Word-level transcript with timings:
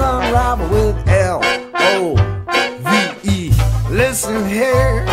unravel 0.00 0.68
with 0.68 1.08
L 1.08 1.40
O 1.74 2.14
V 2.84 3.28
E. 3.30 3.52
Listen 3.90 4.48
here, 4.48 5.04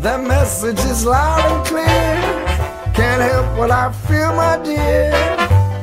the 0.00 0.18
message 0.18 0.78
is 0.90 1.04
loud 1.04 1.44
and 1.50 1.66
clear. 1.66 2.14
Can't 2.94 3.22
help 3.22 3.58
what 3.58 3.70
I 3.70 3.92
feel, 4.06 4.32
my 4.34 4.56
dear. 4.64 5.12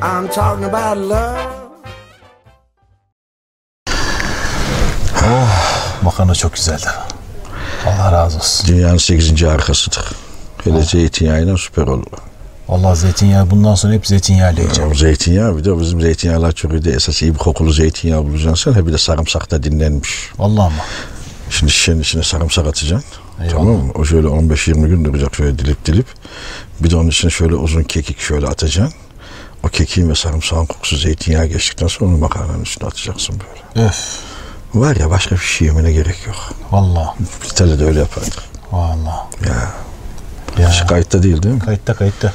I'm 0.02 0.28
talking 0.30 0.66
about 0.66 0.98
love. 0.98 1.62
Makarna 6.02 6.36
çok 6.36 6.54
güzeldi. 6.54 6.86
Allah 7.88 8.12
razı 8.12 8.38
olsun. 8.38 8.68
Dünyanın 8.68 8.98
8. 8.98 9.44
harikasıdır. 9.44 10.12
Hele 10.64 10.82
zeytinyağıyla 10.82 11.58
süper 11.58 11.88
olur. 11.88 12.18
Vallahi 12.72 13.00
zeytinyağı 13.00 13.52
bundan 13.52 13.76
sonra 13.76 13.94
hep 13.94 14.08
zeytinyağıyla 14.08 14.62
yiyeceğim. 14.62 14.96
Zeytinyağı 14.96 15.58
bir 15.58 15.64
de 15.64 15.80
bizim 15.80 16.02
zeytinyağlar 16.02 16.52
çok 16.52 16.72
iyi 16.72 16.86
de 16.86 16.92
esas 16.92 17.22
iyi 17.22 17.34
bir 17.34 17.40
kokulu 17.40 17.74
zeytinyağı 17.74 18.24
bulacaksın 18.24 18.74
sen. 18.74 18.88
Bir 18.88 18.94
de 18.94 18.98
sarımsak 18.98 19.52
da 19.52 19.64
dinlenmiş. 19.64 20.30
Vallahi 20.38 20.66
ama. 20.66 20.84
Şimdi 21.50 21.72
şişenin 21.72 22.02
içine 22.02 22.24
sarımsak 22.24 22.68
atacaksın. 22.68 23.10
Eyvallah. 23.40 23.52
Tamam 23.52 23.76
mı? 23.76 23.92
O 23.96 24.06
şöyle 24.06 24.28
15-20 24.28 24.88
gün 24.88 25.06
duracak 25.06 25.36
şöyle 25.36 25.60
dilip 25.60 25.86
dilip. 25.86 26.06
Bir 26.80 26.90
de 26.90 26.96
onun 26.96 27.10
içine 27.10 27.32
şöyle 27.32 27.56
uzun 27.56 27.84
kekik 27.84 28.20
şöyle 28.20 28.48
atacaksın. 28.48 28.94
O 29.64 29.68
kekiğin 29.68 30.10
ve 30.10 30.16
sarımsağın 30.16 30.66
kokusu 30.66 30.98
zeytinyağı 30.98 31.46
geçtikten 31.46 31.88
sonra 31.88 32.10
onu 32.10 32.18
makarnanın 32.18 32.62
üstüne 32.62 32.88
atacaksın 32.88 33.36
böyle. 33.76 33.88
Öf. 33.88 34.18
Var 34.74 34.96
ya 34.96 35.10
başka 35.10 35.36
bir 35.36 35.42
şey 35.42 35.68
yemene 35.68 35.92
gerek 35.92 36.28
yok. 36.28 36.54
Vallahi. 36.72 37.10
İtalya'da 37.52 37.84
öyle 37.84 38.00
yapardık. 38.00 38.44
Vallahi. 38.72 39.28
Ya. 39.48 39.74
Ya. 40.60 40.70
Şu 40.72 40.88
kayıtta 40.88 41.24
değil 41.24 41.44
değil 41.44 41.56
mi? 41.56 41.62
Kayıtta 41.62 41.94
kayıtta. 41.94 42.34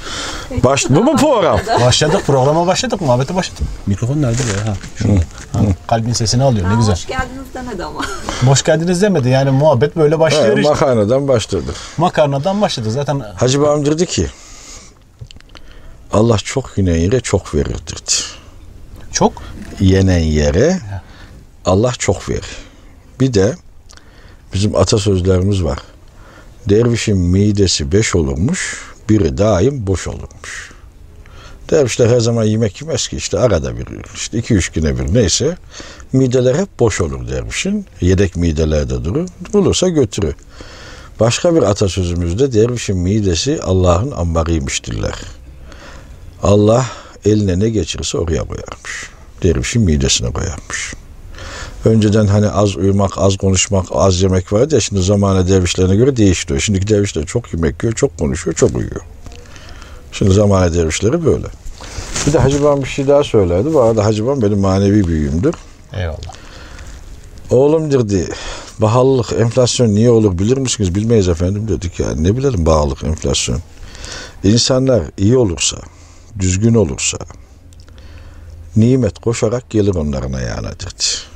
Baş, 0.64 0.91
bu 0.91 1.05
mu 1.05 1.17
program? 1.17 1.61
Başladık 1.81 2.22
programa 2.27 2.67
başladık 2.67 3.00
muhabbete 3.00 3.34
başladık. 3.34 3.62
Mikrofon 3.86 4.22
nerede 4.22 4.39
be? 4.39 4.69
Ha, 4.70 4.75
şurada. 4.97 5.20
Ha, 5.53 5.59
kalbin 5.86 6.12
sesini 6.12 6.42
alıyor 6.42 6.70
ne 6.70 6.77
güzel. 6.77 6.94
Hoş 6.94 7.06
geldiniz 7.06 7.55
demedi 7.55 7.84
ama. 7.84 8.00
Hoş 8.50 8.62
geldiniz 8.64 9.03
demedi 9.03 9.28
yani 9.28 9.50
muhabbet 9.50 9.97
böyle 9.97 10.19
başlıyor 10.19 10.47
Evet, 10.47 10.59
işte. 10.59 10.69
makarnadan 10.70 11.28
başladık. 11.28 11.75
Makarnadan 11.97 12.61
başladı 12.61 12.91
zaten. 12.91 13.22
Hacı 13.37 13.61
babam 13.61 13.87
dedi 13.87 14.06
ki 14.06 14.27
Allah 16.12 16.39
çok 16.39 16.78
yenen 16.78 16.97
yere 16.97 17.20
çok 17.20 17.55
verir 17.55 17.75
dedi. 17.75 18.12
Çok 19.12 19.33
Yenen 19.81 20.19
yere 20.19 20.81
Allah 21.64 21.92
çok 21.92 22.28
verir. 22.28 22.56
Bir 23.20 23.34
de 23.34 23.55
bizim 24.55 24.77
atasözlerimiz 24.77 25.64
var. 25.64 25.78
Dervişin 26.69 27.19
midesi 27.19 27.92
beş 27.92 28.14
olurmuş, 28.14 28.84
biri 29.09 29.39
daim 29.39 29.86
boş 29.86 30.06
olurmuş. 30.06 30.70
Dervişler 31.70 32.09
her 32.09 32.20
zaman 32.20 32.45
yemek 32.45 32.83
yemez 32.83 33.09
ki 33.09 33.17
işte 33.17 33.39
arada 33.39 33.78
bir, 33.78 33.86
işte 34.14 34.39
iki 34.39 34.55
üç 34.55 34.69
güne 34.69 34.98
bir 34.98 35.14
neyse. 35.14 35.56
Mideler 36.12 36.55
hep 36.55 36.69
boş 36.81 37.00
olur 37.00 37.28
dervişin. 37.28 37.87
Yedek 38.00 38.37
midelerde 38.37 39.05
durur. 39.05 39.28
Bulursa 39.53 39.89
götürür. 39.89 40.34
Başka 41.21 41.55
bir 41.55 41.62
atasözümüzde 41.62 42.53
dervişin 42.53 42.97
midesi 42.97 43.62
Allah'ın 43.62 44.10
ambarıymıştırlar. 44.10 45.15
Allah 46.43 46.87
eline 47.25 47.59
ne 47.59 47.69
geçirirse 47.69 48.19
oraya 48.19 48.44
koyarmış. 48.44 49.10
Dervişin 49.43 49.82
midesine 49.82 50.32
koyarmış. 50.32 50.94
Önceden 51.86 52.26
hani 52.26 52.48
az 52.48 52.76
uyumak, 52.76 53.19
az 53.19 53.36
konuşmak, 53.36 53.86
az 53.91 54.22
yemek 54.22 54.52
vardı 54.52 54.74
ya 54.74 54.80
şimdi 54.80 55.02
zamane 55.02 55.48
dervişlerine 55.48 55.97
göre 55.97 56.16
değişiyor. 56.16 56.60
Şimdiki 56.60 56.88
dervişler 56.88 57.26
çok 57.26 57.54
yemek 57.54 57.82
yiyor, 57.82 57.94
çok 57.94 58.19
konuşuyor, 58.19 58.54
çok 58.56 58.76
uyuyor. 58.76 59.00
Şimdi 60.12 60.34
zamane 60.34 60.75
dervişleri 60.75 61.25
böyle. 61.25 61.46
Bir 62.26 62.32
de 62.32 62.38
Hacı 62.38 62.62
Babam 62.62 62.82
bir 62.82 62.88
şey 62.88 63.08
daha 63.08 63.25
söylerdi. 63.25 63.75
Bu 63.75 63.80
arada 63.80 64.04
Hacı 64.04 64.26
Babam 64.26 64.42
benim 64.42 64.58
manevi 64.58 65.06
büyüğümdür. 65.06 65.54
eyvallah. 65.92 66.16
Oğlum 67.50 67.91
dedi, 67.91 68.28
pahalılık, 68.80 69.32
enflasyon 69.32 69.88
niye 69.88 70.10
olur 70.10 70.38
bilir 70.38 70.56
misiniz? 70.58 70.94
Bilmeyiz 70.94 71.28
efendim 71.28 71.69
dedik 71.69 72.00
ya. 72.00 72.06
Ne 72.14 72.36
bilelim 72.36 72.64
pahalılık, 72.64 73.04
enflasyon. 73.04 73.60
İnsanlar 74.44 75.02
iyi 75.19 75.36
olursa, 75.36 75.76
düzgün 76.38 76.75
olursa, 76.75 77.19
nimet 78.76 79.19
koşarak 79.19 79.70
gelir 79.70 79.94
onların 79.94 80.32
ayağına 80.32 80.72
dedi. 80.72 81.35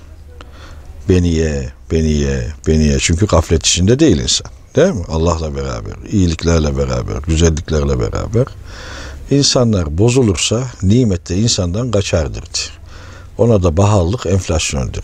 Beni 1.11 1.29
ye, 1.29 1.69
beni 1.91 2.09
ye, 2.09 2.47
beni 2.67 2.85
ye. 2.85 2.99
Çünkü 3.01 3.27
gaflet 3.27 3.67
içinde 3.67 3.99
değil 3.99 4.19
insan. 4.19 4.47
Değil 4.77 4.93
mi? 4.93 5.05
Allah'la 5.09 5.57
beraber, 5.57 5.93
iyiliklerle 6.13 6.77
beraber, 6.79 7.17
güzelliklerle 7.27 8.01
beraber. 8.01 8.47
İnsanlar 9.31 9.99
bozulursa 9.99 10.63
nimet 10.83 11.29
de 11.29 11.37
insandan 11.37 11.91
kaçar 11.91 12.35
dedi. 12.35 12.59
Ona 13.39 13.63
da 13.63 13.75
pahalılık 13.75 14.27
enflasyondur. 14.27 15.03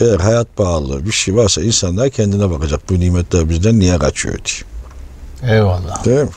Eğer 0.00 0.20
hayat 0.20 0.56
pahalı 0.56 1.06
bir 1.06 1.12
şey 1.12 1.36
varsa 1.36 1.62
insanlar 1.62 2.10
kendine 2.10 2.50
bakacak. 2.50 2.90
Bu 2.90 3.00
nimetler 3.00 3.48
bizden 3.48 3.78
niye 3.78 3.98
kaçıyor 3.98 4.34
diye. 4.34 5.54
Eyvallah. 5.54 6.04
Değil 6.04 6.20
mi? 6.20 6.28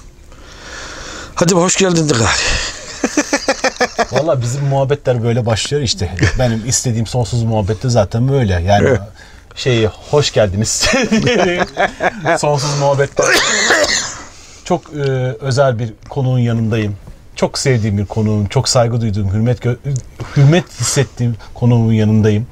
Hadi 1.36 1.54
hoş 1.54 1.78
geldin 1.78 2.10
de 2.10 2.14
gari. 2.14 2.30
Valla 4.12 4.42
bizim 4.42 4.66
muhabbetler 4.66 5.24
böyle 5.24 5.46
başlıyor 5.46 5.84
işte. 5.84 6.16
Benim 6.40 6.64
istediğim 6.68 7.08
sonsuz 7.08 7.44
muhabbette 7.44 7.90
zaten 7.90 8.30
böyle. 8.30 8.62
Yani 8.62 8.98
şeyi 9.56 9.88
hoş 9.88 10.34
geldiniz. 10.34 10.70
sonsuz 12.38 12.80
muhabbetler. 12.80 13.28
Çok 14.66 14.94
e, 14.94 15.00
özel 15.40 15.80
bir 15.80 15.94
konuğun 16.10 16.40
yanındayım. 16.40 16.96
Çok 17.36 17.58
sevdiğim 17.60 17.98
bir 17.98 18.06
konuğum, 18.06 18.48
çok 18.48 18.70
saygı 18.70 19.02
duyduğum, 19.02 19.34
hürmet 19.34 19.60
hürmet 20.38 20.80
hissettiğim 20.80 21.36
konuğumun 21.54 21.94
yanındayım. 21.94 22.48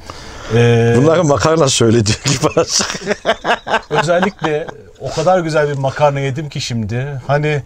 E, 0.56 0.94
Bunları 0.97 1.24
makarna 1.24 1.68
söylediği 1.69 2.16
gibi 2.25 2.47
özellikle 3.89 4.68
o 5.00 5.12
kadar 5.13 5.39
güzel 5.39 5.69
bir 5.69 5.78
makarna 5.78 6.19
yedim 6.19 6.50
ki 6.50 6.62
şimdi. 6.62 7.22
Hani 7.28 7.63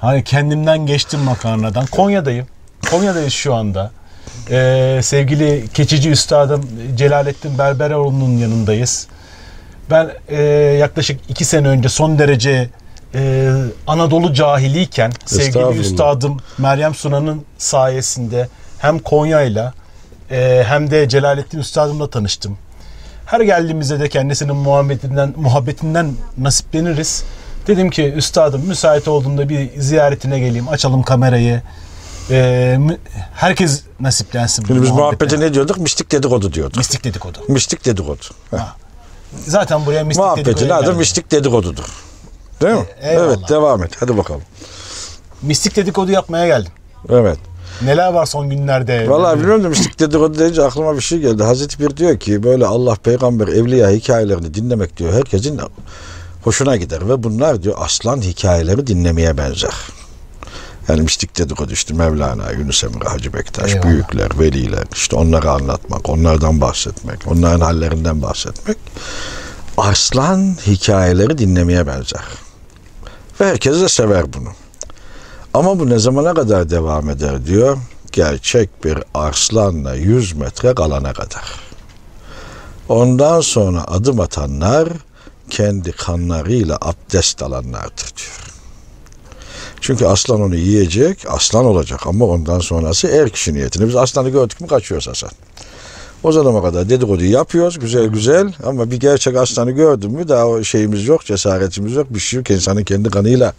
hani 0.00 0.24
kendimden 0.24 0.86
geçtim 0.86 1.20
makarnadan. 1.20 1.86
Konya'dayım. 1.86 2.46
Konya'dayız 2.90 3.32
şu 3.32 3.54
anda. 3.54 3.90
Ee, 4.50 5.00
sevgili 5.02 5.68
keçici 5.74 6.10
üstadım 6.10 6.68
Celalettin 6.96 7.58
Berberoğlu'nun 7.58 8.38
yanındayız. 8.38 9.06
Ben 9.90 10.10
e, 10.28 10.42
yaklaşık 10.80 11.20
iki 11.28 11.44
sene 11.44 11.68
önce 11.68 11.88
son 11.88 12.18
derece 12.18 12.68
e, 13.14 13.52
Anadolu 13.86 14.34
cahiliyken 14.34 15.12
sevgili 15.26 15.80
üstadım 15.80 16.36
Meryem 16.58 16.94
Sunan'ın 16.94 17.44
sayesinde 17.58 18.48
hem 18.78 18.98
Konya'yla 18.98 19.74
e, 20.30 20.64
hem 20.66 20.90
de 20.90 21.08
Celalettin 21.08 21.58
üstadımla 21.58 22.10
tanıştım. 22.10 22.58
Her 23.26 23.40
geldiğimizde 23.40 24.00
de 24.00 24.08
kendisinin 24.08 24.56
muhabbetinden, 24.56 25.34
muhabbetinden 25.36 26.12
nasipleniriz. 26.38 27.24
Dedim 27.66 27.90
ki 27.90 28.12
üstadım 28.16 28.66
müsait 28.66 29.08
olduğunda 29.08 29.48
bir 29.48 29.80
ziyaretine 29.80 30.38
geleyim. 30.38 30.68
Açalım 30.68 31.02
kamerayı. 31.02 31.62
Mü- 32.30 32.98
herkes 33.34 33.82
nasiplensin. 34.00 34.64
Şimdi 34.66 34.82
biz 34.82 34.90
muhabbete. 34.90 35.24
muhabbete 35.24 35.40
ne 35.40 35.54
diyorduk? 35.54 35.78
Mistik 35.78 36.12
dedikodu 36.12 36.52
diyorduk. 36.52 36.76
Mistik 36.76 37.04
dedikodu. 37.04 37.38
Mistik 37.48 37.84
dedikodu. 37.84 38.22
Heh. 38.50 38.58
Zaten 39.46 39.86
buraya 39.86 40.04
mistik 40.04 40.24
Muhabbetin 40.24 40.44
dedikoduya 40.46 40.76
adı 40.76 40.84
geldik. 40.84 40.98
mistik 40.98 41.30
dedikodudur. 41.30 41.84
Değil 42.62 42.74
mi? 42.74 42.84
E- 43.00 43.10
eyvallah. 43.10 43.26
evet 43.26 43.48
devam 43.48 43.82
et. 43.84 43.90
Hadi 44.00 44.16
bakalım. 44.16 44.42
Mistik 45.42 45.76
dedikodu 45.76 46.10
yapmaya 46.12 46.46
geldim. 46.46 46.72
Evet. 47.10 47.38
Neler 47.82 48.12
var 48.12 48.26
son 48.26 48.50
günlerde? 48.50 49.10
Vallahi 49.10 49.38
bilmiyorum 49.38 49.64
da 49.64 49.68
mistik 49.68 50.00
dedikodu 50.00 50.38
deyince 50.38 50.62
aklıma 50.62 50.96
bir 50.96 51.00
şey 51.00 51.18
geldi. 51.18 51.42
Hazreti 51.42 51.80
Bir 51.80 51.96
diyor 51.96 52.18
ki 52.18 52.42
böyle 52.42 52.66
Allah 52.66 52.94
peygamber 52.94 53.48
evliya 53.48 53.90
hikayelerini 53.90 54.54
dinlemek 54.54 54.96
diyor 54.96 55.12
herkesin 55.12 55.60
hoşuna 56.44 56.76
gider 56.76 57.08
ve 57.08 57.22
bunlar 57.22 57.62
diyor 57.62 57.74
aslan 57.78 58.20
hikayeleri 58.20 58.86
dinlemeye 58.86 59.38
benzer. 59.38 59.70
Yani 60.88 61.00
mistik 61.00 61.38
dedikodu 61.38 61.72
işte 61.72 61.94
Mevlana, 61.94 62.50
Yunus 62.50 62.84
Emre, 62.84 63.08
Hacı 63.08 63.32
Bektaş, 63.32 63.70
Eyvallah. 63.70 63.86
büyükler, 63.86 64.30
veliler 64.38 64.84
işte 64.94 65.16
onları 65.16 65.50
anlatmak, 65.50 66.08
onlardan 66.08 66.60
bahsetmek, 66.60 67.26
onların 67.26 67.60
hallerinden 67.60 68.22
bahsetmek 68.22 68.76
aslan 69.78 70.56
hikayeleri 70.66 71.38
dinlemeye 71.38 71.86
benzer. 71.86 72.24
Ve 73.40 73.46
herkes 73.46 73.80
de 73.80 73.88
sever 73.88 74.32
bunu. 74.32 74.48
Ama 75.54 75.78
bu 75.78 75.90
ne 75.90 75.98
zamana 75.98 76.34
kadar 76.34 76.70
devam 76.70 77.10
eder 77.10 77.46
diyor. 77.46 77.78
gerçek 78.12 78.84
bir 78.84 78.98
arslanla 79.14 79.94
100 79.94 80.32
metre 80.32 80.74
kalana 80.74 81.12
kadar. 81.12 81.60
Ondan 82.88 83.40
sonra 83.40 83.84
adım 83.86 84.20
atanlar 84.20 84.88
kendi 85.50 85.92
kanlarıyla 85.92 86.78
abdest 86.80 87.42
alanlardır 87.42 88.12
diyor. 88.16 88.47
Çünkü 89.88 90.06
aslan 90.06 90.40
onu 90.40 90.54
yiyecek, 90.54 91.24
aslan 91.28 91.64
olacak 91.64 92.06
ama 92.06 92.24
ondan 92.24 92.58
sonrası 92.58 93.08
er 93.08 93.30
kişi 93.30 93.54
niyetini. 93.54 93.88
Biz 93.88 93.96
aslanı 93.96 94.28
gördük 94.28 94.60
mü 94.60 94.66
kaçıyoruz 94.66 95.08
Hasan. 95.08 95.30
O 96.22 96.32
zamana 96.32 96.62
kadar 96.62 96.88
dedikodu 96.88 97.24
yapıyoruz 97.24 97.78
güzel 97.78 98.06
güzel 98.06 98.52
ama 98.64 98.90
bir 98.90 99.00
gerçek 99.00 99.36
aslanı 99.36 99.70
gördün 99.70 100.12
mü 100.12 100.28
daha 100.28 100.46
o 100.46 100.64
şeyimiz 100.64 101.06
yok, 101.06 101.24
cesaretimiz 101.24 101.92
yok. 101.92 102.06
Bir 102.10 102.18
şey 102.18 102.36
yok 102.36 102.50
insanın 102.50 102.84
kendi 102.84 103.10
kanıyla 103.10 103.52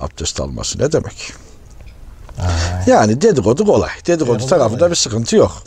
abdest 0.00 0.40
alması 0.40 0.78
ne 0.78 0.92
demek? 0.92 1.32
Yani 2.86 3.20
dedikodu 3.20 3.66
kolay. 3.66 3.90
Dedikodu 4.06 4.34
Dedikodu 4.34 4.50
tarafında 4.50 4.78
kolay. 4.78 4.90
bir 4.90 4.96
sıkıntı 4.96 5.36
yok. 5.36 5.62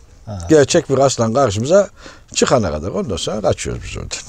Gerçek 0.50 0.90
bir 0.90 0.98
aslan 0.98 1.34
karşımıza 1.34 1.90
çıkana 2.34 2.72
kadar 2.72 2.90
ondan 2.90 3.18
sonra 3.18 3.42
kaçıyoruz 3.42 3.84
biz 3.84 3.98
oradan. 3.98 4.20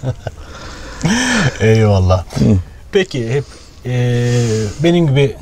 Eyvallah. 1.60 2.24
Peki 2.92 3.32
hep 3.32 3.44
eee, 3.84 4.42
benim 4.82 5.06
gibi 5.06 5.36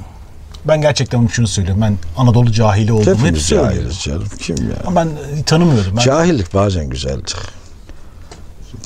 ben 0.64 0.80
gerçekten 0.80 1.26
şunu 1.26 1.46
söylüyorum. 1.46 1.82
Ben 1.82 1.96
Anadolu 2.16 2.52
cahili 2.52 2.92
olduğumu 2.92 3.10
hep 3.16 3.18
Hepimiz 3.22 3.42
söylüyorum. 3.42 3.74
cahiliz 3.78 4.00
canım. 4.02 4.24
Kim 4.38 4.56
ya? 4.56 4.76
Ama 4.86 4.96
ben 5.00 5.38
e, 5.38 5.42
tanımıyordum. 5.42 5.96
Ben 5.96 6.02
Cahillik 6.02 6.54
bazen 6.54 6.88
güzeldir. 6.90 7.36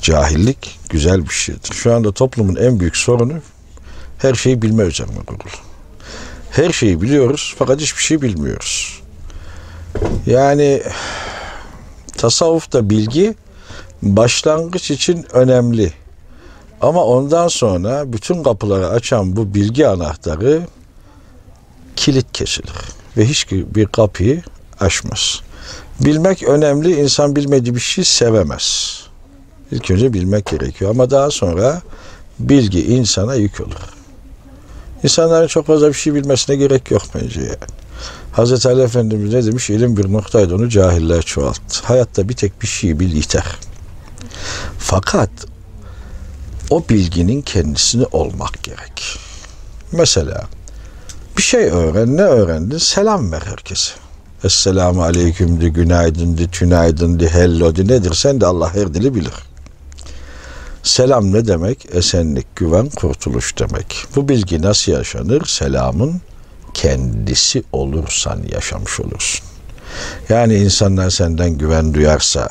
Cahillik 0.01 0.79
güzel 0.89 1.23
bir 1.25 1.33
şeydir. 1.33 1.73
Şu 1.73 1.95
anda 1.95 2.11
toplumun 2.11 2.55
en 2.55 2.79
büyük 2.79 2.97
sorunu 2.97 3.33
her 4.17 4.33
şeyi 4.35 4.61
bilme 4.61 4.83
üzerine 4.83 5.19
kurulu. 5.27 5.53
Her 6.51 6.71
şeyi 6.71 7.01
biliyoruz 7.01 7.55
fakat 7.59 7.79
hiçbir 7.81 8.01
şey 8.01 8.21
bilmiyoruz. 8.21 9.01
Yani 10.25 10.81
tasavvufta 12.17 12.89
bilgi 12.89 13.35
başlangıç 14.01 14.91
için 14.91 15.25
önemli. 15.33 15.93
Ama 16.81 17.03
ondan 17.05 17.47
sonra 17.47 18.13
bütün 18.13 18.43
kapıları 18.43 18.87
açan 18.87 19.35
bu 19.35 19.53
bilgi 19.53 19.87
anahtarı 19.87 20.61
kilit 21.95 22.33
kesilir 22.33 22.73
ve 23.17 23.25
hiç 23.25 23.51
bir 23.51 23.85
kapıyı 23.85 24.43
açmaz. 24.79 25.41
Bilmek 25.99 26.43
önemli. 26.43 26.99
İnsan 27.01 27.35
bilmediği 27.35 27.75
bir 27.75 27.79
şey 27.79 28.03
sevemez. 28.03 28.97
İlk 29.71 29.91
önce 29.91 30.13
bilmek 30.13 30.45
gerekiyor 30.45 30.91
ama 30.91 31.09
daha 31.09 31.31
sonra 31.31 31.81
bilgi 32.39 32.85
insana 32.85 33.35
yük 33.35 33.61
olur. 33.61 33.93
İnsanların 35.03 35.47
çok 35.47 35.67
fazla 35.67 35.87
bir 35.87 35.93
şey 35.93 36.13
bilmesine 36.13 36.55
gerek 36.55 36.91
yok 36.91 37.01
bence 37.15 37.41
yani. 37.41 37.57
Hazreti 38.31 38.67
Ali 38.67 38.81
Efendimiz 38.81 39.33
ne 39.33 39.45
demiş? 39.45 39.69
İlim 39.69 39.97
bir 39.97 40.13
noktaydı 40.13 40.55
onu 40.55 40.69
cahiller 40.69 41.21
çoğalttı. 41.21 41.79
Hayatta 41.83 42.29
bir 42.29 42.33
tek 42.33 42.61
bir 42.61 42.67
şey 42.67 42.99
bil 42.99 43.13
yeter. 43.13 43.45
Fakat 44.79 45.29
o 46.69 46.83
bilginin 46.89 47.41
kendisini 47.41 48.05
olmak 48.11 48.63
gerek. 48.63 49.19
Mesela 49.91 50.47
bir 51.37 51.41
şey 51.41 51.63
öğren, 51.63 52.17
ne 52.17 52.21
öğrendin? 52.21 52.77
Selam 52.77 53.31
ver 53.31 53.41
herkese. 53.41 53.91
Esselamu 54.43 55.03
aleyküm 55.03 55.61
de, 55.61 55.69
günaydın 55.69 56.37
de, 56.37 56.47
tünaydın 56.47 57.19
de, 57.19 57.33
hello 57.33 57.75
de 57.75 57.83
nedir? 57.83 58.13
Sen 58.13 58.41
de 58.41 58.45
Allah 58.45 58.75
her 58.75 58.93
dili 58.93 59.15
bilir. 59.15 59.33
Selam 60.83 61.33
ne 61.33 61.47
demek? 61.47 61.95
Esenlik, 61.95 62.55
güven, 62.55 62.89
kurtuluş 62.89 63.57
demek. 63.59 64.05
Bu 64.15 64.29
bilgi 64.29 64.61
nasıl 64.61 64.91
yaşanır? 64.91 65.45
Selamın 65.45 66.21
kendisi 66.73 67.63
olursan 67.71 68.43
yaşamış 68.51 68.99
olursun. 68.99 69.45
Yani 70.29 70.55
insanlar 70.55 71.09
senden 71.09 71.49
güven 71.49 71.93
duyarsa, 71.93 72.49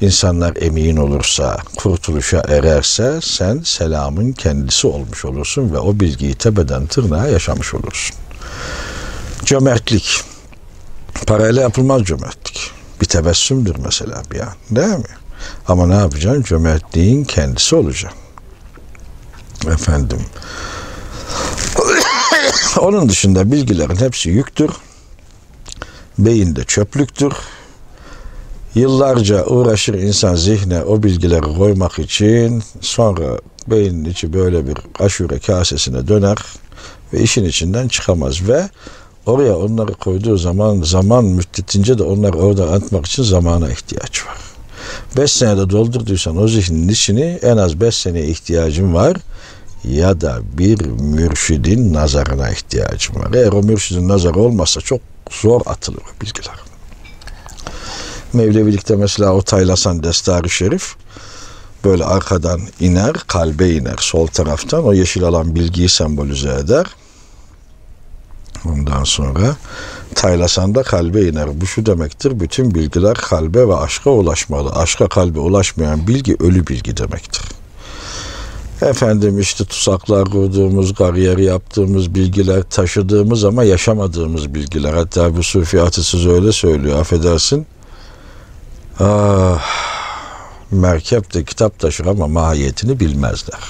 insanlar 0.00 0.56
emin 0.60 0.96
olursa, 0.96 1.58
kurtuluşa 1.76 2.42
ererse 2.48 3.18
sen 3.22 3.60
selamın 3.64 4.32
kendisi 4.32 4.86
olmuş 4.86 5.24
olursun 5.24 5.72
ve 5.72 5.78
o 5.78 6.00
bilgiyi 6.00 6.34
tepeden 6.34 6.86
tırnağa 6.86 7.26
yaşamış 7.26 7.74
olursun. 7.74 8.16
Cömertlik. 9.44 10.20
Parayla 11.26 11.62
yapılmaz 11.62 12.02
cömertlik. 12.04 12.70
Bir 13.00 13.06
tebessümdür 13.06 13.76
mesela 13.84 14.22
bir 14.32 14.40
an. 14.40 14.52
Değil 14.70 14.98
mi? 14.98 15.04
Ama 15.68 15.86
ne 15.86 15.94
yapacaksın? 15.94 16.42
Cömertliğin 16.42 17.24
kendisi 17.24 17.76
olacaksın. 17.76 18.20
Efendim. 19.66 20.20
Onun 22.80 23.08
dışında 23.08 23.52
bilgilerin 23.52 23.96
hepsi 23.96 24.30
yüktür. 24.30 24.70
Beyinde 26.18 26.64
çöplüktür. 26.64 27.32
Yıllarca 28.76 29.46
uğraşır 29.46 29.94
insan 29.94 30.34
zihne 30.34 30.82
o 30.82 31.02
bilgileri 31.02 31.40
koymak 31.40 31.98
için 31.98 32.62
sonra 32.80 33.38
beynin 33.66 34.04
içi 34.04 34.32
böyle 34.32 34.66
bir 34.66 34.76
aşure 34.98 35.38
kasesine 35.38 36.08
döner 36.08 36.36
ve 37.12 37.20
işin 37.20 37.44
içinden 37.44 37.88
çıkamaz 37.88 38.48
ve 38.48 38.68
oraya 39.26 39.56
onları 39.56 39.92
koyduğu 39.94 40.36
zaman 40.36 40.82
zaman 40.82 41.24
müddetince 41.24 41.98
de 41.98 42.02
onları 42.02 42.38
orada 42.38 42.72
atmak 42.72 43.06
için 43.06 43.22
zamana 43.22 43.70
ihtiyaç 43.70 44.26
var. 44.26 44.36
5 45.16 45.32
senede 45.32 45.70
doldurduysan 45.70 46.36
o 46.36 46.48
zihnin 46.48 46.88
içini 46.88 47.38
en 47.42 47.56
az 47.56 47.80
5 47.80 47.94
seneye 47.96 48.26
ihtiyacın 48.26 48.94
var 48.94 49.16
ya 49.84 50.20
da 50.20 50.38
bir 50.58 50.86
mürşidin 50.86 51.92
nazarına 51.94 52.50
ihtiyacın 52.50 53.14
var. 53.14 53.34
Eğer 53.34 53.52
o 53.52 53.62
mürşidin 53.62 54.08
nazarı 54.08 54.38
olmazsa 54.40 54.80
çok 54.80 55.00
zor 55.30 55.60
atılır 55.66 56.02
bilgiler. 56.22 56.65
Mevlevilikte 58.32 58.96
mesela 58.96 59.32
o 59.32 59.42
Taylasan 59.42 60.02
Destar-ı 60.02 60.50
Şerif 60.50 60.94
böyle 61.84 62.04
arkadan 62.04 62.60
iner, 62.80 63.14
kalbe 63.26 63.70
iner 63.70 63.96
sol 63.98 64.26
taraftan. 64.26 64.84
O 64.84 64.92
yeşil 64.92 65.24
alan 65.24 65.54
bilgiyi 65.54 65.88
sembolize 65.88 66.52
eder. 66.52 66.86
Ondan 68.64 69.04
sonra 69.04 69.56
Taylasan 70.14 70.74
da 70.74 70.82
kalbe 70.82 71.22
iner. 71.22 71.60
Bu 71.60 71.66
şu 71.66 71.86
demektir. 71.86 72.40
Bütün 72.40 72.74
bilgiler 72.74 73.14
kalbe 73.14 73.68
ve 73.68 73.76
aşka 73.76 74.10
ulaşmalı. 74.10 74.70
Aşka 74.70 75.08
kalbe 75.08 75.38
ulaşmayan 75.38 76.06
bilgi 76.06 76.36
ölü 76.40 76.66
bilgi 76.66 76.96
demektir. 76.96 77.42
Efendim 78.82 79.38
işte 79.38 79.64
tuzaklar 79.64 80.24
kurduğumuz, 80.24 80.94
kariyer 80.94 81.38
yaptığımız 81.38 82.14
bilgiler, 82.14 82.62
taşıdığımız 82.62 83.44
ama 83.44 83.64
yaşamadığımız 83.64 84.54
bilgiler. 84.54 84.92
Hatta 84.94 85.36
bu 85.36 85.42
sufi 85.42 85.80
atırsız 85.80 86.26
öyle 86.26 86.52
söylüyor, 86.52 87.00
affedersin. 87.00 87.66
Ah, 89.00 89.64
merkep 90.70 91.34
de 91.34 91.44
kitap 91.44 91.78
taşır 91.78 92.06
ama 92.06 92.26
mahiyetini 92.26 93.00
bilmezler. 93.00 93.60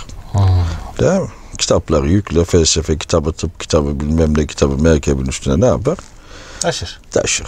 Değil 1.00 1.20
mi? 1.20 1.28
Kitapları 1.58 2.08
yükle, 2.08 2.44
felsefe 2.44 2.98
kitabı, 2.98 3.32
tıp 3.32 3.60
kitabı, 3.60 4.00
bilmem 4.00 4.38
ne 4.38 4.46
kitabı 4.46 4.82
merkebin 4.82 5.26
üstüne 5.26 5.60
ne 5.60 5.66
yapar? 5.66 5.98
taşır. 6.60 7.00
Taşır. 7.10 7.46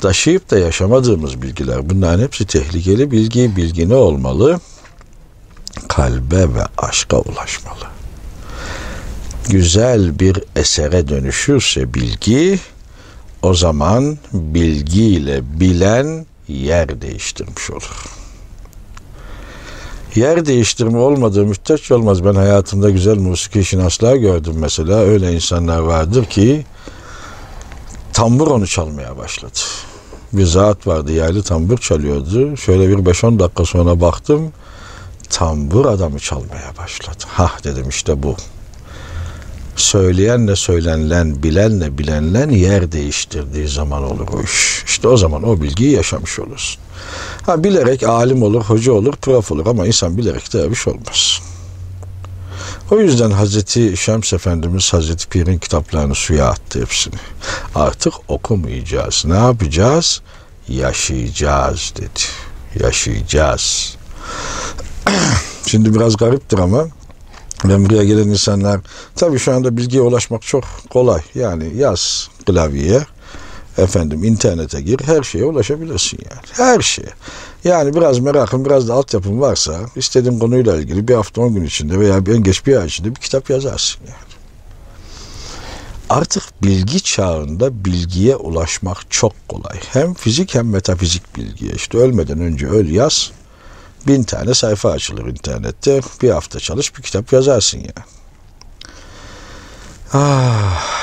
Taşıyıp 0.00 0.50
da 0.50 0.58
yaşamadığımız 0.58 1.42
bilgiler. 1.42 1.90
Bunların 1.90 2.22
hepsi 2.22 2.46
tehlikeli 2.46 3.10
bilgi. 3.10 3.56
Bilgi 3.56 3.88
ne 3.88 3.94
olmalı? 3.94 4.60
Kalbe 5.88 6.54
ve 6.54 6.62
aşka 6.78 7.18
ulaşmalı. 7.18 7.84
Güzel 9.48 10.18
bir 10.18 10.42
esere 10.56 11.08
dönüşürse 11.08 11.94
bilgi, 11.94 12.60
o 13.42 13.54
zaman 13.54 14.18
bilgiyle 14.32 15.60
bilen 15.60 16.26
yer 16.48 17.00
değiştirmiş 17.00 17.70
olur. 17.70 18.04
Yer 20.14 20.46
değiştirme 20.46 20.98
olmadığı 20.98 21.44
müddetçe 21.44 21.94
olmaz. 21.94 22.24
Ben 22.24 22.34
hayatımda 22.34 22.90
güzel 22.90 23.16
musiki 23.16 23.64
şinaslar 23.64 24.16
gördüm 24.16 24.54
mesela. 24.56 24.98
Öyle 24.98 25.32
insanlar 25.32 25.78
vardır 25.78 26.24
ki 26.24 26.66
tambur 28.12 28.46
onu 28.46 28.66
çalmaya 28.66 29.16
başladı. 29.16 29.58
Bir 30.32 30.44
zat 30.44 30.86
vardı 30.86 31.12
yaylı 31.12 31.42
tambur 31.42 31.78
çalıyordu. 31.78 32.56
Şöyle 32.56 32.88
bir 32.88 32.96
5-10 32.96 33.38
dakika 33.38 33.64
sonra 33.64 34.00
baktım 34.00 34.52
tambur 35.30 35.86
adamı 35.86 36.18
çalmaya 36.18 36.76
başladı. 36.78 37.24
Hah 37.26 37.64
dedim 37.64 37.88
işte 37.88 38.22
bu. 38.22 38.36
Söyleyenle 39.76 40.56
söylenilen, 40.56 41.42
bilenle 41.42 41.98
bilenlen 41.98 42.50
yer 42.50 42.92
değiştirdiği 42.92 43.68
zaman 43.68 44.02
olur 44.02 44.28
o 44.32 44.42
iş. 44.42 44.84
İşte 44.86 45.08
o 45.08 45.16
zaman 45.16 45.42
o 45.42 45.60
bilgiyi 45.60 45.92
yaşamış 45.92 46.38
olursun. 46.38 46.82
Ha 47.46 47.64
bilerek 47.64 48.02
alim 48.02 48.42
olur, 48.42 48.62
hoca 48.62 48.92
olur, 48.92 49.12
prof 49.16 49.52
olur 49.52 49.66
ama 49.66 49.86
insan 49.86 50.18
bilerek 50.18 50.52
de 50.52 50.70
bir 50.70 50.76
şey 50.76 50.92
olmaz. 50.92 51.40
O 52.90 53.00
yüzden 53.00 53.30
Hazreti 53.30 53.96
Şems 53.96 54.32
Efendimiz 54.32 54.92
Hazreti 54.92 55.28
Pir'in 55.28 55.58
kitaplarını 55.58 56.14
suya 56.14 56.46
attı 56.46 56.80
hepsini. 56.80 57.14
Artık 57.74 58.12
okumayacağız. 58.28 59.24
Ne 59.26 59.36
yapacağız? 59.36 60.22
Yaşayacağız 60.68 61.92
dedi. 61.96 62.84
Yaşayacağız. 62.84 63.96
Şimdi 65.66 65.94
biraz 65.94 66.16
gariptir 66.16 66.58
ama 66.58 66.88
ben 67.68 67.84
buraya 67.84 68.04
gelen 68.04 68.28
insanlar 68.28 68.80
tabii 69.16 69.38
şu 69.38 69.52
anda 69.52 69.76
bilgiye 69.76 70.02
ulaşmak 70.02 70.42
çok 70.42 70.64
kolay. 70.90 71.20
Yani 71.34 71.76
yaz 71.76 72.28
klavyeye 72.46 73.00
Efendim 73.78 74.24
internete 74.24 74.80
gir 74.80 75.00
her 75.04 75.22
şeye 75.22 75.44
ulaşabilirsin 75.44 76.18
yani. 76.30 76.42
Her 76.52 76.82
şeye. 76.82 77.08
Yani 77.64 77.94
biraz 77.94 78.18
merakın 78.18 78.64
biraz 78.64 78.88
da 78.88 78.94
altyapın 78.94 79.40
varsa 79.40 79.80
istediğin 79.96 80.38
konuyla 80.38 80.76
ilgili 80.76 81.08
bir 81.08 81.14
hafta 81.14 81.42
on 81.42 81.54
gün 81.54 81.64
içinde 81.64 82.00
veya 82.00 82.16
en 82.16 82.42
geç 82.42 82.66
bir 82.66 82.76
ay 82.76 82.86
içinde 82.86 83.10
bir 83.10 83.20
kitap 83.20 83.50
yazarsın 83.50 84.00
yani. 84.06 84.36
Artık 86.10 86.42
bilgi 86.62 87.00
çağında 87.00 87.84
bilgiye 87.84 88.36
ulaşmak 88.36 89.10
çok 89.10 89.48
kolay. 89.48 89.80
Hem 89.92 90.14
fizik 90.14 90.54
hem 90.54 90.70
metafizik 90.70 91.36
bilgiye. 91.36 91.72
İşte 91.72 91.98
ölmeden 91.98 92.40
önce 92.40 92.66
öl 92.66 92.88
yaz. 92.88 93.30
Bin 94.06 94.22
tane 94.22 94.54
sayfa 94.54 94.90
açılır 94.90 95.26
internette. 95.26 96.00
Bir 96.22 96.30
hafta 96.30 96.60
çalış 96.60 96.96
bir 96.96 97.02
kitap 97.02 97.32
yazarsın 97.32 97.78
ya. 97.78 98.04
Ah. 100.12 100.96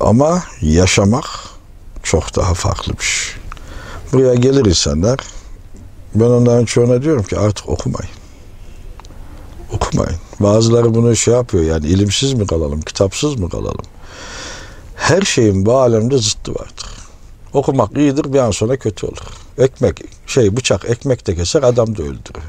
Ama 0.00 0.42
yaşamak 0.60 1.24
çok 2.02 2.36
daha 2.36 2.54
farklı 2.54 2.92
bir 2.92 3.04
şey. 3.04 3.34
Buraya 4.12 4.34
gelir 4.34 4.64
insanlar. 4.64 5.18
Ben 6.14 6.24
onların 6.24 6.64
çoğuna 6.64 7.02
diyorum 7.02 7.22
ki 7.22 7.38
artık 7.38 7.68
okumayın. 7.68 8.12
Okumayın. 9.72 10.18
Bazıları 10.40 10.94
bunu 10.94 11.16
şey 11.16 11.34
yapıyor 11.34 11.64
yani 11.64 11.86
ilimsiz 11.86 12.32
mi 12.32 12.46
kalalım, 12.46 12.80
kitapsız 12.80 13.34
mı 13.34 13.50
kalalım? 13.50 13.84
Her 14.96 15.22
şeyin 15.22 15.66
bu 15.66 15.78
alemde 15.78 16.18
zıttı 16.18 16.54
vardır. 16.54 16.99
Okumak 17.52 17.96
iyidir 17.96 18.32
bir 18.32 18.38
an 18.38 18.50
sonra 18.50 18.76
kötü 18.76 19.06
olur. 19.06 19.26
Ekmek, 19.58 20.02
şey 20.26 20.56
bıçak 20.56 20.84
ekmek 20.90 21.26
de 21.26 21.34
keser 21.34 21.62
adam 21.62 21.96
da 21.96 22.02
öldürür. 22.02 22.44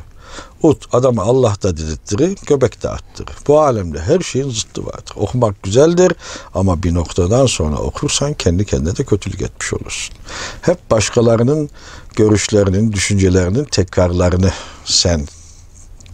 Ut 0.64 0.88
adamı 0.92 1.22
Allah 1.22 1.56
da 1.64 1.78
dirilttirir, 1.78 2.38
göbek 2.46 2.84
de 2.84 2.90
attırır. 2.90 3.36
Bu 3.48 3.62
alemde 3.62 4.00
her 4.00 4.20
şeyin 4.20 4.50
zıttı 4.50 4.86
vardır. 4.86 5.14
Okumak 5.16 5.64
güzeldir 5.64 6.12
ama 6.54 6.84
bir 6.84 6.94
noktadan 6.94 7.46
sonra 7.46 7.78
okursan 7.78 8.34
kendi 8.34 8.66
kendine 8.66 8.98
de 8.98 9.04
kötülük 9.04 9.42
etmiş 9.42 9.74
olursun. 9.74 10.16
Hep 10.62 10.92
başkalarının 10.92 11.70
görüşlerinin, 12.16 12.92
düşüncelerinin 12.92 13.64
tekrarlarını 13.64 14.52
sen 14.86 15.28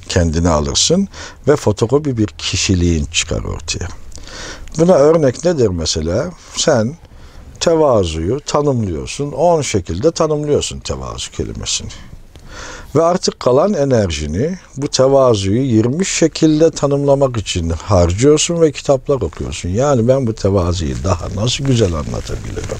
kendine 0.10 0.50
alırsın 0.50 1.08
ve 1.48 1.56
fotokopi 1.56 2.18
bir 2.18 2.28
kişiliğin 2.28 3.06
çıkar 3.06 3.44
ortaya. 3.44 3.88
Buna 4.78 4.94
örnek 4.94 5.46
nedir 5.46 5.68
mesela? 5.68 6.30
Sen 6.56 6.98
tevazuyu 7.60 8.40
tanımlıyorsun. 8.40 9.32
10 9.32 9.62
şekilde 9.62 10.12
tanımlıyorsun 10.12 10.80
tevazu 10.80 11.32
kelimesini. 11.32 11.90
Ve 12.96 13.04
artık 13.04 13.40
kalan 13.40 13.74
enerjini 13.74 14.58
bu 14.78 14.88
tevazuyu 14.88 15.62
20 15.62 16.06
şekilde 16.06 16.72
tanımlamak 16.72 17.38
için 17.38 17.70
harcıyorsun 17.70 18.62
ve 18.62 18.72
kitaplar 18.72 19.22
okuyorsun. 19.22 19.70
Yani 19.70 20.08
ben 20.08 20.28
bu 20.28 20.34
tevazuyu 20.34 20.96
daha 21.04 21.28
nasıl 21.36 21.64
güzel 21.64 21.94
anlatabilirim? 21.94 22.78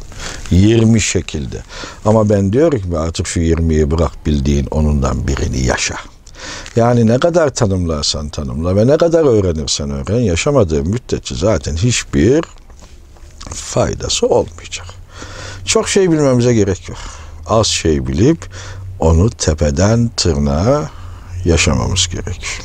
20 0.52 1.02
şekilde. 1.02 1.64
Ama 2.06 2.30
ben 2.30 2.54
diyorum 2.54 2.80
ki 2.80 2.98
artık 2.98 3.28
şu 3.28 3.40
20'yi 3.40 3.92
bırak 3.92 4.26
bildiğin 4.26 4.68
onundan 4.72 5.28
birini 5.28 5.66
yaşa. 5.66 5.96
Yani 6.76 7.08
ne 7.08 7.20
kadar 7.20 7.50
tanımlarsan 7.50 8.30
tanımla 8.30 8.76
ve 8.76 8.88
ne 8.88 8.98
kadar 8.98 9.26
öğrenirsen 9.26 9.90
öğren 9.90 10.20
yaşamadığın 10.20 10.88
müddetçe 10.88 11.36
zaten 11.36 11.76
hiçbir 11.76 12.44
faydası 13.48 14.28
olmayacak. 14.28 14.88
Çok 15.66 15.90
şey 15.90 16.12
bilmemize 16.12 16.54
gerek 16.54 16.90
yok. 16.90 16.98
Az 17.48 17.68
şey 17.68 18.08
bilip 18.08 18.50
onu 19.00 19.30
tepeden 19.30 20.12
tırnağa 20.18 20.90
yaşamamız 21.46 22.08
gerekiyor. 22.08 22.62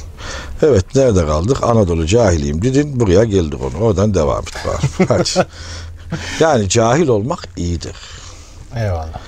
Evet 0.62 0.94
nerede 0.94 1.26
kaldık? 1.26 1.62
Anadolu 1.62 2.06
cahiliyim 2.06 2.62
dedin 2.62 3.00
buraya 3.00 3.24
geldik 3.24 3.60
onu. 3.62 3.84
Oradan 3.84 4.14
devam 4.14 4.42
et 4.42 4.54
bari. 4.66 5.08
Hadi. 5.08 5.48
Yani 6.40 6.68
cahil 6.68 7.08
olmak 7.08 7.48
iyidir. 7.56 7.96
Eyvallah. 8.76 9.20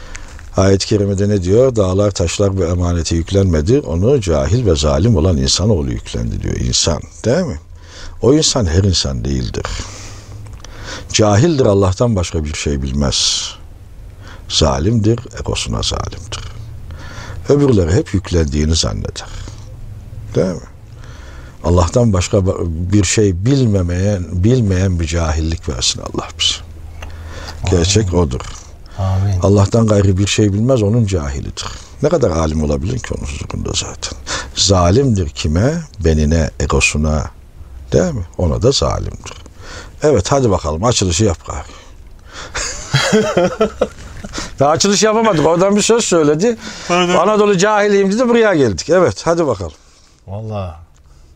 Ayet-i 0.56 0.86
kerimede 0.86 1.28
ne 1.28 1.42
diyor? 1.42 1.76
Dağlar, 1.76 2.10
taşlar 2.10 2.58
ve 2.58 2.68
emanete 2.68 3.16
yüklenmedi. 3.16 3.80
Onu 3.80 4.20
cahil 4.20 4.66
ve 4.66 4.76
zalim 4.76 5.16
olan 5.16 5.36
insanoğlu 5.36 5.90
yüklendi 5.90 6.42
diyor. 6.42 6.56
İnsan 6.56 7.02
değil 7.24 7.46
mi? 7.46 7.58
O 8.22 8.34
insan 8.34 8.66
her 8.66 8.84
insan 8.84 9.24
değildir. 9.24 9.66
Cahildir 11.12 11.66
Allah'tan 11.66 12.16
başka 12.16 12.44
bir 12.44 12.54
şey 12.54 12.82
bilmez. 12.82 13.50
Zalimdir, 14.48 15.18
egosuna 15.40 15.82
zalimdir. 15.82 16.40
Öbürleri 17.48 17.92
hep 17.92 18.14
yüklendiğini 18.14 18.74
zanneder. 18.74 19.24
Değil 20.34 20.46
mi? 20.46 20.68
Allah'tan 21.64 22.12
başka 22.12 22.46
bir 22.92 23.04
şey 23.04 23.44
bilmemeyen, 23.44 24.24
bilmeyen 24.32 25.00
bir 25.00 25.06
cahillik 25.06 25.68
versin 25.68 26.00
Allah 26.00 26.28
bize. 26.38 26.54
Gerçek 27.70 28.14
odur. 28.14 28.40
Amin. 28.98 29.40
Allah'tan 29.42 29.86
gayrı 29.86 30.18
bir 30.18 30.26
şey 30.26 30.52
bilmez 30.52 30.82
onun 30.82 31.06
cahilidir. 31.06 31.66
Ne 32.02 32.08
kadar 32.08 32.30
alim 32.30 32.62
olabilir 32.62 32.98
ki 32.98 33.14
onun 33.14 33.26
huzurunda 33.26 33.70
zaten. 33.74 34.18
Zalimdir 34.56 35.28
kime? 35.28 35.74
Benine, 36.04 36.50
egosuna. 36.60 37.30
Değil 37.92 38.12
mi? 38.14 38.24
Ona 38.38 38.62
da 38.62 38.72
zalimdir. 38.72 39.43
Evet 40.04 40.32
hadi 40.32 40.50
bakalım 40.50 40.84
açılışı 40.84 41.24
yap 41.24 41.38
gari. 41.46 41.64
Daha 44.58 44.70
açılış 44.70 45.02
yapamadık. 45.02 45.46
Oradan 45.46 45.76
bir 45.76 45.82
söz 45.82 46.04
söyledi. 46.04 46.56
Anadolu 46.90 47.58
cahiliyim 47.58 48.12
dedi 48.12 48.28
buraya 48.28 48.54
geldik. 48.54 48.90
Evet 48.90 49.22
hadi 49.24 49.46
bakalım. 49.46 49.72
Valla 50.26 50.80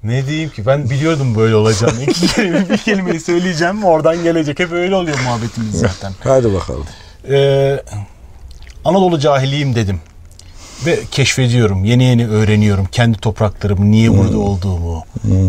ne 0.03 0.27
diyeyim 0.27 0.51
ki 0.51 0.67
ben 0.67 0.91
biliyordum 0.91 1.35
böyle 1.37 1.55
olacağını. 1.55 2.03
İki 2.03 2.27
kelime 2.27 2.69
bir 2.69 2.79
kelimeyi 2.79 3.21
söyleyeceğim 3.21 3.85
oradan 3.85 4.23
gelecek. 4.23 4.59
Hep 4.59 4.73
öyle 4.73 4.95
oluyor 4.95 5.19
muhabbetimiz 5.25 5.79
zaten. 5.79 6.13
Hadi 6.25 6.55
bakalım. 6.55 6.87
Ee, 7.31 7.83
Anadolu 8.85 9.19
cahiliyim 9.19 9.75
dedim. 9.75 10.01
Ve 10.87 10.99
keşfediyorum, 11.11 11.85
yeni 11.85 12.05
yeni 12.05 12.29
öğreniyorum 12.29 12.87
kendi 12.93 13.19
topraklarımın 13.19 13.91
niye 13.93 14.19
burada 14.19 14.39
olduğumu, 14.39 15.05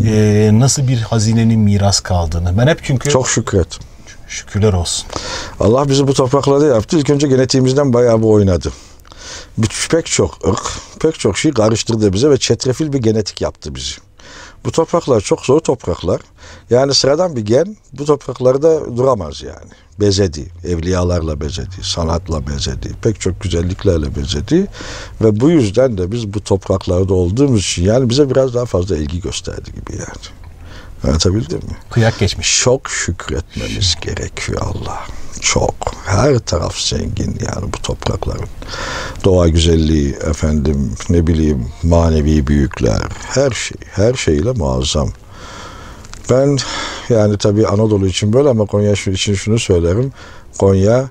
ee, 0.06 0.50
nasıl 0.54 0.88
bir 0.88 0.98
hazinenin 1.02 1.60
miras 1.60 2.00
kaldığını. 2.00 2.58
Ben 2.58 2.68
hep 2.68 2.80
çünkü 2.84 3.10
Çok 3.10 3.28
şükret. 3.30 3.80
şükürler 4.28 4.74
olsun. 4.74 5.08
Allah 5.60 5.90
bizi 5.90 6.08
bu 6.08 6.14
topraklarda 6.14 6.66
yaptı. 6.66 6.98
İlk 7.00 7.10
önce 7.10 7.28
genetiğimizden 7.28 7.94
bayağı 7.94 8.20
bir 8.22 8.28
oynadı. 8.28 8.72
Bir- 9.58 9.88
Pek 9.92 10.06
çok 10.06 10.48
ırk, 10.48 10.62
pek 11.02 11.20
çok 11.20 11.38
şey 11.38 11.52
karıştırdı 11.52 12.14
bize 12.14 12.30
ve 12.30 12.38
çetrefil 12.38 12.94
bir 12.94 12.98
genetik 13.00 13.42
yaptı 13.42 13.76
bizi. 13.76 13.92
Bu 14.66 14.72
topraklar 14.72 15.22
çok 15.22 15.42
zor 15.42 15.60
topraklar. 15.60 16.22
Yani 16.70 16.94
sıradan 16.94 17.36
bir 17.36 17.42
gen 17.42 17.78
bu 17.94 18.06
topraklarda 18.06 18.98
duramaz 18.98 19.42
yani. 19.44 19.72
Bezedi, 20.00 20.46
evliyalarla 20.64 21.42
bezedi, 21.42 21.76
sanatla 21.82 22.48
bezedi, 22.48 22.92
pek 23.02 23.22
çok 23.22 23.42
güzelliklerle 23.42 24.16
bezedi. 24.16 24.68
Ve 25.22 25.40
bu 25.40 25.50
yüzden 25.50 25.98
de 25.98 26.12
biz 26.12 26.34
bu 26.34 26.44
topraklarda 26.44 27.14
olduğumuz 27.14 27.62
için 27.62 27.84
yani 27.84 28.10
bize 28.10 28.30
biraz 28.30 28.54
daha 28.54 28.66
fazla 28.66 28.98
ilgi 28.98 29.22
gösterdi 29.22 29.72
gibi 29.72 29.92
yani. 29.92 30.40
Anlatabildim 31.04 31.58
mi? 31.58 31.78
Kıyak 31.90 32.20
geçmiş. 32.20 32.62
çok 32.62 32.90
şükretmemiz 32.90 33.96
gerekiyor 34.02 34.62
Allah. 34.62 35.00
Çok. 35.42 35.76
Her 36.06 36.40
taraf 36.40 36.78
zengin 36.78 37.38
yani 37.48 37.74
bu 37.74 37.82
toprakların. 37.84 38.48
Doğa 39.24 39.48
güzelliği, 39.48 40.14
efendim 40.14 40.96
ne 41.10 41.28
bileyim 41.28 41.68
manevi 41.84 42.48
büyükler, 42.48 43.02
her 43.28 43.52
şey, 43.52 43.78
her 43.92 44.14
şeyle 44.14 44.52
muazzam. 44.52 45.10
Ben 46.30 46.58
yani 47.10 47.38
tabii 47.38 47.68
Anadolu 47.68 48.08
için 48.08 48.34
böyle 48.34 48.50
ama 48.50 48.66
Konya 48.66 48.92
için 48.92 49.34
şunu 49.34 49.60
söylerim. 49.60 50.12
Konya 50.58 51.10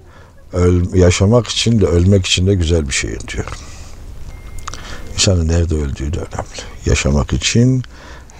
öl- 0.53 0.97
yaşamak 0.97 1.49
için 1.49 1.81
de 1.81 1.87
ölmek 1.87 2.27
için 2.27 2.47
de 2.47 2.55
güzel 2.55 2.89
bir 2.89 2.95
şehir 2.95 3.21
diyorum. 3.29 3.53
İnsanın 5.15 5.49
nerede 5.49 5.75
öldüğü 5.75 6.13
de 6.13 6.19
önemli. 6.19 6.61
Yaşamak 6.87 7.33
için 7.33 7.83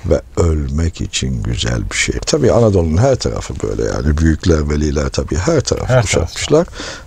ve 0.09 0.21
ölmek 0.37 1.01
için 1.01 1.43
güzel 1.43 1.91
bir 1.91 1.97
şehir. 1.97 2.21
Tabii 2.21 2.53
Anadolu'nun 2.53 2.97
her 2.97 3.17
tarafı 3.17 3.55
böyle 3.63 3.83
yani 3.83 4.19
büyükler, 4.19 4.71
veliler 4.71 5.09
tabii 5.09 5.37
her 5.37 5.61
tarafı 5.61 5.87
Her 5.87 6.03
kuşatmışlar. 6.03 6.67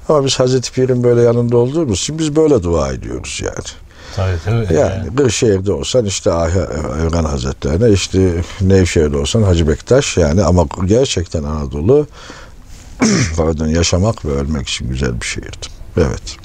Ama 0.09 0.25
biz 0.25 0.39
Hazreti 0.39 0.71
Pir'in 0.71 1.03
böyle 1.03 1.21
yanında 1.21 1.57
olduğumuz 1.57 1.99
için 1.99 2.19
biz 2.19 2.35
böyle 2.35 2.63
dua 2.63 2.91
ediyoruz 2.91 3.41
yani. 3.43 3.81
Tabii 4.15 4.37
tabii. 4.45 4.73
Yani 4.73 5.15
Kırşehir'de 5.15 5.71
olsan 5.71 6.05
işte 6.05 6.29
Evren 6.29 7.23
Hazretlerine, 7.23 7.89
işte 7.89 8.43
Nevşehir'de 8.61 9.17
olsan 9.17 9.43
Hacı 9.43 9.67
Bektaş 9.67 10.17
yani 10.17 10.43
ama 10.43 10.65
gerçekten 10.85 11.43
Anadolu 11.43 12.07
pardon 13.37 13.67
yaşamak 13.67 14.25
ve 14.25 14.31
ölmek 14.31 14.69
için 14.69 14.89
güzel 14.89 15.21
bir 15.21 15.25
şehirdi. 15.25 15.67
Evet. 15.97 16.37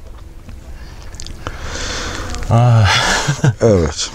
Ah, 2.51 2.89
Evet. 3.61 4.11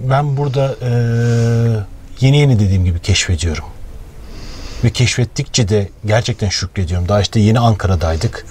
Ben 0.00 0.36
burada 0.36 0.76
eee, 0.82 1.84
yeni 2.20 2.36
yeni 2.38 2.58
dediğim 2.58 2.84
gibi 2.84 3.00
keşfediyorum. 3.00 3.64
Ve 4.84 4.90
keşfettikçe 4.90 5.68
de 5.68 5.88
gerçekten 6.06 6.48
şükrediyorum. 6.48 7.08
Daha 7.08 7.20
işte 7.20 7.40
yeni 7.40 7.58
Ankara'daydık. 7.58 8.46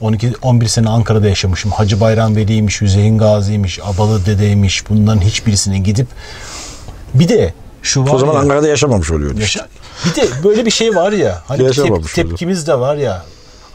12 0.00 0.32
11 0.42 0.66
sene 0.66 0.88
Ankara'da 0.88 1.28
yaşamışım. 1.28 1.70
Hacı 1.70 2.00
Bayram 2.00 2.36
Veli'ymiş, 2.36 2.80
Hüseyin 2.80 3.18
Gazi'ymiş, 3.18 3.78
Abalı 3.84 4.26
Dede'ymiş. 4.26 4.90
Bunların 4.90 5.20
hiçbirisine 5.20 5.78
gidip 5.78 6.06
bir 7.14 7.28
de 7.28 7.54
Şu 7.82 8.04
var 8.04 8.14
O 8.14 8.18
zaman 8.18 8.34
ya, 8.34 8.40
Ankara'da 8.40 8.68
yaşamamış 8.68 9.10
oluyor 9.10 9.36
yaşa- 9.38 9.68
Bir 10.06 10.14
de 10.22 10.28
böyle 10.44 10.66
bir 10.66 10.70
şey 10.70 10.94
var 10.96 11.12
ya. 11.12 11.42
Hani 11.48 11.58
tep- 11.82 11.88
tepkimiz 12.30 12.66
de 12.66 12.78
var 12.80 12.96
ya. 12.96 13.22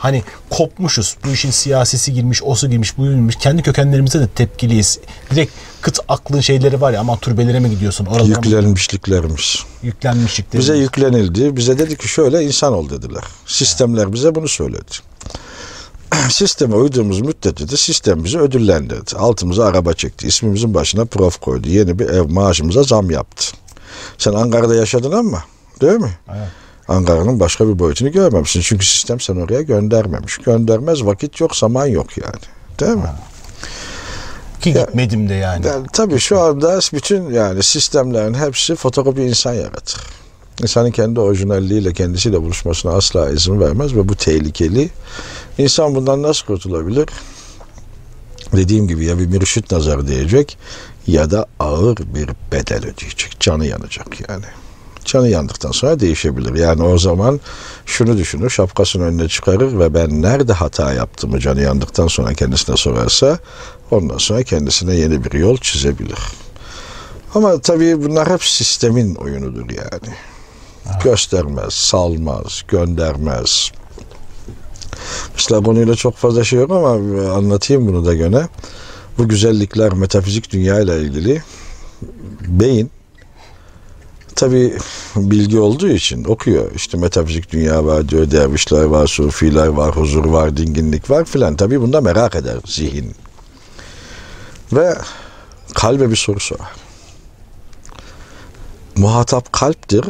Hani 0.05 0.23
kopmuşuz. 0.49 1.17
Bu 1.25 1.29
işin 1.29 1.51
siyasisi 1.51 2.13
girmiş, 2.13 2.43
osu 2.43 2.69
girmiş, 2.69 2.97
bu 2.97 3.03
girmiş. 3.03 3.35
Kendi 3.35 3.61
kökenlerimize 3.61 4.19
de 4.19 4.27
tepkiliyiz. 4.27 4.99
Direkt 5.31 5.53
kıt 5.81 5.99
aklın 6.07 6.39
şeyleri 6.39 6.81
var 6.81 6.91
ya. 6.93 6.99
Aman 6.99 7.17
türbelere 7.17 7.59
mi 7.59 7.69
gidiyorsun? 7.69 8.05
Oralara 8.05 8.27
Yüklenmişliklerimiz. 8.27 9.63
Yüklenmişlikleri. 9.83 10.61
Bize 10.61 10.77
yüklenildi. 10.77 11.55
Bize 11.57 11.79
dedi 11.79 11.97
ki 11.97 12.07
şöyle 12.07 12.43
insan 12.43 12.73
ol 12.73 12.89
dediler. 12.89 13.23
Sistemler 13.45 14.13
bize 14.13 14.35
bunu 14.35 14.47
söyledi. 14.47 14.91
Sisteme 16.29 16.75
uyduğumuz 16.75 17.21
müddetçe 17.21 17.69
de 17.69 17.77
sistem 17.77 18.23
bizi 18.23 18.39
ödüllendirdi. 18.39 19.15
Altımıza 19.15 19.65
araba 19.65 19.93
çekti. 19.93 20.27
İsmimizin 20.27 20.73
başına 20.73 21.05
prof 21.05 21.41
koydu. 21.41 21.69
Yeni 21.69 21.99
bir 21.99 22.09
ev 22.09 22.29
maaşımıza 22.29 22.83
zam 22.83 23.11
yaptı. 23.11 23.45
Sen 24.17 24.33
Ankara'da 24.33 24.75
yaşadın 24.75 25.11
ama 25.11 25.43
değil 25.81 25.99
mi? 25.99 26.11
Evet. 26.29 26.64
Ankara'nın 26.87 27.39
başka 27.39 27.67
bir 27.67 27.79
boyutunu 27.79 28.11
görmemişsin. 28.11 28.61
Çünkü 28.61 28.85
sistem 28.85 29.19
seni 29.19 29.43
oraya 29.43 29.61
göndermemiş. 29.61 30.37
Göndermez 30.37 31.05
vakit 31.05 31.39
yok, 31.39 31.55
zaman 31.55 31.85
yok 31.85 32.17
yani. 32.17 32.41
Değil 32.79 32.97
mi? 32.97 33.11
Ki 34.61 34.73
gitmedim 34.73 35.29
de 35.29 35.33
yani. 35.33 35.67
Yani 35.67 35.87
tabii 35.93 36.19
şu 36.19 36.39
anda 36.39 36.79
bütün 36.93 37.29
yani 37.29 37.63
sistemlerin 37.63 38.33
hepsi 38.33 38.75
fotokopi 38.75 39.21
insan 39.21 39.53
yaratır. 39.53 40.01
İnsanın 40.61 40.91
kendi 40.91 41.19
orijinalliğiyle 41.19 41.93
kendisiyle 41.93 42.41
buluşmasına 42.41 42.91
asla 42.91 43.29
izin 43.29 43.59
vermez 43.59 43.95
ve 43.95 44.09
bu 44.09 44.15
tehlikeli. 44.15 44.89
İnsan 45.57 45.95
bundan 45.95 46.21
nasıl 46.21 46.45
kurtulabilir? 46.45 47.09
Dediğim 48.53 48.87
gibi 48.87 49.05
ya 49.05 49.19
bir 49.19 49.25
mürşit 49.25 49.71
nazarı 49.71 50.07
diyecek 50.07 50.57
ya 51.07 51.31
da 51.31 51.45
ağır 51.59 51.97
bir 51.97 52.29
bedel 52.51 52.79
ödeyecek. 52.79 53.39
Canı 53.39 53.65
yanacak 53.65 54.29
yani. 54.29 54.45
Canı 55.05 55.29
yandıktan 55.29 55.71
sonra 55.71 55.99
değişebilir. 55.99 56.55
Yani 56.55 56.83
o 56.83 56.97
zaman 56.97 57.39
şunu 57.85 58.17
düşünür, 58.17 58.49
şapkasını 58.49 59.03
önüne 59.03 59.27
çıkarır 59.27 59.79
ve 59.79 59.93
ben 59.93 60.21
nerede 60.21 60.53
hata 60.53 60.93
yaptığımı 60.93 61.39
canı 61.39 61.61
yandıktan 61.61 62.07
sonra 62.07 62.33
kendisine 62.33 62.77
sorarsa 62.77 63.39
ondan 63.91 64.17
sonra 64.17 64.43
kendisine 64.43 64.95
yeni 64.95 65.23
bir 65.23 65.31
yol 65.31 65.57
çizebilir. 65.57 66.19
Ama 67.35 67.59
tabii 67.59 68.03
bunlar 68.03 68.29
hep 68.29 68.43
sistemin 68.43 69.15
oyunudur 69.15 69.69
yani. 69.69 70.15
Göstermez, 71.03 71.73
salmaz, 71.73 72.63
göndermez. 72.67 73.71
Mesela 75.33 75.63
konuyla 75.63 75.95
çok 75.95 76.15
fazla 76.15 76.43
şey 76.43 76.59
yok 76.59 76.71
ama 76.71 76.89
anlatayım 77.35 77.87
bunu 77.87 78.05
da 78.05 78.13
gene. 78.13 78.47
Bu 79.17 79.27
güzellikler 79.27 79.93
metafizik 79.93 80.51
dünya 80.51 80.79
ile 80.79 81.01
ilgili 81.01 81.43
beyin 82.47 82.91
tabi 84.35 84.77
bilgi 85.15 85.59
olduğu 85.59 85.87
için 85.87 86.23
okuyor. 86.23 86.71
İşte 86.75 86.97
metafizik 86.97 87.51
dünya 87.51 87.85
var 87.85 88.09
diyor, 88.09 88.31
dervişler 88.31 88.83
var, 88.83 89.07
sufiler 89.07 89.67
var, 89.67 89.95
huzur 89.95 90.25
var, 90.25 90.57
dinginlik 90.57 91.09
var 91.09 91.25
filan. 91.25 91.55
Tabi 91.55 91.81
bunda 91.81 92.01
merak 92.01 92.35
eder 92.35 92.57
zihin. 92.65 93.15
Ve 94.73 94.95
kalbe 95.73 96.09
bir 96.11 96.15
soru 96.15 96.39
sorar. 96.39 96.71
Muhatap 98.95 99.53
kalptir 99.53 100.05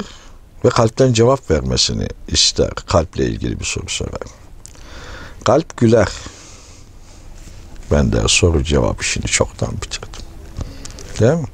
ve 0.66 0.70
kalpten 0.70 1.14
cevap 1.14 1.52
vermesini 1.52 2.08
ister. 2.28 2.70
Kalple 2.70 3.26
ilgili 3.26 3.60
bir 3.60 3.66
soru 3.66 3.90
sorar. 3.90 4.22
Kalp 5.44 5.78
güler. 5.78 6.08
Ben 7.92 8.12
de 8.12 8.22
soru 8.28 8.64
cevap 8.64 9.02
işini 9.02 9.26
çoktan 9.26 9.72
bitirdim. 9.72 10.10
Değil 11.20 11.34
mi? 11.34 11.48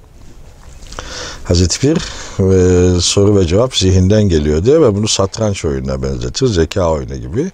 Hazreti 1.44 1.80
Pir 1.80 1.98
e, 2.40 3.02
soru 3.02 3.40
ve 3.40 3.48
cevap 3.48 3.76
zihinden 3.76 4.24
geliyor 4.24 4.66
diye 4.66 4.82
ve 4.82 4.96
bunu 4.96 5.08
satranç 5.08 5.66
oyununa 5.66 6.04
benzetir. 6.04 6.48
Zeka 6.48 6.92
oyunu 6.92 7.16
gibi. 7.16 7.52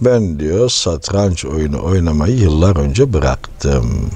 Ben 0.00 0.38
diyor 0.38 0.68
satranç 0.68 1.44
oyunu 1.44 1.84
oynamayı 1.84 2.36
yıllar 2.36 2.76
önce 2.76 3.12
bıraktım. 3.12 4.10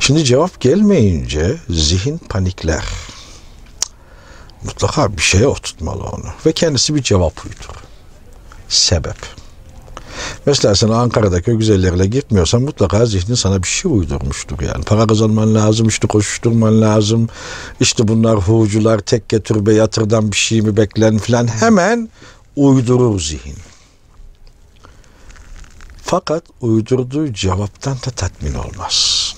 Şimdi 0.00 0.24
cevap 0.24 0.60
gelmeyince 0.60 1.56
zihin 1.70 2.18
panikler. 2.18 2.84
Mutlaka 4.64 5.16
bir 5.16 5.22
şeye 5.22 5.46
oturtmalı 5.46 6.02
onu. 6.04 6.24
Ve 6.46 6.52
kendisi 6.52 6.94
bir 6.94 7.02
cevap 7.02 7.44
uydurur. 7.44 7.84
Sebep. 8.68 9.16
Mesela 10.46 10.74
sen 10.74 10.88
Ankara'daki 10.88 11.50
güzellerle 11.50 12.06
gitmiyorsan 12.06 12.62
mutlaka 12.62 13.06
zihnin 13.06 13.34
sana 13.34 13.62
bir 13.62 13.68
şey 13.68 13.92
uydurmuştur 13.92 14.60
yani. 14.60 14.84
Para 14.84 15.06
kazanman 15.06 15.54
lazım, 15.54 15.88
işte 15.88 16.08
koşuşturman 16.08 16.80
lazım. 16.80 17.28
İşte 17.80 18.08
bunlar 18.08 18.36
hucular, 18.36 18.98
tekke 18.98 19.40
türbe 19.40 19.74
yatırdan 19.74 20.32
bir 20.32 20.36
şey 20.36 20.62
mi 20.62 20.76
beklen 20.76 21.18
filan 21.18 21.46
hemen 21.46 22.08
uydurur 22.56 23.20
zihin. 23.20 23.56
Fakat 26.02 26.44
uydurduğu 26.60 27.32
cevaptan 27.32 27.96
da 27.96 28.10
tatmin 28.10 28.54
olmaz. 28.54 29.34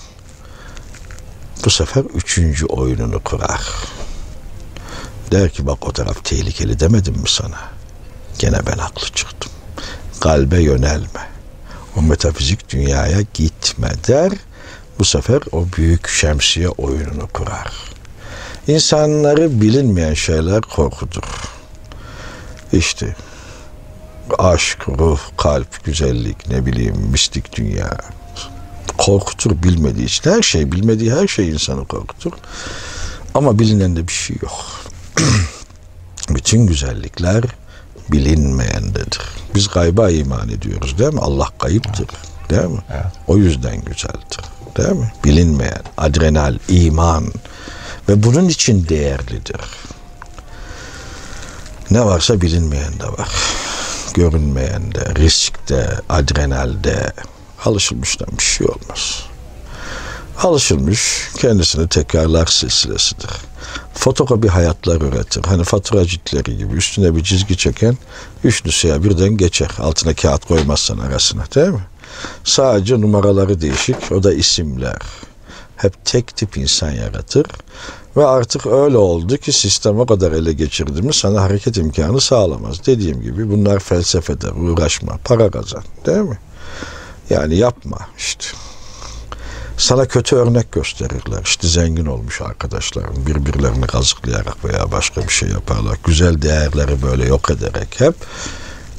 Bu 1.65 1.69
sefer 1.69 2.03
üçüncü 2.03 2.65
oyununu 2.65 3.23
kurar. 3.23 3.61
Der 5.31 5.49
ki 5.49 5.67
bak 5.67 5.87
o 5.87 5.91
taraf 5.91 6.23
tehlikeli 6.23 6.79
demedim 6.79 7.13
mi 7.13 7.29
sana? 7.29 7.59
Gene 8.39 8.65
ben 8.65 8.77
haklı 8.77 9.07
çıktım 9.09 9.51
kalbe 10.19 10.61
yönelme. 10.61 11.27
O 11.97 12.01
metafizik 12.01 12.69
dünyaya 12.69 13.21
gitme 13.33 13.89
der. 14.07 14.31
Bu 14.99 15.05
sefer 15.05 15.41
o 15.51 15.65
büyük 15.77 16.07
şemsiye 16.07 16.69
oyununu 16.69 17.27
kurar. 17.27 17.73
İnsanları 18.67 19.61
bilinmeyen 19.61 20.13
şeyler 20.13 20.61
korkutur. 20.61 21.23
İşte 22.73 23.15
aşk, 24.37 24.89
ruh, 24.89 25.19
kalp, 25.37 25.83
güzellik, 25.83 26.49
ne 26.49 26.65
bileyim 26.65 26.97
mistik 27.11 27.55
dünya. 27.55 27.97
Korkutur 28.97 29.63
bilmediği 29.63 30.05
için. 30.05 30.31
Her 30.31 30.41
şey, 30.41 30.71
bilmediği 30.71 31.13
her 31.13 31.27
şey 31.27 31.49
insanı 31.49 31.85
korkutur. 31.85 32.31
Ama 33.33 33.59
bilinende 33.59 34.07
bir 34.07 34.13
şey 34.13 34.37
yok. 34.41 34.65
Bütün 36.29 36.67
güzellikler 36.67 37.43
bilinmeyendedir. 38.11 39.21
Biz 39.55 39.67
gayba 39.67 40.09
iman 40.09 40.49
ediyoruz 40.49 40.99
değil 40.99 41.13
mi? 41.13 41.19
Allah 41.19 41.47
kayıptır. 41.59 42.07
Değil 42.49 42.63
mi? 42.63 42.79
Evet. 42.91 43.05
O 43.27 43.37
yüzden 43.37 43.81
güzeldir. 43.81 44.39
Değil 44.77 44.89
mi? 44.89 45.11
Bilinmeyen, 45.25 45.81
adrenal, 45.97 46.57
iman 46.67 47.33
ve 48.09 48.23
bunun 48.23 48.47
için 48.49 48.89
değerlidir. 48.89 49.61
Ne 51.91 52.05
varsa 52.05 52.41
bilinmeyen 52.41 52.99
de 52.99 53.07
var. 53.07 53.29
Görünmeyen 54.13 54.91
de, 54.91 55.15
riskte, 55.15 55.89
adrenalde 56.09 57.13
alışılmıştan 57.65 58.27
bir 58.37 58.43
şey 58.43 58.67
olmaz. 58.67 59.23
Alışılmış 60.43 61.29
kendisini 61.37 61.87
tekrarlar 61.87 62.45
silsilesidir 62.45 63.29
fotokopi 63.97 64.47
hayatlar 64.47 65.01
üretir. 65.01 65.43
Hani 65.43 65.63
faturacitleri 65.63 66.57
gibi 66.57 66.75
üstüne 66.75 67.15
bir 67.15 67.23
çizgi 67.23 67.57
çeken 67.57 67.97
üç 68.43 68.65
nüshaya 68.65 69.03
birden 69.03 69.37
geçer. 69.37 69.69
Altına 69.79 70.13
kağıt 70.13 70.45
koymazsan 70.45 70.97
arasına 70.97 71.43
değil 71.55 71.67
mi? 71.67 71.87
Sadece 72.43 73.01
numaraları 73.01 73.61
değişik. 73.61 74.11
O 74.11 74.23
da 74.23 74.33
isimler. 74.33 75.01
Hep 75.75 76.05
tek 76.05 76.35
tip 76.35 76.57
insan 76.57 76.91
yaratır. 76.91 77.45
Ve 78.17 78.25
artık 78.25 78.65
öyle 78.65 78.97
oldu 78.97 79.37
ki 79.37 79.51
sistem 79.51 79.99
o 79.99 80.05
kadar 80.05 80.31
ele 80.31 80.53
geçirdi 80.53 81.01
mi 81.01 81.13
sana 81.13 81.41
hareket 81.41 81.77
imkanı 81.77 82.21
sağlamaz. 82.21 82.85
Dediğim 82.85 83.21
gibi 83.21 83.51
bunlar 83.51 83.79
felsefeder, 83.79 84.51
uğraşma, 84.51 85.17
para 85.25 85.51
kazan 85.51 85.83
değil 86.05 86.17
mi? 86.17 86.39
Yani 87.29 87.55
yapma 87.55 87.97
işte 88.17 88.45
sana 89.77 90.07
kötü 90.07 90.35
örnek 90.35 90.71
gösterirler. 90.71 91.41
İşte 91.43 91.67
zengin 91.67 92.05
olmuş 92.05 92.41
arkadaşların 92.41 93.25
birbirlerini 93.25 93.87
kazıklayarak 93.87 94.65
veya 94.65 94.91
başka 94.91 95.21
bir 95.21 95.29
şey 95.29 95.49
yaparlar. 95.49 95.97
Güzel 96.05 96.41
değerleri 96.41 97.01
böyle 97.01 97.25
yok 97.25 97.51
ederek 97.51 97.99
hep 97.99 98.15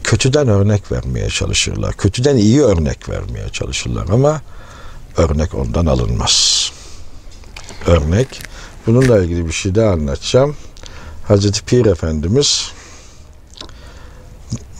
kötüden 0.04 0.48
örnek 0.48 0.92
vermeye 0.92 1.28
çalışırlar. 1.28 1.96
Kötüden 1.96 2.36
iyi 2.36 2.62
örnek 2.62 3.08
vermeye 3.08 3.48
çalışırlar 3.48 4.08
ama 4.08 4.40
örnek 5.16 5.54
ondan 5.54 5.86
alınmaz. 5.86 6.70
Örnek 7.86 8.42
bununla 8.86 9.22
ilgili 9.22 9.46
bir 9.46 9.52
şey 9.52 9.74
daha 9.74 9.90
anlatacağım. 9.90 10.56
Hazreti 11.28 11.64
Pir 11.64 11.86
Efendimiz 11.86 12.72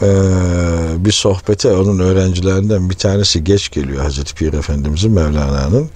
ee, 0.03 1.05
bir 1.05 1.13
sohbete 1.13 1.73
onun 1.73 1.99
öğrencilerinden 1.99 2.91
bir 2.91 2.95
tanesi 2.95 3.45
geç 3.45 3.71
geliyor 3.71 4.03
Hazreti 4.03 4.35
Pir 4.35 4.53
Efendimizin 4.53 5.13
Mevlana'nın 5.13 5.91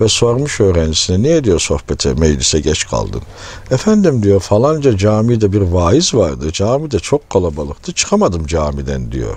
ve 0.00 0.08
sormuş 0.08 0.60
öğrencisine 0.60 1.22
niye 1.22 1.44
diyor 1.44 1.60
sohbete 1.60 2.14
meclise 2.14 2.60
geç 2.60 2.86
kaldın? 2.86 3.22
Efendim 3.70 4.22
diyor 4.22 4.40
falanca 4.40 4.96
camide 4.96 5.52
bir 5.52 5.60
vaiz 5.60 6.14
vardı 6.14 6.52
camide 6.52 6.98
çok 6.98 7.30
kalabalıktı 7.30 7.92
çıkamadım 7.92 8.46
camiden 8.46 9.12
diyor. 9.12 9.36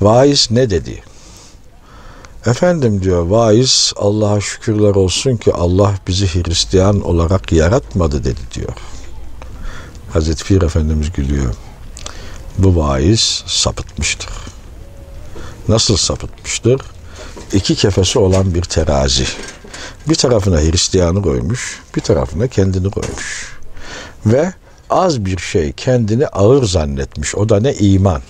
Vaiz 0.00 0.48
ne 0.50 0.70
dedi? 0.70 1.02
Efendim 2.46 3.02
diyor 3.02 3.26
vaiz 3.26 3.92
Allah'a 3.96 4.40
şükürler 4.40 4.94
olsun 4.94 5.36
ki 5.36 5.52
Allah 5.52 5.94
bizi 6.08 6.26
Hristiyan 6.26 7.00
olarak 7.00 7.52
yaratmadı 7.52 8.24
dedi 8.24 8.40
diyor. 8.54 8.72
Hazreti 10.12 10.44
Pir 10.44 10.62
Efendimiz 10.62 11.12
gülüyor. 11.12 11.54
Bu 12.62 12.76
vaiz 12.76 13.44
sapıtmıştır. 13.46 14.30
Nasıl 15.68 15.96
sapıtmıştır? 15.96 16.80
İki 17.52 17.74
kefesi 17.74 18.18
olan 18.18 18.54
bir 18.54 18.62
terazi. 18.62 19.26
Bir 20.08 20.14
tarafına 20.14 20.60
Hristiyanı 20.60 21.22
koymuş, 21.22 21.80
bir 21.96 22.00
tarafına 22.00 22.48
kendini 22.48 22.90
koymuş. 22.90 23.52
Ve 24.26 24.52
az 24.90 25.24
bir 25.24 25.38
şey 25.38 25.72
kendini 25.72 26.26
ağır 26.26 26.64
zannetmiş. 26.64 27.34
O 27.34 27.48
da 27.48 27.60
ne? 27.60 27.74
iman. 27.74 28.22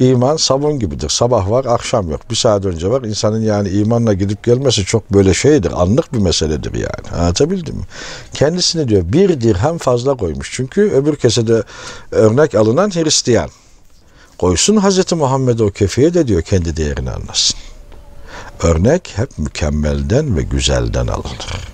İman 0.00 0.36
sabun 0.36 0.78
gibidir. 0.78 1.08
Sabah 1.08 1.50
var, 1.50 1.64
akşam 1.64 2.10
yok. 2.10 2.20
Bir 2.30 2.36
saat 2.36 2.64
önce 2.64 2.90
var. 2.90 3.02
İnsanın 3.02 3.42
yani 3.42 3.68
imanla 3.68 4.12
gidip 4.12 4.44
gelmesi 4.44 4.84
çok 4.84 5.12
böyle 5.12 5.34
şeydir. 5.34 5.72
Anlık 5.82 6.12
bir 6.12 6.18
meseledir 6.18 6.74
yani. 6.74 7.20
Anlatabildim 7.20 7.76
mi? 7.76 7.84
Kendisini 8.34 8.88
diyor 8.88 9.02
bir 9.12 9.40
dirhem 9.40 9.78
fazla 9.78 10.14
koymuş. 10.16 10.50
Çünkü 10.52 10.82
öbür 10.82 11.16
kesede 11.16 11.62
örnek 12.10 12.54
alınan 12.54 12.90
Hristiyan. 12.90 13.50
Koysun 14.38 14.76
Hazreti 14.76 15.14
Muhammed 15.14 15.58
o 15.58 15.70
kefeye 15.70 16.14
de 16.14 16.28
diyor 16.28 16.42
kendi 16.42 16.76
değerini 16.76 17.10
anlasın. 17.10 17.56
Örnek 18.62 19.12
hep 19.16 19.38
mükemmelden 19.38 20.36
ve 20.36 20.42
güzelden 20.42 21.06
alınır. 21.06 21.68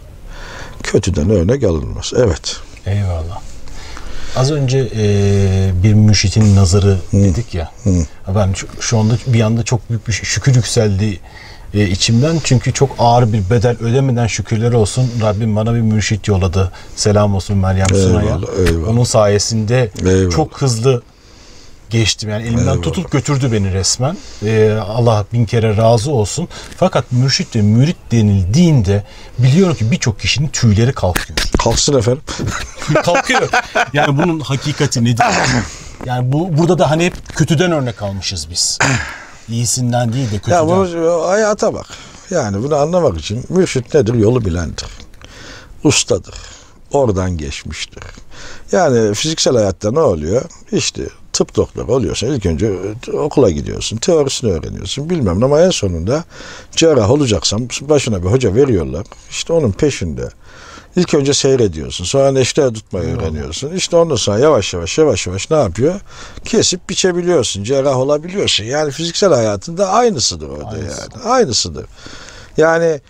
Kötüden 0.82 1.30
örnek 1.30 1.64
alınmaz. 1.64 2.12
Evet. 2.16 2.56
Eyvallah. 2.86 3.51
Az 4.36 4.50
önce 4.50 4.78
e, 4.96 5.04
bir 5.82 5.94
mürşitin 5.94 6.56
nazarı 6.56 6.98
dedik 7.12 7.54
ya. 7.54 7.70
Ben 8.34 8.52
şu, 8.52 8.66
şu 8.80 8.98
anda 8.98 9.14
bir 9.26 9.40
anda 9.40 9.62
çok 9.62 9.90
büyük 9.90 10.08
bir 10.08 10.12
şükür 10.12 10.54
yükseldi 10.54 11.20
e, 11.74 11.88
içimden. 11.88 12.36
Çünkü 12.44 12.72
çok 12.72 12.90
ağır 12.98 13.32
bir 13.32 13.50
bedel 13.50 13.76
ödemeden 13.80 14.26
şükürler 14.26 14.72
olsun. 14.72 15.10
Rabbim 15.22 15.56
bana 15.56 15.74
bir 15.74 15.80
mürşit 15.80 16.28
yolladı. 16.28 16.72
Selam 16.96 17.34
olsun 17.34 17.56
Meryem 17.56 17.88
Sunay'a. 17.88 18.26
Eyvallah. 18.26 18.88
Onun 18.88 19.04
sayesinde 19.04 19.90
Eyvallah. 20.06 20.30
çok 20.30 20.62
hızlı 20.62 21.02
geçtim. 21.92 22.30
Yani 22.30 22.42
elimden 22.42 22.62
Eyvallah. 22.62 22.82
tutup 22.82 23.10
götürdü 23.10 23.52
beni 23.52 23.72
resmen. 23.72 24.16
Ee, 24.42 24.72
Allah 24.88 25.24
bin 25.32 25.44
kere 25.44 25.76
razı 25.76 26.10
olsun. 26.10 26.48
Fakat 26.76 27.12
mürşit 27.12 27.56
ve 27.56 27.62
mürit 27.62 27.96
denildiğinde 28.12 29.04
biliyorum 29.38 29.76
ki 29.76 29.90
birçok 29.90 30.20
kişinin 30.20 30.48
tüyleri 30.48 30.92
kalkıyor. 30.92 31.38
Kalksın 31.64 31.98
efendim. 31.98 32.22
kalkıyor. 33.04 33.48
Yani 33.92 34.18
bunun 34.18 34.40
hakikati 34.40 35.04
nedir? 35.04 35.24
Yani 36.06 36.32
bu 36.32 36.58
burada 36.58 36.78
da 36.78 36.90
hani 36.90 37.04
hep 37.04 37.36
kötüden 37.36 37.72
örnek 37.72 38.02
almışız 38.02 38.50
biz. 38.50 38.78
İyisinden 39.48 40.12
değil 40.12 40.30
de 40.30 40.36
kötüden. 40.36 40.56
Ya 40.56 40.66
bunu 40.66 41.22
hayata 41.28 41.74
bak. 41.74 41.86
Yani 42.30 42.62
bunu 42.62 42.76
anlamak 42.76 43.18
için 43.18 43.44
mürşit 43.48 43.94
nedir? 43.94 44.14
Yolu 44.14 44.44
bilendir. 44.44 44.88
Ustadır. 45.84 46.34
Oradan 46.92 47.36
geçmiştir. 47.38 48.02
Yani 48.72 49.14
fiziksel 49.14 49.54
hayatta 49.54 49.90
ne 49.92 50.00
oluyor? 50.00 50.42
İşte 50.72 51.02
tıp 51.32 51.56
doktoru 51.56 51.92
oluyorsan 51.94 52.30
ilk 52.30 52.46
önce 52.46 52.72
okula 53.12 53.50
gidiyorsun. 53.50 53.96
Teorisini 53.96 54.52
öğreniyorsun. 54.52 55.10
Bilmem 55.10 55.40
ne 55.40 55.44
ama 55.44 55.60
en 55.60 55.70
sonunda 55.70 56.24
cerrah 56.76 57.10
olacaksan 57.10 57.68
başına 57.80 58.22
bir 58.22 58.28
hoca 58.28 58.54
veriyorlar. 58.54 59.06
İşte 59.30 59.52
onun 59.52 59.72
peşinde. 59.72 60.28
İlk 60.96 61.14
önce 61.14 61.34
seyrediyorsun. 61.34 62.04
Sonra 62.04 62.32
neşter 62.32 62.70
tutmayı 62.74 63.16
öğreniyorsun. 63.16 63.72
İşte 63.72 63.96
ondan 63.96 64.16
sonra 64.16 64.38
yavaş 64.38 64.74
yavaş 64.74 64.98
yavaş 64.98 65.26
yavaş 65.26 65.50
ne 65.50 65.56
yapıyor? 65.56 66.00
Kesip 66.44 66.88
biçebiliyorsun. 66.88 67.64
Cerrah 67.64 67.96
olabiliyorsun. 67.96 68.64
Yani 68.64 68.90
fiziksel 68.92 69.34
hayatında 69.34 69.88
aynısıdır 69.88 70.48
orada 70.48 70.68
Aynısı. 70.68 71.00
yani. 71.00 71.24
Aynısıdır. 71.24 71.86
Yani 72.56 73.00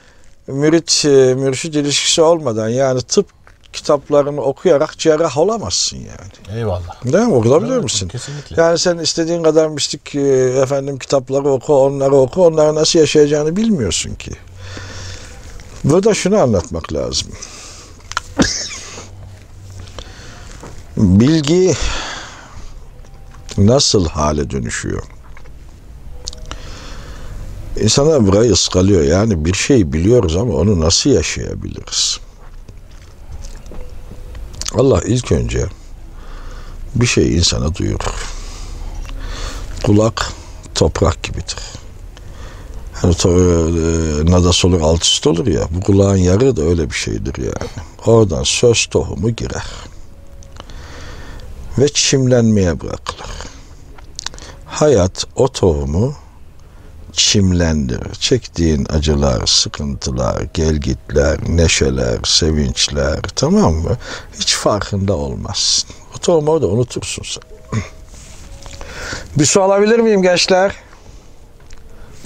mürit 0.47 1.05
e, 1.05 1.35
mürşit 1.35 1.75
ilişkisi 1.75 2.23
olmadan 2.23 2.69
yani 2.69 3.01
tıp 3.01 3.27
kitaplarını 3.73 4.41
okuyarak 4.41 4.99
cerrah 4.99 5.39
olamazsın 5.39 5.97
yani. 5.97 6.59
Eyvallah. 6.59 7.05
Değil 7.05 7.25
mi? 7.25 7.35
Okutabiliyor 7.35 7.73
Evet, 7.75 7.83
musun? 7.83 8.09
kesinlikle. 8.09 8.63
Yani 8.63 8.79
sen 8.79 8.99
istediğin 8.99 9.43
kadar 9.43 9.69
mistik 9.69 10.15
e, 10.15 10.21
efendim 10.63 10.99
kitapları 10.99 11.49
oku, 11.49 11.75
onları 11.77 12.15
oku, 12.17 12.47
onları 12.47 12.75
nasıl 12.75 12.99
yaşayacağını 12.99 13.57
bilmiyorsun 13.57 14.15
ki. 14.15 14.33
Burada 15.85 16.15
şunu 16.15 16.39
anlatmak 16.39 16.93
lazım. 16.93 17.29
Bilgi 20.97 21.75
nasıl 23.59 24.07
hale 24.09 24.51
dönüşüyor? 24.51 25.03
İnsanlar 27.81 28.27
burayı 28.27 28.53
ıskalıyor. 28.53 29.03
Yani 29.03 29.45
bir 29.45 29.55
şeyi 29.55 29.93
biliyoruz 29.93 30.37
ama 30.37 30.55
onu 30.55 30.81
nasıl 30.81 31.11
yaşayabiliriz? 31.11 32.21
Allah 34.75 35.01
ilk 35.07 35.33
önce 35.33 35.67
bir 36.95 37.07
şey 37.07 37.37
insana 37.37 37.75
duyurur. 37.75 38.33
Kulak 39.83 40.33
toprak 40.75 41.23
gibidir. 41.23 41.57
Hani 42.95 43.15
e, 43.15 44.31
nadas 44.31 44.65
olur 44.65 44.81
alt 44.81 45.03
üst 45.03 45.27
olur 45.27 45.47
ya. 45.47 45.69
Bu 45.71 45.81
kulağın 45.81 46.17
yarı 46.17 46.57
da 46.57 46.63
öyle 46.63 46.91
bir 46.91 46.95
şeydir 46.95 47.35
yani. 47.37 47.71
Oradan 48.07 48.43
söz 48.43 48.87
tohumu 48.87 49.31
girer. 49.31 49.67
Ve 51.79 51.89
çimlenmeye 51.89 52.81
bırakılır. 52.81 53.31
Hayat 54.67 55.27
o 55.37 55.49
tohumu 55.49 56.15
çimlendirir. 57.13 58.15
Çektiğin 58.15 58.87
acılar, 58.91 59.47
sıkıntılar, 59.47 60.43
gelgitler, 60.55 61.39
neşeler, 61.49 62.19
sevinçler 62.25 63.21
tamam 63.37 63.75
mı? 63.75 63.97
Hiç 64.41 64.55
farkında 64.55 65.17
olmazsın. 65.17 65.91
O 66.17 66.19
tohumu 66.19 66.51
orada 66.51 66.67
unutursun 66.67 67.23
sen. 67.27 67.43
Bir 69.39 69.45
su 69.47 69.63
alabilir 69.63 69.99
miyim 69.99 70.23
gençler? 70.23 70.73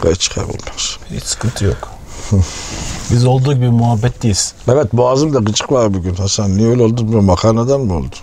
Buraya 0.03 0.15
çıkar 0.15 0.43
olmaz. 0.43 0.99
Hiç 1.11 1.23
sıkıntı 1.23 1.65
yok. 1.65 1.89
Biz 3.11 3.25
olduğu 3.25 3.53
gibi 3.55 3.69
muhabbetteyiz. 3.71 4.55
Evet 4.69 4.93
boğazımda 4.93 5.39
gıcık 5.39 5.73
var 5.73 5.95
bugün 5.95 6.15
Hasan. 6.15 6.57
Niye 6.57 6.69
öyle 6.69 6.83
oldu. 6.83 7.23
Makarnadan 7.23 7.81
mı 7.81 7.97
oldu? 7.97 8.17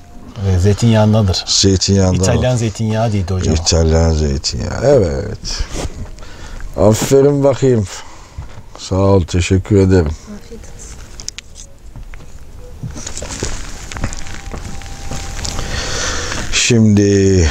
Ee, 0.48 0.60
Zeytinyağındadır. 0.60 1.44
Zeytinyağından 1.48 2.16
İtalyan 2.16 2.56
zeytinyağı 2.56 3.14
değildi 3.14 3.34
hocam. 3.34 3.56
İtalyan 3.56 4.12
zeytinyağı. 4.12 4.82
Evet. 4.84 5.38
Aferin 6.78 7.44
bakayım. 7.44 7.88
Sağ 8.78 8.96
ol. 8.96 9.24
Teşekkür 9.24 9.78
ederim. 9.78 10.12
Şimdi 16.52 17.50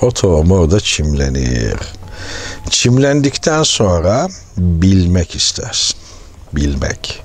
o 0.00 0.10
tohum 0.10 0.50
orada 0.50 0.80
çimlenir. 0.80 1.78
Çimlendikten 2.70 3.62
sonra 3.62 4.28
bilmek 4.56 5.36
istersin. 5.36 5.96
Bilmek. 6.52 7.22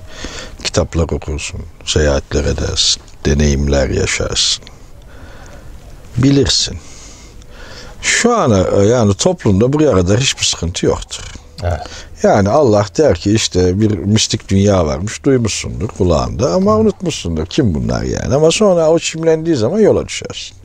Kitaplar 0.64 1.10
okursun, 1.10 1.60
seyahatler 1.84 2.44
edersin, 2.44 3.02
deneyimler 3.26 3.88
yaşarsın. 3.88 4.64
Bilirsin. 6.16 6.78
Şu 8.02 8.36
ana 8.36 8.82
yani 8.84 9.14
toplumda 9.14 9.72
buraya 9.72 9.92
kadar 9.92 10.20
hiçbir 10.20 10.44
sıkıntı 10.44 10.86
yoktur. 10.86 11.22
Evet. 11.62 11.80
Yani 12.22 12.48
Allah 12.48 12.86
der 12.98 13.14
ki 13.14 13.32
işte 13.32 13.80
bir 13.80 13.90
mistik 13.90 14.48
dünya 14.48 14.86
varmış 14.86 15.24
duymuşsundur 15.24 15.88
kulağında 15.88 16.50
ama 16.52 16.76
unutmuşsundur. 16.76 17.46
Kim 17.46 17.74
bunlar 17.74 18.02
yani? 18.02 18.34
Ama 18.34 18.50
sonra 18.50 18.90
o 18.90 18.98
çimlendiği 18.98 19.56
zaman 19.56 19.78
yola 19.78 20.08
düşersin. 20.08 20.56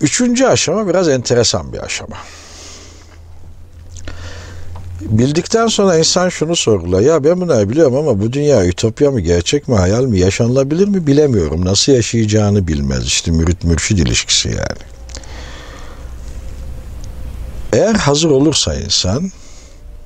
Üçüncü 0.00 0.46
aşama 0.46 0.88
biraz 0.88 1.08
enteresan 1.08 1.72
bir 1.72 1.78
aşama. 1.78 2.16
Bildikten 5.00 5.66
sonra 5.66 5.98
insan 5.98 6.28
şunu 6.28 6.56
sorgular. 6.56 7.00
Ya 7.00 7.24
ben 7.24 7.40
bunları 7.40 7.70
biliyorum 7.70 7.96
ama 7.96 8.20
bu 8.20 8.32
dünya 8.32 8.66
ütopya 8.66 9.10
mı, 9.10 9.20
gerçek 9.20 9.68
mi, 9.68 9.74
hayal 9.76 10.04
mi, 10.04 10.18
yaşanılabilir 10.18 10.88
mi 10.88 11.06
bilemiyorum. 11.06 11.64
Nasıl 11.64 11.92
yaşayacağını 11.92 12.68
bilmez. 12.68 13.04
İşte 13.04 13.30
mürit 13.30 13.64
mürşid 13.64 13.98
ilişkisi 13.98 14.48
yani. 14.48 14.89
Eğer 17.72 17.94
hazır 17.94 18.30
olursa 18.30 18.74
insan 18.74 19.30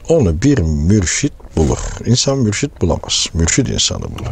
onu 0.09 0.43
bir 0.43 0.59
mürşit 0.59 1.33
bulur. 1.57 1.79
İnsan 2.07 2.39
mürşit 2.39 2.83
bulamaz. 2.83 3.27
Mürşit 3.35 3.69
insanı 3.69 4.03
bulur. 4.03 4.27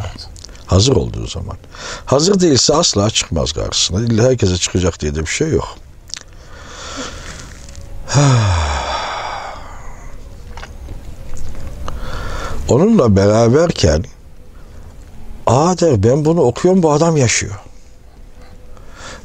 Hazır 0.65 0.95
olduğu 0.95 1.27
zaman. 1.27 1.57
Hazır 2.05 2.39
değilse 2.39 2.73
asla 2.73 3.09
çıkmaz 3.09 3.51
karşısına. 3.51 4.01
İlla 4.01 4.23
herkese 4.23 4.57
çıkacak 4.57 4.99
diye 4.99 5.15
de 5.15 5.21
bir 5.21 5.25
şey 5.25 5.49
yok. 5.49 5.77
Onunla 12.69 13.15
beraberken 13.15 14.03
Aa 15.47 15.79
der 15.79 16.03
ben 16.03 16.25
bunu 16.25 16.41
okuyorum 16.41 16.83
bu 16.83 16.91
adam 16.91 17.17
yaşıyor. 17.17 17.55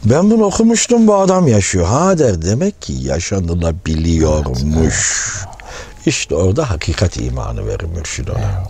Ben 0.05 0.31
bunu 0.31 0.45
okumuştum 0.45 1.07
bu 1.07 1.15
adam 1.15 1.49
yaşıyor. 1.49 1.87
Ha 1.87 2.19
der 2.19 2.43
demek 2.43 2.83
ki 2.83 2.93
yaşanılabiliyormuş. 2.93 5.29
İşte 6.07 6.35
orada 6.35 6.71
hakikat 6.71 7.17
imanı 7.17 7.67
verir 7.67 7.85
mürşid 7.85 8.29
ona. 8.29 8.65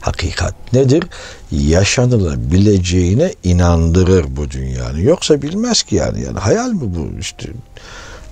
hakikat 0.00 0.54
nedir? 0.72 1.04
Yaşanılabileceğine 1.52 3.34
inandırır 3.44 4.24
bu 4.28 4.50
dünyanın. 4.50 4.98
Yoksa 4.98 5.42
bilmez 5.42 5.82
ki 5.82 5.96
yani. 5.96 6.22
yani 6.22 6.38
hayal 6.38 6.70
mi 6.70 6.80
bu 6.80 7.08
işte? 7.20 7.48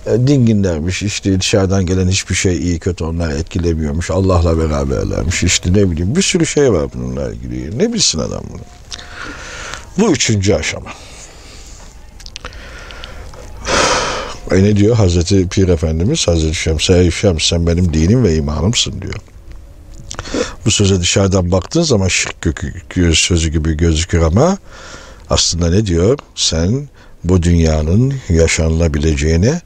E, 0.05 0.27
dinginlermiş 0.27 1.03
işte 1.03 1.39
dışarıdan 1.39 1.85
gelen 1.85 2.07
hiçbir 2.07 2.35
şey 2.35 2.57
iyi 2.57 2.79
kötü 2.79 3.03
onları 3.03 3.33
etkilemiyormuş. 3.33 4.11
Allah'la 4.11 4.57
beraberlermiş 4.57 5.43
işte 5.43 5.73
ne 5.73 5.91
bileyim 5.91 6.15
bir 6.15 6.21
sürü 6.21 6.45
şey 6.45 6.73
var 6.73 6.87
bununla 6.95 7.33
ilgili. 7.33 7.79
Ne 7.79 7.93
bilsin 7.93 8.19
adam 8.19 8.43
bunu? 8.53 8.61
Bu 9.97 10.11
üçüncü 10.11 10.53
aşama. 10.53 10.89
E 14.51 14.63
ne 14.63 14.75
diyor 14.75 14.95
Hazreti 14.95 15.47
Pir 15.47 15.67
Efendimiz 15.67 16.27
Hazreti 16.27 16.55
Şems, 16.55 16.89
ey 16.89 17.11
Şems 17.11 17.43
sen 17.43 17.67
benim 17.67 17.93
dinim 17.93 18.23
ve 18.23 18.35
imanımsın 18.35 19.01
diyor. 19.01 19.15
Bu 20.65 20.71
söze 20.71 20.99
dışarıdan 20.99 21.51
baktığın 21.51 21.81
zaman 21.81 22.07
şirk 22.07 22.41
gökü, 22.41 23.15
sözü 23.15 23.49
gibi 23.49 23.77
gözükür 23.77 24.21
ama 24.21 24.57
aslında 25.29 25.69
ne 25.69 25.85
diyor? 25.85 26.19
Sen 26.35 26.89
bu 27.23 27.43
dünyanın 27.43 28.13
yaşanılabileceğine 28.29 29.61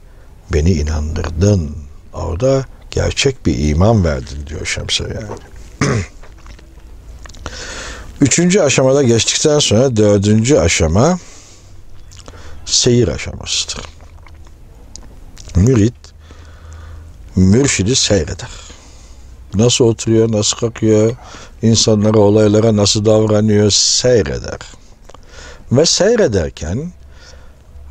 beni 0.52 0.72
inandırdın. 0.72 1.76
Orada 2.12 2.64
gerçek 2.90 3.46
bir 3.46 3.68
iman 3.68 4.04
verdin 4.04 4.46
diyor 4.46 4.66
Şems'e 4.66 5.04
yani. 5.04 5.38
Üçüncü 8.20 8.60
aşamada 8.60 9.02
geçtikten 9.02 9.58
sonra 9.58 9.96
dördüncü 9.96 10.56
aşama 10.56 11.18
seyir 12.66 13.08
aşamasıdır. 13.08 13.97
Mürit 15.58 15.94
mürşidi 17.36 17.96
seyreder. 17.96 18.50
Nasıl 19.54 19.84
oturuyor, 19.84 20.32
nasıl 20.32 20.56
kalkıyor, 20.56 21.16
insanlara, 21.62 22.18
olaylara 22.18 22.76
nasıl 22.76 23.04
davranıyor 23.04 23.70
seyreder. 23.70 24.58
Ve 25.72 25.86
seyrederken 25.86 26.92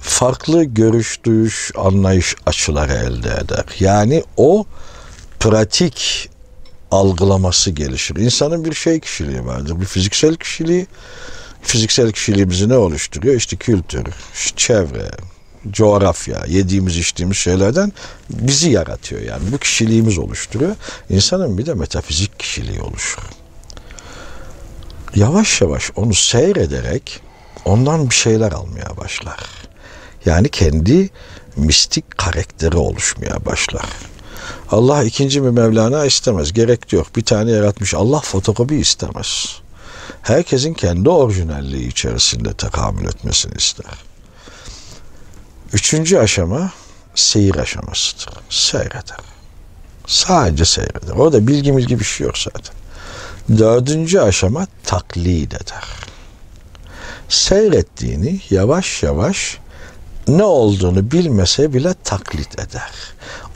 farklı 0.01 0.63
görüş, 0.63 1.19
duyuş, 1.23 1.71
anlayış 1.77 2.35
açıları 2.45 2.93
elde 2.93 3.29
eder. 3.29 3.65
Yani 3.79 4.23
o 4.37 4.65
pratik 5.39 6.29
algılaması 6.91 7.71
gelişir. 7.71 8.15
İnsanın 8.15 8.65
bir 8.65 8.73
şey 8.73 8.99
kişiliği 8.99 9.45
vardır. 9.45 9.81
Bir 9.81 9.85
fiziksel 9.85 10.35
kişiliği. 10.35 10.87
Fiziksel 11.61 12.11
kişiliğimizi 12.11 12.69
ne 12.69 12.77
oluşturuyor? 12.77 13.35
İşte 13.35 13.55
kültür, 13.55 14.03
çevre, 14.55 15.11
coğrafya, 15.71 16.45
yediğimiz 16.47 16.97
içtiğimiz 16.97 17.37
şeylerden 17.37 17.93
bizi 18.29 18.69
yaratıyor 18.69 19.21
yani. 19.21 19.51
Bu 19.51 19.57
kişiliğimiz 19.57 20.17
oluşturuyor. 20.17 20.75
İnsanın 21.09 21.57
bir 21.57 21.65
de 21.65 21.73
metafizik 21.73 22.39
kişiliği 22.39 22.81
oluşur. 22.81 23.21
Yavaş 25.15 25.61
yavaş 25.61 25.91
onu 25.95 26.13
seyrederek 26.13 27.21
ondan 27.65 28.09
bir 28.09 28.15
şeyler 28.15 28.51
almaya 28.51 28.97
başlar. 28.97 29.39
Yani 30.25 30.49
kendi 30.49 31.09
mistik 31.55 32.17
karakteri 32.17 32.77
oluşmaya 32.77 33.45
başlar. 33.45 33.85
Allah 34.71 35.03
ikinci 35.03 35.43
bir 35.43 35.49
Mevlana 35.49 36.05
istemez. 36.05 36.53
Gerek 36.53 36.93
yok. 36.93 37.15
Bir 37.15 37.25
tane 37.25 37.51
yaratmış. 37.51 37.93
Allah 37.93 38.19
fotokopi 38.19 38.75
istemez. 38.75 39.59
Herkesin 40.21 40.73
kendi 40.73 41.09
orijinalliği 41.09 41.87
içerisinde 41.87 42.53
tekamül 42.53 43.05
etmesini 43.05 43.53
ister. 43.57 44.06
Üçüncü 45.77 46.17
aşama 46.17 46.71
seyir 47.15 47.55
aşamasıdır. 47.55 48.33
Seyreder. 48.49 49.17
Sadece 50.07 50.65
seyreder. 50.65 51.15
O 51.15 51.33
da 51.33 51.47
bilgi 51.47 51.77
bilgi 51.77 51.99
bir 51.99 52.05
şey 52.05 52.27
yok 52.27 52.37
zaten. 52.37 52.75
Dördüncü 53.57 54.19
aşama 54.19 54.67
taklit 54.83 55.53
eder. 55.53 55.83
Seyrettiğini 57.29 58.41
yavaş 58.49 59.03
yavaş 59.03 59.57
ne 60.27 60.43
olduğunu 60.43 61.11
bilmese 61.11 61.73
bile 61.73 61.93
taklit 62.03 62.59
eder. 62.59 62.91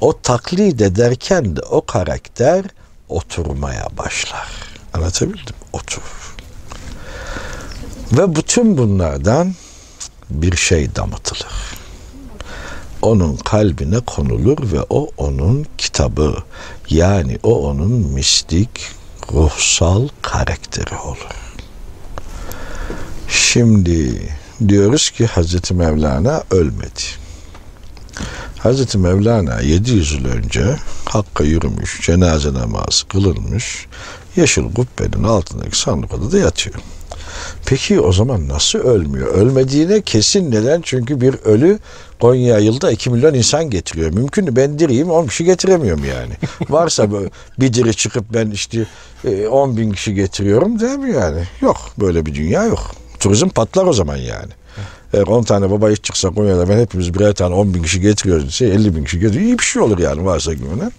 O 0.02 0.22
taklit 0.22 0.82
ederken 0.82 1.56
de 1.56 1.62
o 1.62 1.86
karakter 1.86 2.66
oturmaya 3.10 3.88
başlar. 3.98 4.48
Anlatabildim? 4.94 5.56
Otur. 5.74 6.36
Ve 8.12 8.36
bütün 8.36 8.78
bunlardan 8.78 9.56
bir 10.30 10.58
şey 10.58 10.96
damıtılır. 10.96 11.81
Onun 13.02 13.36
kalbine 13.36 14.00
konulur 14.00 14.58
ve 14.72 14.80
o 14.90 15.10
onun 15.18 15.66
kitabı. 15.78 16.36
Yani 16.90 17.38
o 17.44 17.68
onun 17.70 17.92
mistik, 17.92 18.70
ruhsal 19.34 20.08
karakteri 20.22 20.96
olur. 20.96 21.36
Şimdi 23.28 24.30
diyoruz 24.68 25.10
ki 25.10 25.26
Hazreti 25.26 25.74
Mevlana 25.74 26.44
ölmedi. 26.52 27.02
Hazreti 28.58 28.98
Mevlana 28.98 29.62
700 29.62 30.12
yıl 30.12 30.26
önce 30.26 30.76
Hakk'a 31.06 31.44
yürümüş, 31.44 32.02
cenaze 32.02 32.54
namazı 32.54 33.08
kılınmış, 33.08 33.86
yeşil 34.36 34.64
kubbenin 34.74 35.24
altındaki 35.24 35.80
sandık 35.80 36.14
odada 36.14 36.38
yatıyor. 36.38 36.76
Peki 37.66 38.00
o 38.00 38.12
zaman 38.12 38.48
nasıl 38.48 38.80
ölmüyor? 38.80 39.28
Ölmediğine 39.28 40.02
kesin 40.02 40.52
neden? 40.52 40.82
Çünkü 40.84 41.22
bir 41.22 41.34
ölü 41.34 41.80
Konya 42.22 42.60
yılda 42.60 42.92
2 42.92 43.10
milyon 43.10 43.34
insan 43.34 43.70
getiriyor. 43.70 44.14
Mümkün 44.14 44.46
mü? 44.46 44.56
Ben 44.56 44.80
diriyim 44.80 45.12
10 45.12 45.28
kişi 45.28 45.46
getiremiyorum 45.46 46.06
yani. 46.06 46.34
Varsa 46.70 47.08
bir 47.60 47.74
diri 47.74 47.96
çıkıp 47.96 48.26
ben 48.34 48.52
işte 48.52 48.86
10 49.50 49.78
bin 49.78 49.92
kişi 49.92 50.14
getiriyorum 50.14 50.80
değil 50.80 50.98
mi 50.98 51.14
yani? 51.14 51.44
Yok 51.62 51.78
böyle 52.00 52.26
bir 52.26 52.36
dünya 52.36 52.66
yok. 52.66 52.96
Turizm 53.20 53.50
patlar 53.50 53.86
o 53.86 53.94
zaman 53.94 54.16
yani. 54.16 54.52
Eğer 55.14 55.28
10 55.28 55.44
tane 55.44 55.72
baba 55.72 55.92
iş 55.92 56.02
çıksa 56.02 56.30
Konya'da 56.30 56.70
ben 56.70 56.78
hepimiz 56.78 57.14
birer 57.14 57.34
tane 57.34 57.56
10 57.56 57.74
bin 57.74 57.84
kişi 57.84 58.02
getiriyoruz. 58.02 58.54
Şey, 58.54 58.72
50 58.72 58.96
bin 58.96 59.04
kişi 59.04 59.20
getiriyor. 59.20 59.46
İyi 59.46 59.60
bir 59.60 59.64
şey 59.64 59.82
olur 59.82 60.00
yani 60.00 60.26
varsa 60.26 60.54
güvenen. 60.54 60.92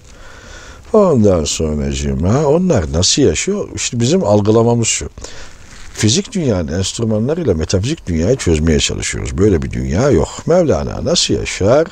Ondan 0.92 1.44
sonra 1.44 1.92
cima 1.92 2.46
onlar 2.46 2.92
nasıl 2.92 3.22
yaşıyor? 3.22 3.68
İşte 3.74 4.00
bizim 4.00 4.24
algılamamız 4.24 4.88
şu. 4.88 5.08
Fizik 6.02 6.32
dünyanın 6.32 6.68
enstrümanlarıyla 6.68 7.54
metafizik 7.54 8.06
dünyayı 8.06 8.36
çözmeye 8.36 8.78
çalışıyoruz. 8.78 9.38
Böyle 9.38 9.62
bir 9.62 9.70
dünya 9.70 10.10
yok. 10.10 10.28
Mevlana 10.46 11.04
nasıl 11.04 11.34
yaşar? 11.34 11.86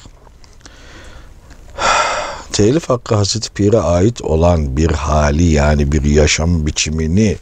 Telif 2.52 2.90
hakkı 2.90 3.14
Hazreti 3.14 3.50
Pir'e 3.52 3.78
ait 3.78 4.22
olan 4.22 4.76
bir 4.76 4.90
hali 4.90 5.44
yani 5.44 5.92
bir 5.92 6.04
yaşam 6.04 6.66
biçimini 6.66 7.36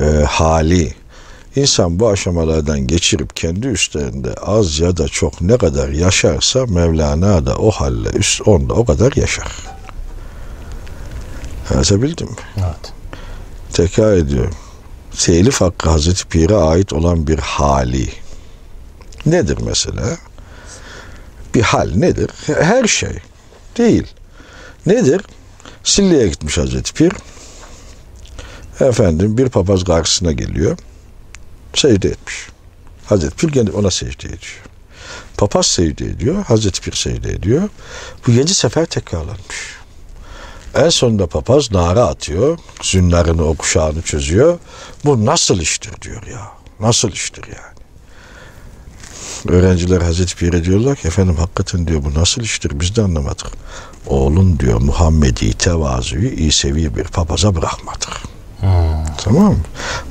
e, 0.00 0.24
hali 0.28 0.94
İnsan 1.56 2.00
bu 2.00 2.08
aşamalardan 2.08 2.86
geçirip 2.86 3.36
kendi 3.36 3.66
üstlerinde 3.66 4.34
az 4.34 4.78
ya 4.78 4.96
da 4.96 5.08
çok 5.08 5.40
ne 5.40 5.58
kadar 5.58 5.88
yaşarsa 5.88 6.66
Mevlana 6.66 7.46
da 7.46 7.56
o 7.56 7.70
halle 7.70 8.08
üst 8.08 8.48
onda 8.48 8.74
o 8.74 8.84
kadar 8.84 9.12
yaşar. 9.16 9.52
Anlatabildim 11.70 12.26
mi? 12.26 12.36
Evet. 12.56 12.92
Tekrar 13.72 14.12
ediyorum. 14.12 14.54
Telif 15.18 15.60
hakkı 15.60 15.90
Hazreti 15.90 16.26
Pir'e 16.28 16.56
ait 16.56 16.92
olan 16.92 17.26
bir 17.26 17.38
hali. 17.38 18.08
Nedir 19.26 19.58
mesela? 19.62 20.18
Bir 21.54 21.62
hal 21.62 21.90
nedir? 21.94 22.30
Her 22.46 22.84
şey. 22.84 23.18
Değil. 23.78 24.06
Nedir? 24.86 25.22
Silli'ye 25.84 26.28
gitmiş 26.28 26.58
Hazreti 26.58 26.92
Pir. 26.92 27.12
Efendim 28.80 29.38
bir 29.38 29.48
papaz 29.48 29.84
karşısına 29.84 30.32
geliyor 30.32 30.78
secde 31.74 32.08
etmiş. 32.08 32.48
Hazreti 33.06 33.36
Pir 33.36 33.48
gene 33.48 33.70
ona 33.70 33.90
secde 33.90 34.28
ediyor. 34.28 34.62
Papaz 35.36 35.66
secde 35.66 36.06
ediyor. 36.06 36.44
Hazreti 36.44 36.80
Pir 36.80 36.92
secde 36.92 37.30
ediyor. 37.30 37.68
Bu 38.26 38.30
yedi 38.30 38.54
sefer 38.54 38.86
tekrarlanmış. 38.86 39.79
En 40.74 40.88
sonunda 40.88 41.26
papaz 41.26 41.72
nara 41.72 42.04
atıyor. 42.04 42.58
Zünlarını 42.82 43.44
o 43.44 43.54
kuşağını 43.54 44.02
çözüyor. 44.02 44.58
Bu 45.04 45.26
nasıl 45.26 45.60
iştir 45.60 46.02
diyor 46.02 46.26
ya. 46.26 46.48
Nasıl 46.80 47.12
iştir 47.12 47.44
yani. 47.46 47.80
Öğrenciler 49.48 50.00
Hazreti 50.00 50.36
Pir'e 50.36 50.64
diyorlar 50.64 50.96
ki 50.96 51.08
efendim 51.08 51.36
hakikaten 51.36 51.86
diyor 51.86 52.04
bu 52.04 52.20
nasıl 52.20 52.42
iştir 52.42 52.80
biz 52.80 52.96
de 52.96 53.02
anlamadık. 53.02 53.46
Oğlun 54.06 54.58
diyor 54.58 54.80
Muhammedi 54.80 55.52
tevazuyu 55.52 56.28
İsevi 56.28 56.96
bir 56.96 57.04
papaza 57.04 57.54
bırakmadık. 57.54 58.10
Hmm. 58.60 58.68
Tamam 59.24 59.52
mı? 59.52 59.58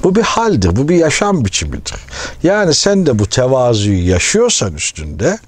Bu 0.03 0.15
bir 0.15 0.21
haldir, 0.21 0.75
bu 0.75 0.89
bir 0.89 0.95
yaşam 0.95 1.45
biçimidir. 1.45 1.95
Yani 2.43 2.73
sen 2.73 3.05
de 3.05 3.19
bu 3.19 3.25
tevazuyu 3.25 4.09
yaşıyorsan 4.09 4.73
üstünde 4.73 5.39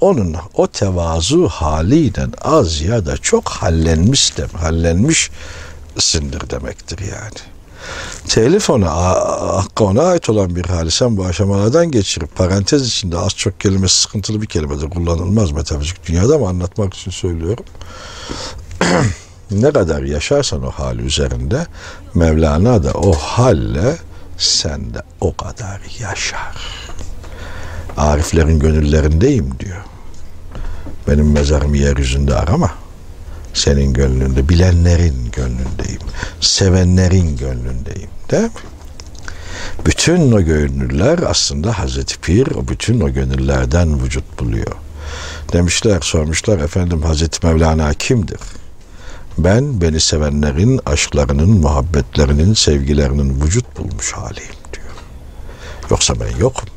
onun 0.00 0.36
o 0.54 0.66
tevazu 0.66 1.48
haliyle 1.48 2.26
az 2.42 2.80
ya 2.80 3.06
da 3.06 3.16
çok 3.16 3.48
hallenmiş 3.48 4.36
de 4.36 4.46
hallenmişsindir 4.46 6.50
demektir 6.50 6.98
yani. 6.98 7.54
Telif 8.28 8.70
ona, 8.70 8.90
hakka 9.56 9.84
ona 9.84 10.02
ait 10.02 10.30
olan 10.30 10.56
bir 10.56 10.64
hali 10.64 10.90
sen 10.90 11.16
bu 11.16 11.24
aşamalardan 11.24 11.90
geçirip 11.90 12.36
parantez 12.36 12.86
içinde 12.86 13.18
az 13.18 13.36
çok 13.36 13.60
kelimesi 13.60 14.00
sıkıntılı 14.00 14.42
bir 14.42 14.46
kelimedir 14.46 14.90
kullanılmaz 14.90 15.50
metafizik 15.50 16.08
dünyada 16.08 16.34
ama 16.34 16.48
anlatmak 16.48 16.94
için 16.94 17.10
söylüyorum. 17.10 17.64
Ne 19.50 19.72
kadar 19.72 20.02
yaşarsan 20.02 20.62
o 20.62 20.70
hal 20.70 20.98
üzerinde 20.98 21.66
Mevlana 22.14 22.84
da 22.84 22.92
o 22.92 23.12
halle 23.12 23.96
sen 24.38 24.94
de 24.94 25.02
o 25.20 25.36
kadar 25.36 25.80
yaşar. 26.00 26.56
Ariflerin 27.96 28.58
gönüllerindeyim 28.58 29.58
diyor. 29.60 29.84
Benim 31.08 31.32
mezarımı 31.32 31.76
yeryüzünde 31.76 32.34
arama. 32.34 32.70
Senin 33.54 33.92
gönlünde, 33.92 34.48
bilenlerin 34.48 35.30
gönlündeyim. 35.32 36.00
Sevenlerin 36.40 37.36
gönlündeyim. 37.36 38.10
Değil 38.30 38.42
mi? 38.42 38.50
Bütün 39.86 40.32
o 40.32 40.40
gönüller 40.40 41.18
aslında 41.18 41.78
Hazreti 41.78 42.20
Pir 42.20 42.46
o 42.46 42.68
bütün 42.68 43.00
o 43.00 43.12
gönüllerden 43.12 44.02
vücut 44.04 44.40
buluyor. 44.40 44.72
Demişler, 45.52 46.00
sormuşlar 46.00 46.58
efendim 46.58 47.02
Hazreti 47.02 47.46
Mevlana 47.46 47.94
kimdir? 47.94 48.40
Ben 49.38 49.80
beni 49.80 50.00
sevenlerin 50.00 50.80
aşklarının, 50.86 51.50
muhabbetlerinin, 51.50 52.54
sevgilerinin 52.54 53.40
vücut 53.40 53.78
bulmuş 53.78 54.12
haliyim 54.12 54.54
diyor. 54.72 54.94
Yoksa 55.90 56.14
ben 56.20 56.36
yokum. 56.40 56.68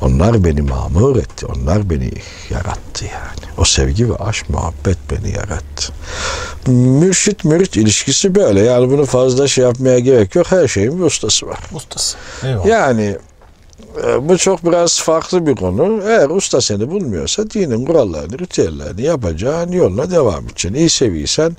Onlar 0.00 0.44
beni 0.44 0.62
mamur 0.62 1.16
etti. 1.16 1.46
Onlar 1.46 1.90
beni 1.90 2.10
yarattı 2.50 3.04
yani. 3.04 3.52
O 3.58 3.64
sevgi 3.64 4.10
ve 4.10 4.16
aşk, 4.16 4.50
muhabbet 4.50 4.98
beni 5.10 5.30
yarattı. 5.30 5.92
Mürşit 6.66 7.44
mürit 7.44 7.76
ilişkisi 7.76 8.34
böyle. 8.34 8.60
Yani 8.60 8.90
bunu 8.90 9.04
fazla 9.04 9.48
şey 9.48 9.64
yapmaya 9.64 9.98
gerek 9.98 10.34
yok. 10.34 10.46
Her 10.52 10.68
şeyin 10.68 10.98
bir 10.98 11.04
ustası 11.04 11.46
var. 11.46 11.58
Ustası. 11.72 12.16
Eyvallah. 12.44 12.66
Yani 12.66 13.16
e, 14.06 14.28
bu 14.28 14.38
çok 14.38 14.64
biraz 14.64 15.00
farklı 15.00 15.46
bir 15.46 15.56
konu. 15.56 16.02
Eğer 16.04 16.30
usta 16.30 16.60
seni 16.60 16.90
bulmuyorsa 16.90 17.50
dinin 17.50 17.86
kurallarını, 17.86 18.38
ritüellerini 18.38 19.02
yapacağın 19.02 19.72
yoluna 19.72 20.10
devam 20.10 20.44
edeceksin. 20.44 20.74
İyi 20.74 20.90
seviysen 20.90 21.56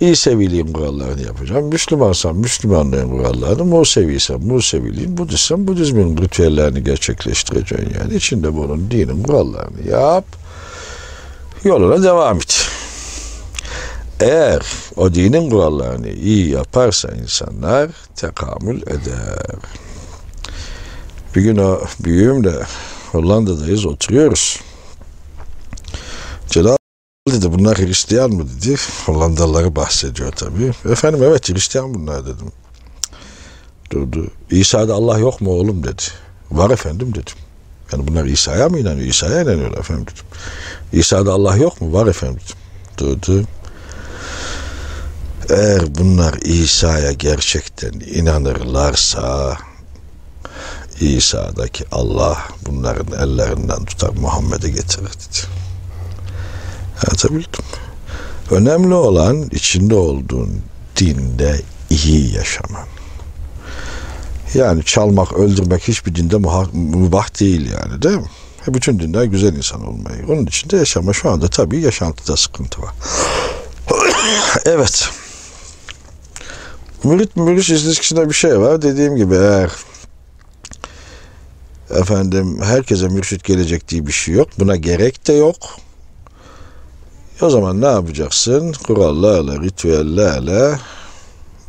iyi 0.00 0.16
seviliğin 0.16 0.72
kurallarını 0.72 1.22
yapacaksın. 1.22 1.64
Müslümansan 1.64 2.36
Müslümanlığın 2.36 3.10
kurallarını, 3.10 3.64
Museviysen 3.64 4.40
Museviliğin, 4.40 5.18
Budistsen 5.18 5.66
Budizmin 5.66 6.16
ritüellerini 6.16 6.84
gerçekleştireceksin. 6.84 7.94
Yani 8.00 8.14
içinde 8.14 8.54
bunun 8.54 8.90
dinin 8.90 9.22
kurallarını 9.22 9.88
yap. 9.90 10.24
Yoluna 11.64 12.02
devam 12.02 12.36
et. 12.36 12.66
Eğer 14.20 14.62
o 14.96 15.14
dinin 15.14 15.50
kurallarını 15.50 16.08
iyi 16.08 16.50
yaparsa 16.50 17.08
insanlar 17.08 17.90
tekamül 18.16 18.82
eder. 18.82 19.56
Bir 21.36 21.42
gün 21.42 21.56
o 21.56 21.80
büyüğümle 22.00 22.54
Hollanda'dayız 23.12 23.86
oturuyoruz. 23.86 24.60
Celal 26.50 26.76
dedi 27.32 27.52
bunlar 27.52 27.78
Hristiyan 27.78 28.30
mı 28.30 28.46
dedi. 28.48 28.76
Hollandalıları 29.06 29.76
bahsediyor 29.76 30.32
tabii. 30.32 30.72
Efendim 30.92 31.22
evet 31.22 31.48
Hristiyan 31.48 31.94
bunlar 31.94 32.26
dedim. 32.26 32.52
Durdu. 33.90 34.30
İsa'da 34.50 34.94
Allah 34.94 35.18
yok 35.18 35.40
mu 35.40 35.50
oğlum 35.50 35.84
dedi. 35.84 36.02
Var 36.50 36.70
efendim 36.70 37.10
dedim. 37.10 37.34
Yani 37.92 38.08
bunlar 38.08 38.24
İsa'ya 38.24 38.68
mı 38.68 38.78
inanıyor? 38.78 39.08
İsa'ya 39.08 39.42
inanıyorlar 39.42 39.78
efendim 39.78 40.06
dedim. 40.06 40.24
İsa'da 40.92 41.32
Allah 41.32 41.56
yok 41.56 41.80
mu? 41.80 41.92
Var 41.92 42.06
efendim 42.06 42.40
dedim. 42.44 42.56
Durdu. 42.98 43.44
Eğer 45.50 45.94
bunlar 45.94 46.34
İsa'ya 46.34 47.12
gerçekten 47.12 47.92
inanırlarsa 47.92 49.56
İsa'daki 51.00 51.84
Allah 51.92 52.38
bunların 52.66 53.28
ellerinden 53.28 53.84
tutar 53.84 54.10
Muhammed'e 54.10 54.68
getirir 54.68 55.06
dedi. 55.06 55.63
Anlatabildim 56.96 57.64
mi? 57.64 57.78
Önemli 58.50 58.94
olan 58.94 59.42
içinde 59.42 59.94
olduğun 59.94 60.60
dinde 60.96 61.60
iyi 61.90 62.34
yaşaman. 62.34 62.86
Yani 64.54 64.84
çalmak, 64.84 65.32
öldürmek 65.32 65.88
hiçbir 65.88 66.14
dinde 66.14 66.36
mübah 66.72 67.40
değil 67.40 67.70
yani 67.70 68.02
değil 68.02 68.16
mi? 68.16 68.30
E, 68.68 68.74
Bütün 68.74 68.98
dinler 68.98 69.24
güzel 69.24 69.56
insan 69.56 69.86
olmayı. 69.86 70.26
Onun 70.28 70.46
için 70.46 70.70
de 70.70 70.76
yaşama 70.76 71.12
şu 71.12 71.30
anda 71.30 71.48
tabii 71.48 71.80
yaşantıda 71.80 72.36
sıkıntı 72.36 72.82
var. 72.82 72.94
evet. 74.64 75.08
Mürit 77.04 77.36
mürit 77.36 77.68
ilişkisinde 77.68 78.28
bir 78.28 78.34
şey 78.34 78.60
var. 78.60 78.82
Dediğim 78.82 79.16
gibi 79.16 79.34
eğer 79.34 79.70
efendim 81.90 82.62
herkese 82.62 83.08
mürşit 83.08 83.44
gelecek 83.44 83.88
diye 83.88 84.06
bir 84.06 84.12
şey 84.12 84.34
yok. 84.34 84.48
Buna 84.58 84.76
gerek 84.76 85.26
de 85.26 85.32
yok. 85.32 85.56
O 87.42 87.50
zaman 87.50 87.80
ne 87.80 87.86
yapacaksın? 87.86 88.72
Kurallarla, 88.72 89.62
ritüellerle 89.62 90.78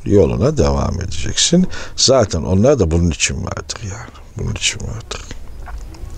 yoluna 0.05 0.57
devam 0.57 1.01
edeceksin. 1.01 1.67
Zaten 1.95 2.41
onlar 2.41 2.79
da 2.79 2.91
bunun 2.91 3.09
için 3.09 3.43
vardır 3.45 3.79
yani. 3.83 4.11
Bunun 4.37 4.51
için 4.53 4.79
vardır. 4.81 5.21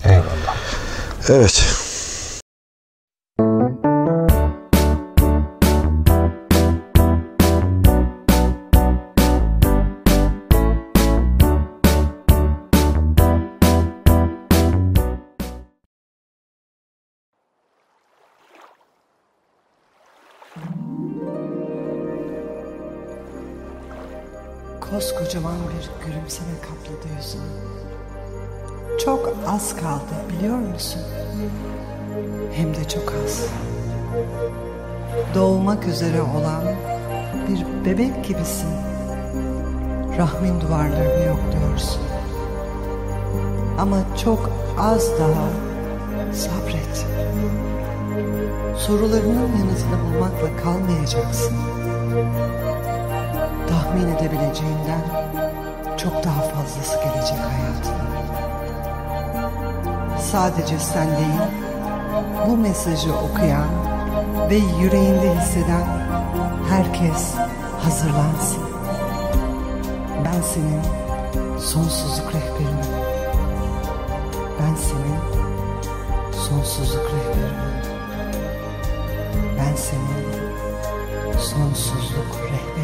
Eyvallah. 0.04 0.56
Evet. 1.28 1.64
Az 29.58 29.76
kaldı 29.76 30.14
biliyor 30.28 30.58
musun? 30.58 31.02
Hem 32.52 32.74
de 32.74 32.88
çok 32.88 33.14
az. 33.24 33.46
Doğmak 35.34 35.86
üzere 35.86 36.22
olan 36.22 36.62
bir 37.48 37.84
bebek 37.84 38.24
gibisin. 38.24 38.68
Rahmin 40.18 40.60
duvarlarını 40.60 41.24
yokluyorsun. 41.26 42.02
Ama 43.78 43.96
çok 44.24 44.50
az 44.78 45.10
daha 45.18 45.48
sabret. 46.32 47.06
Sorularının 48.78 49.48
yanıtını 49.58 49.98
bulmakla 50.04 50.62
kalmayacaksın 50.62 51.56
tahmin 53.68 54.08
edebileceğinden 54.08 55.02
çok 55.96 56.24
daha 56.24 56.42
fazlası 56.42 56.96
gelecek 56.96 57.38
hayatına. 57.38 57.87
Sadece 60.32 60.78
sen 60.78 61.06
değil, 61.06 61.40
bu 62.46 62.56
mesajı 62.56 63.12
okuyan 63.14 63.68
ve 64.50 64.56
yüreğinde 64.56 65.34
hisseden 65.34 65.84
herkes 66.68 67.34
hazırlansın. 67.82 68.62
Ben 70.24 70.40
senin 70.42 70.82
sonsuzluk 71.58 72.34
rehberinim. 72.34 72.94
Ben 74.60 74.74
senin 74.74 75.18
sonsuzluk 76.32 77.04
rehberinim. 77.04 77.68
Ben 79.58 79.76
senin 79.76 81.38
sonsuzluk 81.38 82.36
rehberinim. 82.42 82.77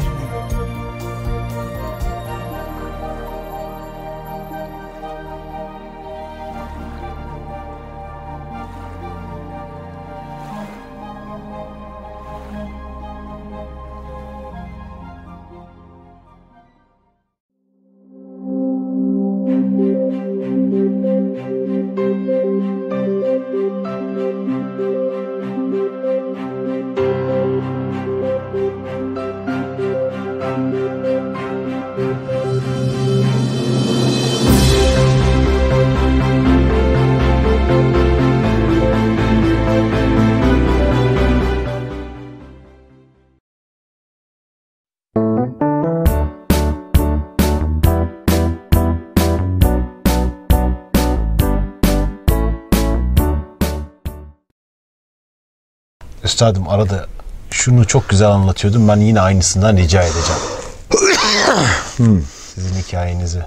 Üstadım 56.45 56.69
arada 56.69 57.05
şunu 57.51 57.87
çok 57.87 58.09
güzel 58.09 58.27
anlatıyordun. 58.27 58.87
Ben 58.87 58.97
yine 58.97 59.21
aynısından 59.21 59.77
rica 59.77 60.03
edeceğim. 60.03 60.41
Sizin 62.55 62.75
hikayenizi. 62.75 63.41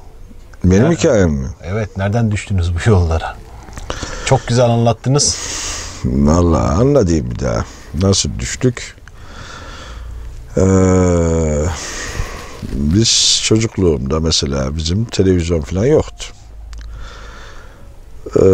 Benim 0.64 0.92
hikayem 0.92 1.30
mi? 1.30 1.48
Evet, 1.64 1.96
nereden 1.96 2.30
düştünüz 2.30 2.74
bu 2.74 2.90
yollara? 2.90 3.36
Çok 4.24 4.46
güzel 4.46 4.64
anlattınız. 4.64 5.36
Vallahi 6.04 6.72
anlatayım 6.72 7.30
bir 7.30 7.38
daha. 7.38 7.64
Nasıl 8.02 8.38
düştük? 8.38 8.96
Ee, 10.56 10.62
biz 12.72 13.40
çocukluğumda 13.44 14.20
mesela 14.20 14.76
bizim 14.76 15.04
televizyon 15.04 15.60
falan 15.60 15.86
yoktu. 15.86 16.26
Ee, 18.36 18.44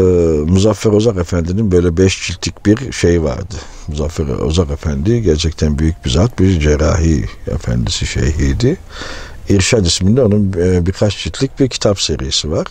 Muzaffer 0.47 0.91
Ozak 0.91 1.17
Efendi'nin 1.17 1.73
böyle 1.73 1.97
beş 1.97 2.27
ciltlik 2.27 2.67
bir 2.67 2.93
şey 2.93 3.23
vardı. 3.23 3.55
Muzaffer 3.89 4.25
Ozak 4.25 4.71
Efendi 4.71 5.23
gerçekten 5.23 5.79
büyük 5.79 6.05
bir 6.05 6.11
zat, 6.11 6.39
bir 6.39 6.61
cerrahi 6.61 7.25
efendisi 7.47 8.07
şeyhiydi. 8.07 8.77
İrşad 9.49 9.85
isminde 9.87 10.23
onun 10.23 10.53
e, 10.53 10.87
birkaç 10.87 11.25
ciltlik 11.25 11.61
bir 11.61 11.69
kitap 11.69 12.01
serisi 12.01 12.51
var. 12.51 12.67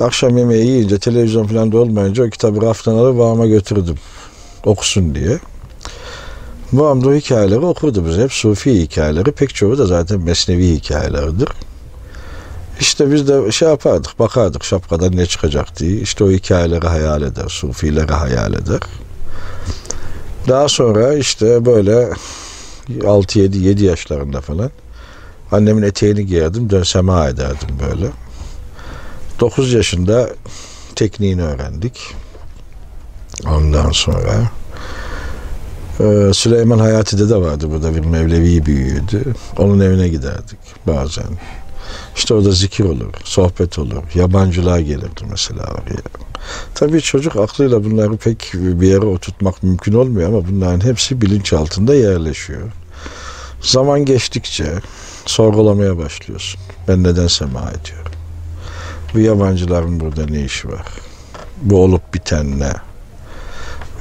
Akşam 0.00 0.36
yemeği 0.36 0.66
yiyince 0.66 0.98
televizyon 0.98 1.46
falan 1.46 1.72
da 1.72 1.78
olmayınca 1.78 2.24
o 2.24 2.30
kitabı 2.30 2.62
raftan 2.62 2.94
alıp 2.94 3.18
babama 3.18 3.46
götürdüm. 3.46 3.96
Okusun 4.64 5.14
diye. 5.14 5.38
Babam 6.72 7.04
da 7.04 7.08
o 7.08 7.14
hikayeleri 7.14 7.60
okurdu 7.60 8.06
bize. 8.06 8.22
Hep 8.22 8.32
Sufi 8.32 8.82
hikayeleri. 8.82 9.32
Pek 9.32 9.54
çoğu 9.54 9.78
da 9.78 9.86
zaten 9.86 10.20
Mesnevi 10.20 10.74
hikayelerdir. 10.74 11.48
İşte 12.80 13.12
biz 13.12 13.28
de 13.28 13.52
şey 13.52 13.68
yapardık, 13.68 14.18
bakardık 14.18 14.64
şapkadan 14.64 15.16
ne 15.16 15.26
çıkacak 15.26 15.78
diye. 15.78 16.00
İşte 16.00 16.24
o 16.24 16.30
hikayeleri 16.30 16.86
hayal 16.86 17.22
eder, 17.22 17.48
Sufileri 17.48 18.12
hayal 18.12 18.54
eder. 18.54 18.80
Daha 20.48 20.68
sonra 20.68 21.14
işte 21.14 21.64
böyle 21.66 22.08
6-7-7 22.88 23.84
yaşlarında 23.84 24.40
falan 24.40 24.70
annemin 25.52 25.82
eteğini 25.82 26.26
giyerdim, 26.26 26.70
dön 26.70 26.82
sema 26.82 27.28
ederdim 27.28 27.68
böyle. 27.90 28.06
9 29.40 29.72
yaşında 29.72 30.28
tekniğini 30.94 31.42
öğrendik. 31.42 32.14
Ondan 33.46 33.90
sonra 33.90 34.50
e, 36.00 36.34
Süleyman 36.34 36.78
Hayati'de 36.78 37.28
de 37.28 37.36
vardı 37.36 37.70
burada 37.70 37.94
bir 37.94 38.00
Mevlevi 38.00 38.66
büyüğüydü. 38.66 39.34
Onun 39.58 39.80
evine 39.80 40.08
giderdik 40.08 40.58
bazen. 40.86 41.26
İşte 42.16 42.34
orada 42.34 42.50
zikir 42.50 42.84
olur, 42.84 43.12
sohbet 43.24 43.78
olur. 43.78 44.02
Yabancılar 44.14 44.78
gelirdi 44.78 45.22
mesela 45.30 45.62
oraya. 45.62 46.25
Tabii 46.74 47.00
çocuk 47.00 47.36
aklıyla 47.36 47.84
bunları 47.84 48.16
pek 48.16 48.50
bir 48.54 48.88
yere 48.88 49.06
oturtmak 49.06 49.62
mümkün 49.62 49.92
olmuyor 49.92 50.28
ama 50.28 50.48
bunların 50.48 50.84
hepsi 50.84 51.20
bilinç 51.20 51.52
altında 51.52 51.94
yerleşiyor. 51.94 52.72
Zaman 53.60 54.04
geçtikçe 54.04 54.66
sorgulamaya 55.26 55.98
başlıyorsun. 55.98 56.60
Ben 56.88 57.04
neden 57.04 57.26
sema 57.26 57.60
ediyorum? 57.60 58.12
Bu 59.14 59.18
yabancıların 59.18 60.00
burada 60.00 60.26
ne 60.26 60.44
işi 60.44 60.68
var? 60.68 60.86
Bu 61.62 61.82
olup 61.82 62.14
biten 62.14 62.60
ne? 62.60 62.72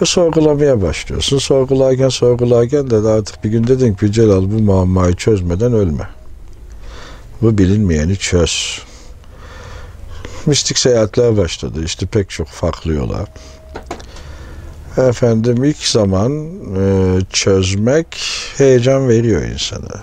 Ve 0.02 0.06
sorgulamaya 0.06 0.82
başlıyorsun. 0.82 1.38
Sorgularken 1.38 2.10
sorgularken 2.10 2.90
de 2.90 2.96
artık 2.96 3.44
bir 3.44 3.50
gün 3.50 3.68
dedin 3.68 3.94
ki 3.94 4.12
Celal 4.12 4.52
bu 4.52 4.60
muammayı 4.60 5.16
çözmeden 5.16 5.74
ölme. 5.74 6.10
Bu 7.42 7.58
bilinmeyeni 7.58 8.18
çöz. 8.18 8.82
Mistik 10.46 10.78
seyahatler 10.78 11.38
başladı. 11.38 11.84
İşte 11.86 12.06
pek 12.06 12.30
çok 12.30 12.48
farklı 12.48 12.94
yola. 12.94 13.26
Efendim 14.98 15.64
ilk 15.64 15.78
zaman 15.78 16.32
e, 16.78 17.18
çözmek 17.30 18.08
heyecan 18.58 19.10
veriyor 19.10 19.42
insana. 19.42 20.02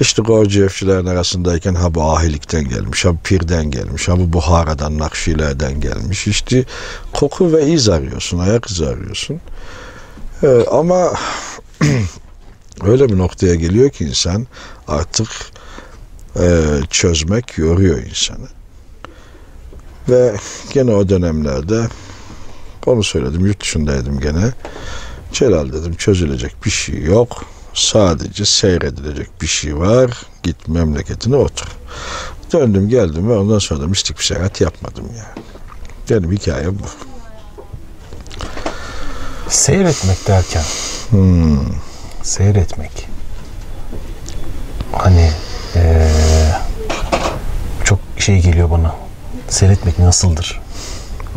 İşte 0.00 0.22
Gorciyevçilerin 0.22 1.06
arasındayken 1.06 1.74
ha 1.74 1.94
bu 1.94 2.02
ahilikten 2.02 2.68
gelmiş, 2.68 3.04
ha 3.04 3.12
bu 3.12 3.18
pirden 3.24 3.70
gelmiş, 3.70 4.08
ha 4.08 4.18
bu 4.18 4.32
Buhara'dan, 4.32 4.98
Nakşilerden 4.98 5.80
gelmiş. 5.80 6.26
İşte 6.26 6.64
koku 7.12 7.52
ve 7.52 7.66
iz 7.66 7.88
arıyorsun, 7.88 8.38
ayak 8.38 8.70
izi 8.70 8.86
arıyorsun. 8.86 9.40
Ee, 10.42 10.64
ama 10.70 11.12
öyle 12.84 13.08
bir 13.08 13.18
noktaya 13.18 13.54
geliyor 13.54 13.90
ki 13.90 14.04
insan 14.04 14.46
artık 14.88 15.28
e, 16.40 16.62
çözmek 16.90 17.58
yoruyor 17.58 17.98
insanı. 18.02 18.48
Ve 20.08 20.36
gene 20.72 20.94
o 20.94 21.08
dönemlerde 21.08 21.86
onu 22.86 23.04
söyledim, 23.04 23.46
yurt 23.46 23.60
dışındaydım 23.60 24.20
gene. 24.20 24.52
Celal 25.32 25.72
dedim 25.72 25.94
çözülecek 25.94 26.64
bir 26.64 26.70
şey 26.70 27.02
yok 27.02 27.44
sadece 27.74 28.44
seyredilecek 28.44 29.42
bir 29.42 29.46
şey 29.46 29.76
var. 29.76 30.10
Git 30.42 30.68
memleketine 30.68 31.36
otur. 31.36 31.66
Döndüm 32.52 32.88
geldim 32.88 33.28
ve 33.28 33.36
ondan 33.36 33.58
sonra 33.58 33.80
da 33.80 33.86
mistik 33.86 34.18
bir 34.18 34.24
seyahat 34.24 34.60
yapmadım 34.60 35.04
yani. 35.06 35.44
Benim 36.10 36.32
hikayem 36.32 36.78
bu. 36.78 36.84
Seyretmek 39.50 40.26
derken 40.28 40.62
Hmm. 41.10 41.58
seyretmek. 42.22 43.08
Hani 44.92 45.30
eee, 45.74 46.10
çok 47.84 47.98
şey 48.18 48.40
geliyor 48.40 48.70
bana. 48.70 48.94
Seyretmek 49.48 49.98
nasıldır? 49.98 50.60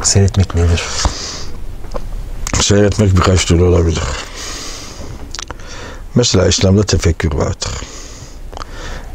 Seyretmek 0.04 0.56
nedir? 0.56 0.84
Seyretmek 2.62 3.16
birkaç 3.18 3.46
türlü 3.46 3.64
olabilir. 3.64 4.04
Mesela 6.16 6.48
İslam'da 6.48 6.84
tefekkür 6.84 7.34
vardır. 7.34 7.72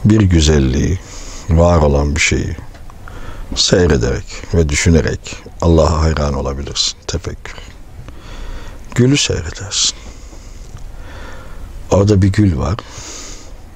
Bir 0.05 0.20
güzelliği, 0.20 0.99
var 1.51 1.78
olan 1.78 2.16
bir 2.16 2.20
şeyi 2.20 2.57
seyrederek 3.57 4.24
ve 4.55 4.68
düşünerek 4.68 5.36
Allah'a 5.61 6.01
hayran 6.01 6.34
olabilirsin. 6.34 6.97
Tefekkür. 7.07 7.55
Gülü 8.95 9.16
seyredersin. 9.16 9.97
Orada 11.90 12.22
bir 12.22 12.28
gül 12.28 12.59
var, 12.59 12.76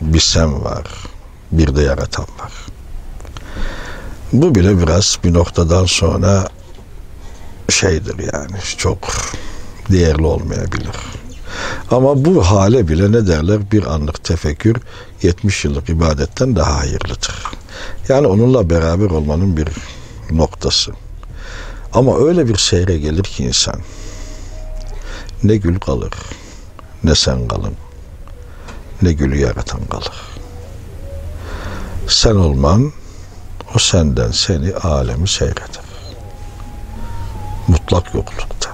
bir 0.00 0.20
sen 0.20 0.64
var, 0.64 0.86
bir 1.52 1.76
de 1.76 1.82
yaratan 1.82 2.26
var. 2.40 2.52
Bu 4.32 4.54
bile 4.54 4.78
biraz 4.82 5.18
bir 5.24 5.34
noktadan 5.34 5.84
sonra 5.84 6.48
şeydir 7.68 8.18
yani 8.18 8.56
çok 8.76 8.98
değerli 9.90 10.26
olmayabilir. 10.26 10.96
Ama 11.90 12.24
bu 12.24 12.42
hale 12.42 12.88
bile 12.88 13.12
ne 13.12 13.26
derler 13.26 13.70
bir 13.72 13.84
anlık 13.84 14.24
tefekkür 14.24 14.76
70 15.22 15.64
yıllık 15.64 15.88
ibadetten 15.88 16.56
daha 16.56 16.78
hayırlıdır. 16.78 17.44
Yani 18.08 18.26
onunla 18.26 18.70
beraber 18.70 19.10
olmanın 19.10 19.56
bir 19.56 19.68
noktası. 20.30 20.92
Ama 21.92 22.18
öyle 22.18 22.48
bir 22.48 22.56
seyre 22.56 22.98
gelir 22.98 23.24
ki 23.24 23.44
insan 23.44 23.80
ne 25.42 25.56
gül 25.56 25.78
kalır 25.80 26.12
ne 27.04 27.14
sen 27.14 27.48
kalın 27.48 27.74
ne 29.02 29.12
gülü 29.12 29.38
yaratan 29.38 29.80
kalır. 29.90 30.12
Sen 32.08 32.34
olman 32.34 32.92
o 33.74 33.78
senden 33.78 34.30
seni 34.30 34.74
alemi 34.74 35.28
seyreder. 35.28 35.80
Mutlak 37.68 38.14
yoklukta. 38.14 38.70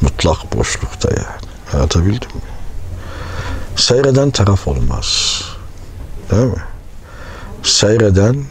Mutlak 0.00 0.56
boşlukta 0.56 1.08
yani. 1.10 1.44
Anlatabildim 1.72 2.30
mi? 2.34 2.42
Seyreden 3.76 4.30
taraf 4.30 4.68
olmaz. 4.68 5.40
Değil 6.30 6.46
mi? 6.46 6.62
Seyreden 7.62 8.44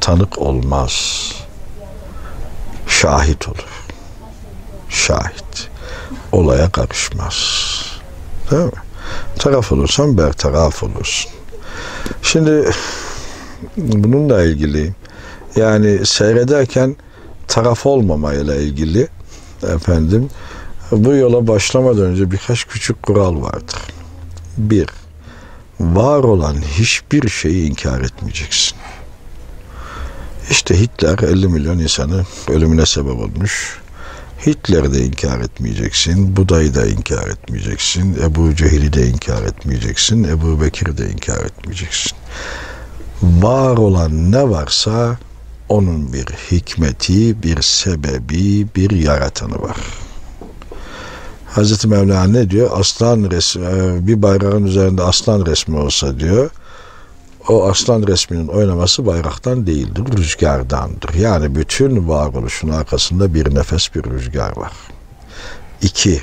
tanık 0.00 0.38
olmaz. 0.38 0.92
Şahit 2.88 3.48
olur. 3.48 3.84
Şahit. 4.88 5.68
Olaya 6.32 6.72
karışmaz. 6.72 7.36
Değil 8.50 8.64
mi? 8.64 8.70
Taraf 9.38 9.72
olursan 9.72 10.18
bertaraf 10.18 10.82
olursun. 10.82 11.32
Şimdi 12.22 12.70
bununla 13.76 14.42
ilgili 14.42 14.92
yani 15.56 16.06
seyrederken 16.06 16.96
taraf 17.48 17.86
olmamayla 17.86 18.56
ilgili 18.56 19.08
efendim 19.62 20.30
bu 20.92 21.14
yola 21.14 21.46
başlamadan 21.46 22.04
önce 22.04 22.30
birkaç 22.30 22.64
küçük 22.64 23.02
kural 23.02 23.42
vardır. 23.42 23.80
Bir, 24.58 24.88
var 25.80 26.24
olan 26.24 26.56
hiçbir 26.78 27.28
şeyi 27.28 27.70
inkar 27.70 28.00
etmeyeceksin. 28.00 28.78
İşte 30.50 30.80
Hitler 30.80 31.18
50 31.18 31.48
milyon 31.48 31.78
insanı 31.78 32.24
ölümüne 32.48 32.86
sebep 32.86 33.18
olmuş. 33.18 33.80
Hitler'i 34.46 34.92
de 34.92 35.04
inkar 35.04 35.40
etmeyeceksin, 35.40 36.36
Buda'yı 36.36 36.74
da 36.74 36.86
inkar 36.86 37.26
etmeyeceksin, 37.26 38.16
Ebu 38.22 38.54
Cehil'i 38.54 38.92
de 38.92 39.06
inkar 39.06 39.42
etmeyeceksin, 39.42 40.24
Ebu 40.24 40.60
Bekir'i 40.60 40.98
de 40.98 41.10
inkar 41.10 41.44
etmeyeceksin. 41.44 42.12
Var 43.22 43.76
olan 43.76 44.32
ne 44.32 44.50
varsa 44.50 45.18
onun 45.72 46.12
bir 46.12 46.26
hikmeti, 46.26 47.42
bir 47.42 47.62
sebebi, 47.62 48.66
bir 48.76 48.90
yaratanı 48.90 49.62
var. 49.62 49.76
Hazreti 51.46 51.88
Mevlana 51.88 52.24
ne 52.24 52.50
diyor? 52.50 52.70
Aslan 52.80 53.30
resmi, 53.30 53.64
e, 53.66 54.06
bir 54.06 54.22
bayrağın 54.22 54.64
üzerinde 54.64 55.02
aslan 55.02 55.46
resmi 55.46 55.76
olsa 55.76 56.18
diyor, 56.18 56.50
o 57.48 57.68
aslan 57.68 58.06
resminin 58.06 58.48
oynaması 58.48 59.06
bayraktan 59.06 59.66
değildir, 59.66 60.04
rüzgardandır. 60.16 61.14
Yani 61.14 61.54
bütün 61.54 62.08
varoluşun 62.08 62.68
arkasında 62.68 63.34
bir 63.34 63.54
nefes 63.54 63.94
bir 63.94 64.04
rüzgar 64.04 64.56
var. 64.56 64.72
İki, 65.82 66.22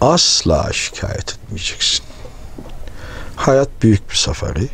asla 0.00 0.72
şikayet 0.72 1.30
etmeyeceksin. 1.30 2.04
Hayat 3.36 3.68
büyük 3.82 4.10
bir 4.10 4.16
safari 4.16 4.68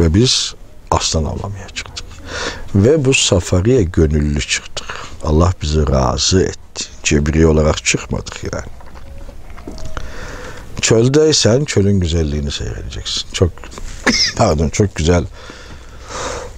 ve 0.00 0.14
biz 0.14 0.54
aslan 0.90 1.24
avlamaya 1.24 1.68
çıktık. 1.68 1.91
Ve 2.74 3.04
bu 3.04 3.14
safariye 3.14 3.82
gönüllü 3.82 4.40
çıktık. 4.40 4.86
Allah 5.24 5.52
bizi 5.62 5.92
razı 5.92 6.42
etti. 6.42 6.84
Cebri 7.02 7.46
olarak 7.46 7.84
çıkmadık 7.84 8.44
yani. 8.52 8.64
Çöldeysen 10.80 11.64
çölün 11.64 12.00
güzelliğini 12.00 12.50
seyredeceksin. 12.50 13.22
Çok 13.32 13.50
pardon 14.36 14.68
çok 14.68 14.94
güzel 14.94 15.24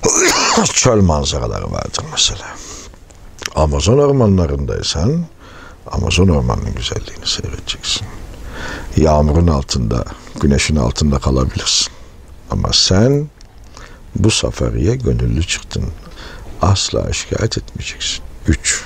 çöl 0.73 1.01
manzaraları 1.01 1.73
vardır 1.73 2.05
mesela. 2.13 2.47
Amazon 3.55 3.99
ormanlarındaysan 3.99 5.25
Amazon 5.93 6.29
ormanının 6.29 6.75
güzelliğini 6.75 7.27
seyredeceksin. 7.27 8.07
Yağmurun 8.97 9.47
altında, 9.47 10.05
güneşin 10.41 10.77
altında 10.77 11.19
kalabilirsin. 11.19 11.93
Ama 12.51 12.69
sen 12.73 13.29
bu 14.17 14.31
safariye 14.31 14.97
gönüllü 14.97 15.47
çıktın. 15.47 15.85
Asla 16.63 17.13
şikayet 17.13 17.59
etmeyeceksin. 17.59 18.25
Üç. 18.49 18.85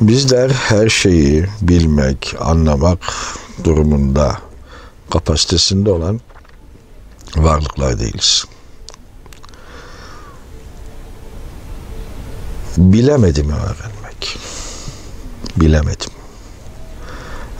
Bizler 0.00 0.50
her 0.50 0.88
şeyi 0.88 1.46
bilmek, 1.60 2.34
anlamak 2.40 2.98
durumunda 3.64 4.38
kapasitesinde 5.10 5.90
olan 5.90 6.20
varlıklar 7.36 8.00
değiliz. 8.00 8.44
Bilemedim 12.76 13.50
öğrenmek. 13.50 14.38
Bilemedim. 15.56 16.15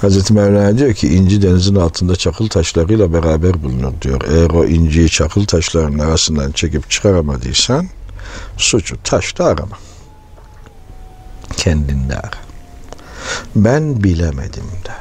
Hazreti 0.00 0.32
Mevlana 0.32 0.78
diyor 0.78 0.94
ki 0.94 1.08
inci 1.08 1.42
denizin 1.42 1.74
altında 1.74 2.16
çakıl 2.16 2.48
taşlarıyla 2.48 3.12
beraber 3.12 3.62
bulunur 3.62 3.92
diyor. 4.02 4.20
Eğer 4.30 4.50
o 4.50 4.64
inciyi 4.64 5.08
çakıl 5.08 5.44
taşlarının 5.44 5.98
arasından 5.98 6.52
çekip 6.52 6.90
çıkaramadıysan 6.90 7.88
suçu 8.56 8.96
taşta 9.04 9.44
arama. 9.44 9.78
Kendinde 11.56 12.16
ara. 12.16 12.30
Ben 13.56 14.04
bilemedim 14.04 14.64
de. 14.84 14.92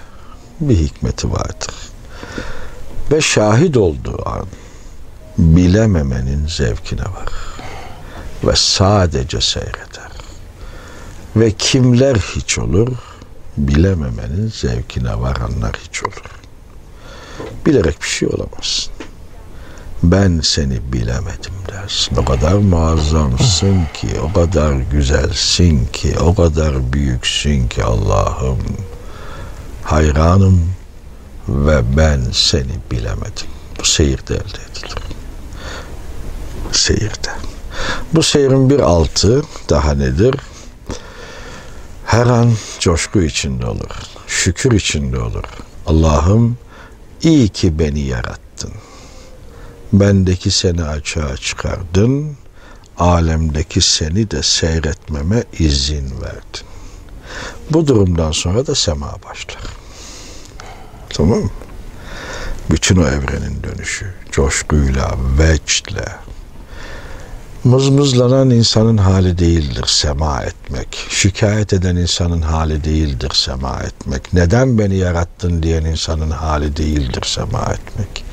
Bir 0.59 0.77
hikmeti 0.77 1.31
vardır. 1.31 1.75
Ve 3.11 3.21
şahit 3.21 3.77
olduğu 3.77 4.29
an 4.29 4.45
bilememenin 5.37 6.47
zevkine 6.47 7.01
var. 7.01 7.29
Ve 8.43 8.53
sadece 8.55 9.41
seyreder. 9.41 10.11
Ve 11.35 11.51
kimler 11.51 12.15
hiç 12.15 12.59
olur? 12.59 12.87
Bilememenin 13.57 14.51
zevkine 14.55 15.19
varanlar 15.19 15.75
hiç 15.87 16.03
olur. 16.03 16.39
Bilerek 17.65 18.01
bir 18.01 18.07
şey 18.07 18.27
olamazsın. 18.27 18.93
Ben 20.03 20.39
seni 20.43 20.93
bilemedim 20.93 21.53
dersin. 21.71 22.15
O 22.15 22.25
kadar 22.25 22.53
muazzamsın 22.53 23.81
ki, 23.93 24.07
o 24.23 24.33
kadar 24.33 24.73
güzelsin 24.73 25.85
ki, 25.85 26.15
o 26.19 26.35
kadar 26.35 26.93
büyüksün 26.93 27.67
ki 27.67 27.83
Allah'ım. 27.83 28.59
Hayranım 29.83 30.69
ve 31.49 31.97
ben 31.97 32.21
seni 32.31 32.73
bilemedim. 32.91 33.47
Bu 33.79 33.85
seyirde 33.85 34.33
elde 34.33 34.59
edilir. 34.71 34.95
Seyirde. 36.71 37.29
Bu 38.13 38.23
seyirin 38.23 38.69
bir 38.69 38.79
altı 38.79 39.43
daha 39.69 39.93
nedir? 39.93 40.35
Her 42.05 42.25
an 42.25 42.53
coşku 42.79 43.21
içinde 43.21 43.65
olur, 43.65 43.89
şükür 44.27 44.71
içinde 44.71 45.19
olur. 45.19 45.43
Allah'ım 45.85 46.57
iyi 47.21 47.49
ki 47.49 47.79
beni 47.79 47.99
yarattın. 47.99 48.71
Bendeki 49.93 50.51
seni 50.51 50.83
açığa 50.83 51.37
çıkardın, 51.37 52.37
alemdeki 52.97 53.81
seni 53.81 54.31
de 54.31 54.43
seyretmeme 54.43 55.43
izin 55.59 56.21
verdin. 56.21 56.67
Bu 57.69 57.87
durumdan 57.87 58.31
sonra 58.31 58.67
da 58.67 58.75
sema 58.75 59.15
başlar. 59.25 59.63
Tamam 61.09 61.39
mı? 61.39 61.49
Bütün 62.71 62.95
o 62.95 63.07
evrenin 63.07 63.63
dönüşü, 63.63 64.13
coşkuyla, 64.31 65.15
vecdle, 65.39 66.05
Mızmızlanan 67.65 68.49
insanın 68.49 68.97
hali 68.97 69.37
değildir 69.37 69.85
sema 69.87 70.41
etmek. 70.41 71.07
Şikayet 71.09 71.73
eden 71.73 71.95
insanın 71.95 72.41
hali 72.41 72.83
değildir 72.83 73.31
sema 73.33 73.79
etmek. 73.79 74.33
Neden 74.33 74.79
beni 74.79 74.95
yarattın 74.95 75.63
diyen 75.63 75.85
insanın 75.85 76.31
hali 76.31 76.77
değildir 76.77 77.23
sema 77.25 77.59
etmek. 77.59 78.25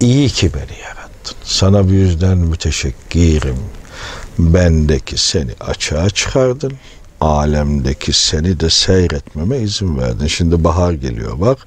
İyi 0.00 0.28
ki 0.28 0.50
beni 0.54 0.78
yarattın. 0.82 1.36
Sana 1.42 1.88
bu 1.88 1.92
yüzden 1.92 2.38
müteşekkirim. 2.38 3.58
Bendeki 4.38 5.18
seni 5.18 5.50
açığa 5.60 6.10
çıkardın. 6.10 6.72
Alemdeki 7.20 8.12
seni 8.12 8.60
de 8.60 8.70
seyretmeme 8.70 9.58
izin 9.58 9.98
verdin. 9.98 10.26
Şimdi 10.26 10.64
bahar 10.64 10.92
geliyor 10.92 11.40
bak. 11.40 11.58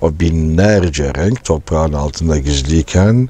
O 0.00 0.20
binlerce 0.20 1.14
renk 1.14 1.44
toprağın 1.44 1.92
altında 1.92 2.38
gizliyken 2.38 3.28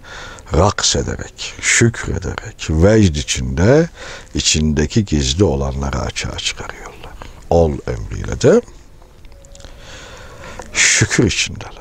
raks 0.56 0.96
ederek, 0.96 1.54
şükrederek, 1.60 2.66
vecd 2.70 3.16
içinde 3.16 3.88
içindeki 4.34 5.04
gizli 5.04 5.44
olanları 5.44 5.98
açığa 5.98 6.36
çıkarıyorlar. 6.36 7.12
Ol 7.50 7.72
emriyle 7.86 8.40
de 8.40 8.60
şükür 10.72 11.26
içindeler. 11.26 11.72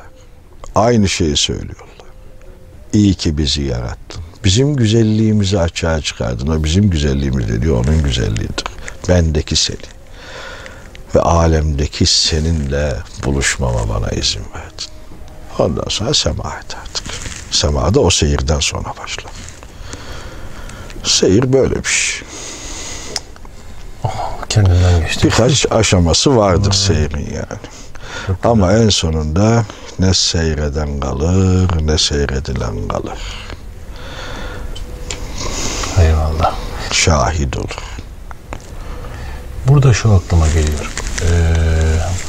Aynı 0.76 1.10
şeyi 1.10 1.38
söylüyorlar. 1.38 1.88
İyi 2.94 3.14
ki 3.14 3.38
bizi 3.38 3.62
yarattın. 3.62 4.22
Bizim 4.44 4.76
güzelliğimizi 4.76 5.60
açığa 5.60 6.02
çıkardın. 6.02 6.48
O 6.48 6.64
bizim 6.64 6.90
güzelliğimiz 6.90 7.62
diyor 7.62 7.86
onun 7.86 8.04
güzelliğidir. 8.04 8.64
Bendeki 9.10 9.56
seni 9.56 9.78
ve 11.16 11.20
alemdeki 11.20 12.06
seninle 12.06 12.98
buluşmama 13.26 13.90
bana 13.90 14.10
izin 14.10 14.44
verdin. 14.56 14.88
Ondan 15.60 15.90
sonra 15.90 16.14
sema 16.14 16.60
et 16.64 16.78
artık. 16.84 17.06
Semada 17.52 18.00
o 18.00 18.10
seyirden 18.10 18.60
sonra 18.60 18.94
başlar. 19.04 19.32
Seyir 21.04 21.54
böyle 21.54 21.76
bir 21.76 21.90
şey. 21.90 22.28
Kendinden 24.50 25.02
geçti. 25.02 25.28
Birkaç 25.28 25.72
aşaması 25.72 26.38
vardır 26.38 26.72
seyrin 26.72 27.34
yani. 27.34 27.60
Ama 28.44 28.74
en 28.74 28.90
sonunda 28.90 29.66
ne 30.00 30.14
seyreden 30.14 31.00
kalır 31.00 31.88
ne 31.88 31.98
seyredilen 31.98 32.88
kalır. 32.88 33.20
Eyvallah. 36.02 36.56
Şahit 36.92 37.58
olur. 37.58 37.78
Burada 39.68 39.94
şu 39.94 40.14
aklıma 40.14 40.48
geliyor. 40.48 40.92
Ee, 41.22 41.56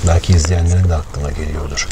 belki 0.09 0.33
izleyenlerin 0.33 0.89
de 0.89 0.95
aklına 0.95 1.31
geliyordur. 1.31 1.89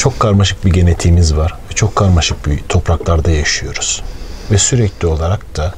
Çok 0.00 0.20
karmaşık 0.20 0.64
bir 0.64 0.72
genetiğimiz 0.72 1.36
var 1.36 1.54
ve 1.70 1.74
çok 1.74 1.96
karmaşık 1.96 2.46
bir 2.46 2.58
topraklarda 2.58 3.30
yaşıyoruz. 3.30 4.02
Ve 4.50 4.58
sürekli 4.58 5.06
olarak 5.06 5.56
da 5.56 5.74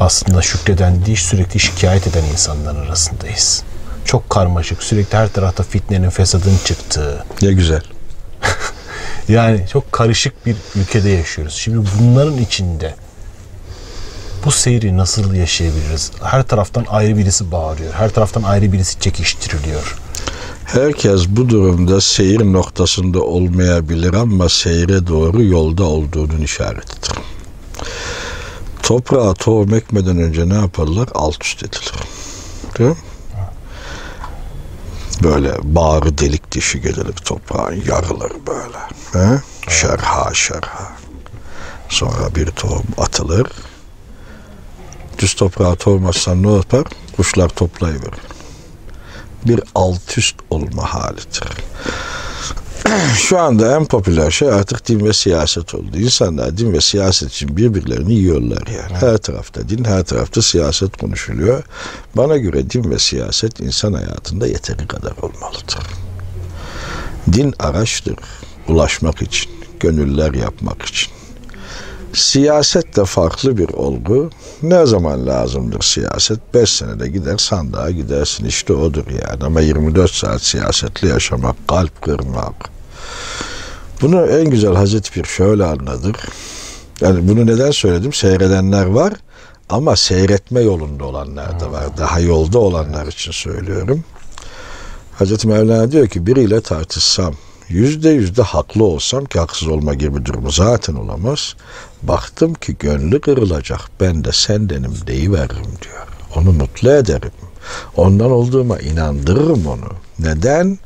aslında 0.00 0.42
şükreden 0.42 1.06
değil 1.06 1.16
sürekli 1.16 1.60
şikayet 1.60 2.06
eden 2.06 2.24
insanların 2.24 2.86
arasındayız. 2.86 3.62
Çok 4.04 4.30
karmaşık, 4.30 4.82
sürekli 4.82 5.18
her 5.18 5.32
tarafta 5.32 5.62
fitnenin, 5.62 6.10
fesadın 6.10 6.58
çıktığı, 6.64 7.24
Ne 7.42 7.52
güzel. 7.52 7.82
yani 9.28 9.66
çok 9.72 9.92
karışık 9.92 10.46
bir 10.46 10.56
ülkede 10.76 11.08
yaşıyoruz. 11.08 11.54
Şimdi 11.54 11.88
bunların 11.98 12.38
içinde 12.38 12.94
bu 14.44 14.50
seyri 14.50 14.96
nasıl 14.96 15.34
yaşayabiliriz? 15.34 16.10
Her 16.22 16.42
taraftan 16.42 16.86
ayrı 16.88 17.16
birisi 17.16 17.52
bağırıyor. 17.52 17.92
Her 17.92 18.10
taraftan 18.10 18.42
ayrı 18.42 18.72
birisi 18.72 19.00
çekiştiriliyor. 19.00 19.98
Herkes 20.72 21.28
bu 21.28 21.48
durumda 21.48 22.00
seyir 22.00 22.40
noktasında 22.40 23.22
olmayabilir 23.22 24.14
ama 24.14 24.48
seyre 24.48 25.06
doğru 25.06 25.42
yolda 25.42 25.84
olduğunun 25.84 26.40
işaretidir. 26.40 27.12
Toprağa 28.82 29.34
tohum 29.34 29.74
ekmeden 29.74 30.18
önce 30.18 30.48
ne 30.48 30.54
yaparlar? 30.54 31.08
Alt 31.14 31.44
üst 31.44 31.62
edilir. 31.62 31.92
Değil 32.78 32.90
mi? 32.90 32.96
Böyle 35.22 35.52
bağrı 35.62 36.18
delik 36.18 36.52
dişi 36.52 36.80
gelir 36.80 37.12
toprağın 37.12 37.82
yarılır 37.86 38.32
böyle. 38.46 38.78
He? 39.12 39.40
Şerha 39.68 40.34
şerha. 40.34 40.92
Sonra 41.88 42.34
bir 42.34 42.46
tohum 42.46 42.86
atılır. 42.98 43.46
düz 45.18 45.34
toprağa 45.34 45.74
toymazsan 45.74 46.42
ne 46.42 46.54
yapar? 46.54 46.84
Kuşlar 47.16 47.48
toplayıverir. 47.48 48.37
Bir 49.46 49.60
alt 49.74 50.18
üst 50.18 50.36
olma 50.50 50.94
halidir. 50.94 51.42
Şu 53.16 53.38
anda 53.38 53.76
en 53.76 53.84
popüler 53.84 54.30
şey 54.30 54.48
artık 54.48 54.88
din 54.88 55.04
ve 55.06 55.12
siyaset 55.12 55.74
oldu. 55.74 55.96
İnsanlar 55.96 56.58
din 56.58 56.72
ve 56.72 56.80
siyaset 56.80 57.30
için 57.30 57.56
birbirlerini 57.56 58.14
yiyorlar 58.14 58.66
yani. 58.66 58.94
Her 59.00 59.16
tarafta 59.16 59.68
din, 59.68 59.84
her 59.84 60.04
tarafta 60.04 60.42
siyaset 60.42 60.96
konuşuluyor. 60.96 61.62
Bana 62.16 62.36
göre 62.36 62.70
din 62.70 62.90
ve 62.90 62.98
siyaset 62.98 63.60
insan 63.60 63.92
hayatında 63.92 64.46
yeteri 64.46 64.86
kadar 64.86 65.12
olmalıdır. 65.22 65.78
Din 67.32 67.54
araçtır. 67.58 68.16
Ulaşmak 68.68 69.22
için, 69.22 69.50
gönüller 69.80 70.34
yapmak 70.34 70.82
için. 70.82 71.17
Siyaset 72.14 72.96
de 72.96 73.04
farklı 73.04 73.58
bir 73.58 73.68
olgu. 73.68 74.30
Ne 74.62 74.86
zaman 74.86 75.26
lazımdır 75.26 75.82
siyaset? 75.82 76.54
5 76.54 76.70
senede 76.70 77.08
gider 77.08 77.38
sandığa 77.38 77.90
gidersin 77.90 78.44
işte 78.44 78.72
odur 78.72 79.04
yani. 79.28 79.44
Ama 79.44 79.60
24 79.60 80.10
saat 80.10 80.42
siyasetli 80.42 81.08
yaşamak, 81.08 81.68
kalp 81.68 82.02
kırmak. 82.02 82.54
Bunu 84.00 84.26
en 84.26 84.50
güzel 84.50 84.74
Hazreti 84.74 85.10
Pir 85.10 85.24
şöyle 85.24 85.64
anladır. 85.64 86.16
Yani 87.00 87.28
bunu 87.28 87.46
neden 87.46 87.70
söyledim? 87.70 88.12
Seyredenler 88.12 88.86
var 88.86 89.12
ama 89.68 89.96
seyretme 89.96 90.60
yolunda 90.60 91.04
olanlar 91.04 91.60
da 91.60 91.72
var. 91.72 91.98
Daha 91.98 92.20
yolda 92.20 92.58
olanlar 92.58 93.06
için 93.06 93.32
söylüyorum. 93.32 94.04
Hazreti 95.18 95.48
Mevlana 95.48 95.92
diyor 95.92 96.08
ki 96.08 96.26
biriyle 96.26 96.60
tartışsam, 96.60 97.34
yüzde 97.68 98.08
yüzde 98.10 98.42
haklı 98.42 98.84
olsam 98.84 99.24
ki 99.24 99.38
haksız 99.38 99.68
olma 99.68 99.94
gibi 99.94 100.24
durumu 100.24 100.50
zaten 100.50 100.94
olamaz. 100.94 101.54
Baktım 102.02 102.54
ki 102.54 102.76
gönlü 102.78 103.20
kırılacak 103.20 103.80
ben 104.00 104.24
de 104.24 104.32
sendenim 104.32 104.94
deyiveririm 105.06 105.72
diyor. 105.82 106.06
Onu 106.34 106.52
mutlu 106.52 106.90
ederim. 106.90 107.32
Ondan 107.96 108.30
olduğuma 108.30 108.78
inandırırım 108.78 109.66
onu. 109.66 109.88
Neden? 110.18 110.78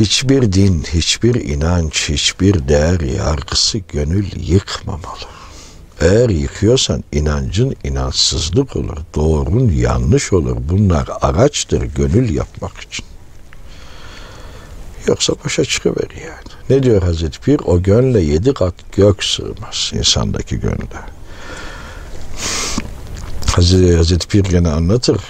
Hiçbir 0.00 0.52
din, 0.52 0.82
hiçbir 0.82 1.34
inanç, 1.34 2.08
hiçbir 2.08 2.68
değer 2.68 3.00
yargısı 3.00 3.78
gönül 3.78 4.26
yıkmamalı. 4.36 5.30
Eğer 6.00 6.28
yıkıyorsan 6.28 7.04
inancın 7.12 7.76
inançsızlık 7.84 8.76
olur, 8.76 8.96
doğrun 9.14 9.68
yanlış 9.68 10.32
olur. 10.32 10.56
Bunlar 10.68 11.08
araçtır 11.20 11.82
gönül 11.82 12.34
yapmak 12.34 12.78
için. 12.78 13.09
Yoksa 15.06 15.32
başa 15.44 15.64
çıkıver 15.64 16.10
yani. 16.10 16.60
Ne 16.70 16.82
diyor 16.82 17.02
Hazreti 17.02 17.40
Pir? 17.40 17.60
O 17.64 17.82
gönle 17.82 18.20
yedi 18.20 18.54
kat 18.54 18.74
gök 18.92 19.24
sığmaz 19.24 19.92
insandaki 19.94 20.60
gönle. 20.60 21.00
Hazreti, 23.46 23.96
Hazreti 23.96 24.28
Pir 24.28 24.44
gene 24.44 24.68
anlatır. 24.68 25.20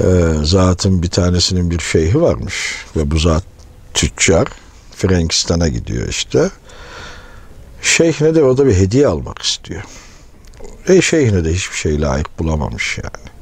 Ee, 0.00 0.04
zatın 0.42 1.02
bir 1.02 1.10
tanesinin 1.10 1.70
bir 1.70 1.78
şeyhi 1.78 2.20
varmış 2.20 2.84
ve 2.96 3.10
bu 3.10 3.18
zat 3.18 3.44
tüccar 3.94 4.48
Frankistan'a 4.96 5.68
gidiyor 5.68 6.08
işte. 6.08 6.50
Şeyhine 7.82 8.34
de 8.34 8.42
orada 8.42 8.66
bir 8.66 8.74
hediye 8.74 9.06
almak 9.06 9.42
istiyor. 9.42 9.82
E 10.88 11.02
şeyhine 11.02 11.44
de 11.44 11.52
hiçbir 11.52 11.76
şey 11.76 12.00
layık 12.00 12.38
bulamamış 12.38 12.98
yani. 12.98 13.33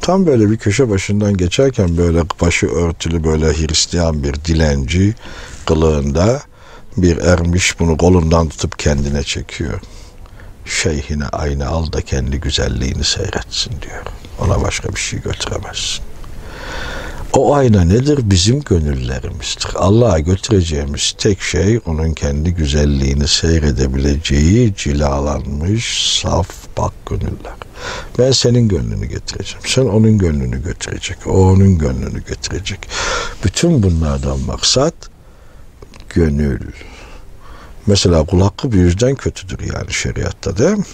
Tam 0.00 0.26
böyle 0.26 0.50
bir 0.50 0.56
köşe 0.56 0.90
başından 0.90 1.36
geçerken 1.36 1.96
böyle 1.96 2.22
başı 2.40 2.66
örtülü 2.66 3.24
böyle 3.24 3.52
Hristiyan 3.52 4.22
bir 4.22 4.34
dilenci 4.34 5.14
kılığında 5.66 6.42
bir 6.96 7.16
ermiş 7.16 7.80
bunu 7.80 7.96
kolundan 7.96 8.48
tutup 8.48 8.78
kendine 8.78 9.22
çekiyor. 9.22 9.80
Şeyhine 10.64 11.26
aynı 11.26 11.68
al 11.68 11.92
da 11.92 12.00
kendi 12.00 12.40
güzelliğini 12.40 13.04
seyretsin 13.04 13.72
diyor. 13.82 14.02
Ona 14.40 14.62
başka 14.62 14.88
bir 14.88 15.00
şey 15.00 15.20
götüremezsin. 15.20 16.04
O 17.32 17.54
ayna 17.54 17.84
nedir? 17.84 18.18
Bizim 18.30 18.60
gönüllerimizdir. 18.60 19.68
Allah'a 19.74 20.18
götüreceğimiz 20.18 21.14
tek 21.18 21.40
şey 21.40 21.80
onun 21.86 22.12
kendi 22.12 22.54
güzelliğini 22.54 23.28
seyredebileceği 23.28 24.74
cilalanmış, 24.76 26.18
saf 26.22 26.48
bak 26.78 26.92
gönüller. 27.06 27.54
Ben 28.18 28.30
senin 28.30 28.68
gönlünü 28.68 29.06
getireceğim. 29.06 29.66
Sen 29.66 29.82
onun 29.82 30.18
gönlünü 30.18 30.62
götürecek. 30.62 31.18
O 31.26 31.30
onun 31.30 31.78
gönlünü 31.78 32.24
götürecek. 32.24 32.88
Bütün 33.44 33.82
bunlardan 33.82 34.40
maksat 34.40 34.94
gönül. 36.14 36.60
Mesela 37.86 38.24
kul 38.26 38.40
hakkı 38.40 38.72
bir 38.72 38.78
yüzden 38.78 39.14
kötüdür 39.14 39.60
yani 39.74 39.92
şeriatta 39.92 40.58
değil 40.58 40.76
mi? 40.76 40.84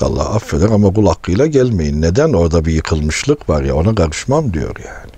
Allah 0.00 0.34
affeder 0.34 0.68
ama 0.68 0.92
kul 0.94 1.06
hakkıyla 1.06 1.46
gelmeyin. 1.46 2.02
Neden? 2.02 2.32
Orada 2.32 2.64
bir 2.64 2.72
yıkılmışlık 2.72 3.48
var 3.48 3.62
ya 3.62 3.74
ona 3.74 3.94
karışmam 3.94 4.54
diyor 4.54 4.76
yani. 4.84 5.13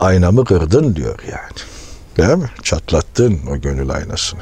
Aynamı 0.00 0.44
kırdın 0.44 0.96
diyor 0.96 1.18
yani. 1.30 1.58
Değil 2.16 2.38
mi? 2.38 2.50
Çatlattın 2.62 3.40
o 3.50 3.60
gönül 3.60 3.90
aynasını. 3.90 4.40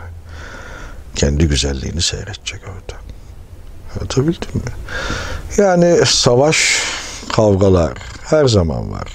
Kendi 1.14 1.48
güzelliğini 1.48 2.02
seyredecek 2.02 2.60
orada. 2.64 3.00
Anlatabildim 3.96 4.54
mi? 4.54 4.72
Yani 5.56 6.00
savaş, 6.06 6.82
kavgalar 7.32 7.92
her 8.24 8.46
zaman 8.46 8.92
var. 8.92 9.12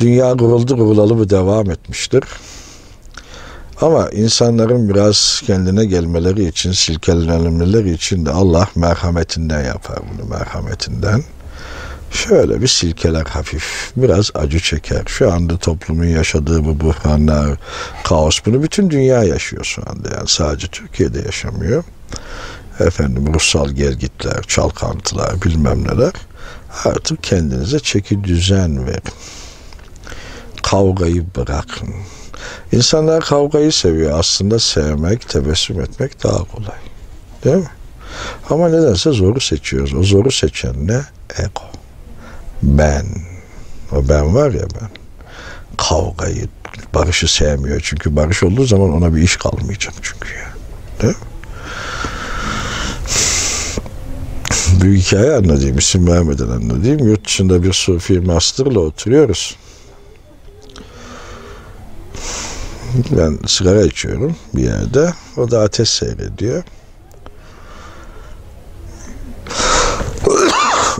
Dünya 0.00 0.36
kuruldu 0.36 0.76
kurulalı 0.76 1.18
bu 1.18 1.30
devam 1.30 1.70
etmiştir. 1.70 2.24
Ama 3.80 4.08
insanların 4.10 4.88
biraz 4.88 5.42
kendine 5.46 5.84
gelmeleri 5.84 6.48
için, 6.48 6.72
silkelenmeleri 6.72 7.92
için 7.92 8.26
de 8.26 8.30
Allah 8.30 8.68
merhametinden 8.74 9.64
yapar 9.64 9.98
bunu, 10.12 10.28
merhametinden. 10.28 11.24
Şöyle 12.14 12.62
bir 12.62 12.66
silkeler 12.66 13.26
hafif, 13.26 13.92
biraz 13.96 14.30
acı 14.34 14.60
çeker. 14.60 15.02
Şu 15.06 15.32
anda 15.32 15.56
toplumun 15.56 16.04
yaşadığı 16.04 16.64
bu 16.64 16.80
buhranlar, 16.80 17.58
kaos 18.04 18.40
bunu 18.46 18.62
bütün 18.62 18.90
dünya 18.90 19.24
yaşıyor 19.24 19.64
şu 19.64 19.82
anda. 19.86 20.08
Yani 20.14 20.28
sadece 20.28 20.66
Türkiye'de 20.66 21.20
yaşamıyor. 21.20 21.84
Efendim 22.80 23.34
ruhsal 23.34 23.68
gelgitler, 23.68 24.42
çalkantılar, 24.42 25.42
bilmem 25.42 25.84
neler. 25.84 26.12
Artık 26.84 27.22
kendinize 27.22 27.80
çeki 27.80 28.24
düzen 28.24 28.86
verin. 28.86 29.02
Kavgayı 30.62 31.24
bırakın. 31.36 31.94
İnsanlar 32.72 33.24
kavgayı 33.24 33.72
seviyor. 33.72 34.18
Aslında 34.18 34.58
sevmek, 34.58 35.28
tebessüm 35.28 35.80
etmek 35.80 36.24
daha 36.24 36.38
kolay. 36.38 36.78
Değil 37.44 37.56
mi? 37.56 37.70
Ama 38.50 38.68
nedense 38.68 39.10
zoru 39.10 39.40
seçiyoruz. 39.40 39.94
O 39.94 40.02
zoru 40.02 40.30
seçen 40.30 40.86
ne? 40.86 41.00
Ego. 41.38 41.74
Ben. 42.64 43.06
O 43.92 44.08
ben 44.08 44.34
var 44.34 44.50
ya 44.50 44.62
ben. 44.80 44.88
Kavgayı, 45.76 46.48
barışı 46.94 47.34
sevmiyor. 47.34 47.80
Çünkü 47.84 48.16
barış 48.16 48.42
olduğu 48.42 48.64
zaman 48.64 48.92
ona 48.92 49.14
bir 49.14 49.22
iş 49.22 49.36
kalmayacak 49.36 49.94
çünkü 50.02 50.28
ya. 50.34 50.52
Değil 51.02 51.14
mi? 51.14 51.18
Bir 54.82 54.96
hikaye 54.98 55.32
anlatayım. 55.32 55.78
İsim 55.78 56.08
vermeden 56.08 56.48
anlatayım. 56.48 57.08
Yurt 57.08 57.26
dışında 57.26 57.62
bir 57.62 57.72
sufi 57.72 58.20
masterla 58.20 58.80
oturuyoruz. 58.80 59.56
Ben 63.10 63.38
sigara 63.46 63.82
içiyorum 63.82 64.36
bir 64.54 64.62
yerde. 64.62 65.12
O 65.36 65.50
da 65.50 65.60
ateş 65.60 65.88
seyrediyor. 65.88 66.64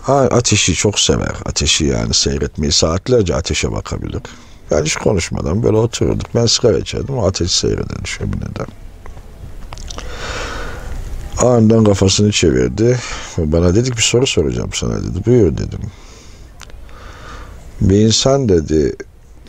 Ateşi 0.08 0.74
çok 0.74 1.00
sever. 1.00 1.34
Ateşi 1.44 1.84
yani 1.84 2.14
seyretmeyi 2.14 2.72
saatlerce 2.72 3.34
ateşe 3.34 3.72
bakabilir. 3.72 4.20
Ben 4.70 4.84
hiç 4.84 4.96
konuşmadan 4.96 5.62
böyle 5.62 5.76
otururduk. 5.76 6.26
Ben 6.34 6.46
sigara 6.46 6.78
içerdim. 6.78 7.18
O 7.18 7.26
ateşi 7.26 7.58
seyrederdi 7.58 8.08
şömineden. 8.08 8.66
Aniden 11.38 11.84
kafasını 11.84 12.32
çevirdi. 12.32 12.98
Bana 13.38 13.74
dedik 13.74 13.96
bir 13.96 14.02
soru 14.02 14.26
soracağım 14.26 14.70
sana 14.74 15.02
dedi. 15.02 15.26
Buyur 15.26 15.56
dedim. 15.56 15.80
Bir 17.80 18.00
insan 18.00 18.48
dedi 18.48 18.96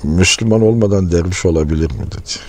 Müslüman 0.03 0.61
olmadan 0.61 1.11
derviş 1.11 1.45
olabilir 1.45 1.91
mi 1.91 2.11
dedi. 2.11 2.39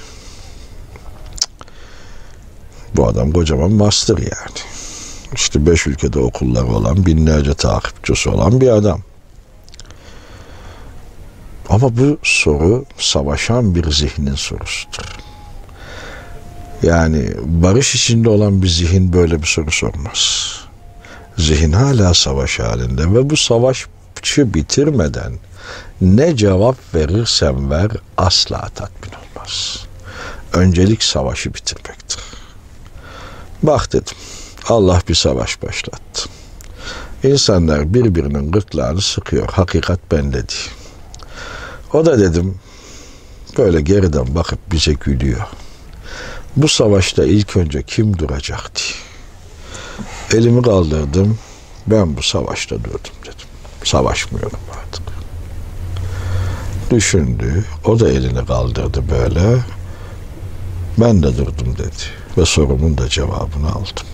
Bu 2.97 3.09
adam 3.09 3.33
kocaman 3.33 3.73
master 3.73 4.19
yani. 4.19 4.76
İşte 5.35 5.67
beş 5.67 5.87
ülkede 5.87 6.19
okullar 6.19 6.63
olan, 6.63 7.07
binlerce 7.07 7.55
takipçisi 7.55 8.29
olan 8.29 8.61
bir 8.61 8.69
adam. 8.69 9.01
Ama 11.69 11.97
bu 11.97 12.19
soru 12.23 12.85
savaşan 12.99 13.75
bir 13.75 13.91
zihnin 13.91 14.35
sorusudur. 14.35 15.17
Yani 16.83 17.31
barış 17.45 17.95
içinde 17.95 18.29
olan 18.29 18.63
bir 18.63 18.69
zihin 18.69 19.13
böyle 19.13 19.43
bir 19.43 19.47
soru 19.47 19.71
sormaz. 19.71 20.53
Zihin 21.39 21.73
hala 21.73 22.15
savaş 22.15 22.59
halinde 22.59 23.15
ve 23.15 23.31
bu 23.31 23.37
savaşı 23.37 23.87
bitirmeden 24.39 25.33
ne 26.01 26.37
cevap 26.37 26.77
verirsen 26.95 27.71
ver 27.71 27.91
asla 28.17 28.69
tatmin 28.75 29.11
olmaz. 29.11 29.87
Öncelik 30.53 31.03
savaşı 31.03 31.55
bitirmektir. 31.55 32.21
Bak 33.63 33.93
dedim 33.93 34.17
Allah 34.69 35.01
bir 35.09 35.15
savaş 35.15 35.63
başlattı. 35.63 36.29
İnsanlar 37.23 37.95
birbirinin 37.95 38.53
gırtlağını 38.53 39.01
sıkıyor. 39.01 39.49
Hakikat 39.49 40.13
bende 40.13 40.49
değil. 40.49 40.71
O 41.93 42.07
da 42.07 42.19
dedim 42.19 42.59
böyle 43.59 43.81
geriden 43.81 44.35
bakıp 44.35 44.73
bize 44.73 44.93
gülüyor. 44.93 45.47
Bu 46.57 46.69
savaşta 46.69 47.25
ilk 47.25 47.57
önce 47.57 47.83
kim 47.83 48.19
duracak 48.19 48.71
diye. 48.77 50.41
Elimi 50.41 50.63
kaldırdım. 50.63 51.39
Ben 51.87 52.17
bu 52.17 52.23
savaşta 52.23 52.85
durdum 52.85 53.17
dedim. 53.23 53.49
Savaşmıyorum 53.85 54.61
artık. 54.71 55.03
Düşündü. 56.91 57.65
O 57.85 58.01
da 58.01 58.11
elini 58.11 58.47
kaldırdı 58.47 59.05
böyle. 59.11 59.59
Ben 60.99 61.23
de 61.23 61.39
durdum 61.39 61.79
dedi. 61.79 62.03
Ve 62.39 62.45
sorumun 62.45 62.99
da 62.99 63.09
cevabını 63.09 63.69
aldım. 63.71 64.07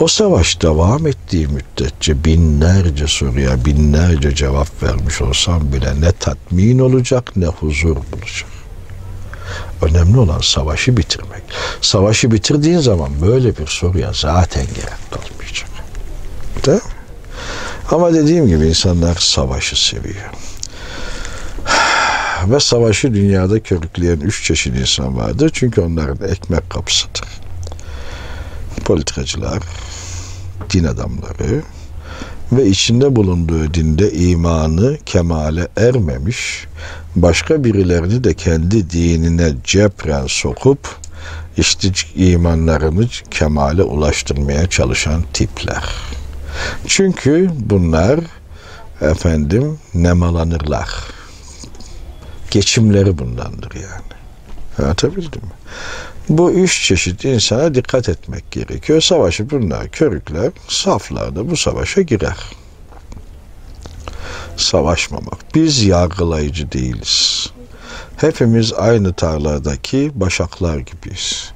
O 0.00 0.08
savaş 0.08 0.62
devam 0.62 1.06
ettiği 1.06 1.48
müddetçe 1.48 2.24
binlerce 2.24 3.06
soruya 3.06 3.64
binlerce 3.64 4.34
cevap 4.34 4.82
vermiş 4.82 5.22
olsam 5.22 5.72
bile 5.72 6.00
ne 6.00 6.12
tatmin 6.12 6.78
olacak 6.78 7.36
ne 7.36 7.46
huzur 7.46 7.96
bulacak. 7.96 8.56
Önemli 9.82 10.18
olan 10.18 10.40
savaşı 10.40 10.96
bitirmek. 10.96 11.42
Savaşı 11.80 12.30
bitirdiğin 12.30 12.78
zaman 12.78 13.10
böyle 13.22 13.58
bir 13.58 13.66
soruya 13.66 14.12
zaten 14.14 14.66
gerek 14.66 15.10
kalmayacak. 15.10 15.68
Değil 16.66 16.76
mi? 16.76 16.82
Ama 17.90 18.14
dediğim 18.14 18.48
gibi 18.48 18.66
insanlar 18.66 19.14
savaşı 19.14 19.86
seviyor. 19.86 20.30
Ve 22.46 22.60
savaşı 22.60 23.14
dünyada 23.14 23.60
körükleyen 23.60 24.20
üç 24.20 24.44
çeşit 24.44 24.76
insan 24.76 25.16
vardır. 25.16 25.50
Çünkü 25.54 25.80
onların 25.80 26.28
ekmek 26.28 26.70
kapısıdır. 26.70 27.35
Politikacılar, 28.86 29.62
din 30.70 30.84
adamları 30.84 31.62
ve 32.52 32.66
içinde 32.66 33.16
bulunduğu 33.16 33.74
dinde 33.74 34.12
imanı 34.12 34.98
kemale 35.06 35.68
ermemiş, 35.76 36.66
başka 37.16 37.64
birilerini 37.64 38.24
de 38.24 38.34
kendi 38.34 38.90
dinine 38.90 39.52
cepren 39.64 40.26
sokup 40.26 40.96
işte 41.56 41.88
imanlarını 42.14 43.08
kemale 43.30 43.82
ulaştırmaya 43.82 44.70
çalışan 44.70 45.22
tipler. 45.32 45.84
Çünkü 46.86 47.50
bunlar 47.58 48.20
efendim 49.00 49.78
nemalanırlar. 49.94 50.88
Geçimleri 52.50 53.18
bundandır 53.18 53.74
yani. 53.74 54.16
Anlatabildim 54.78 55.42
mi? 55.42 55.50
Bu 56.28 56.50
üç 56.50 56.82
çeşit 56.82 57.24
insana 57.24 57.74
dikkat 57.74 58.08
etmek 58.08 58.50
gerekiyor. 58.50 59.00
Savaşı 59.00 59.50
bunlar 59.50 59.88
körükler, 59.88 60.52
saflar 60.68 61.36
da 61.36 61.50
bu 61.50 61.56
savaşa 61.56 62.02
girer. 62.02 62.36
Savaşmamak. 64.56 65.54
Biz 65.54 65.84
yargılayıcı 65.84 66.72
değiliz. 66.72 67.46
Hepimiz 68.16 68.72
aynı 68.72 69.12
tarladaki 69.12 70.10
başaklar 70.14 70.78
gibiyiz. 70.78 71.52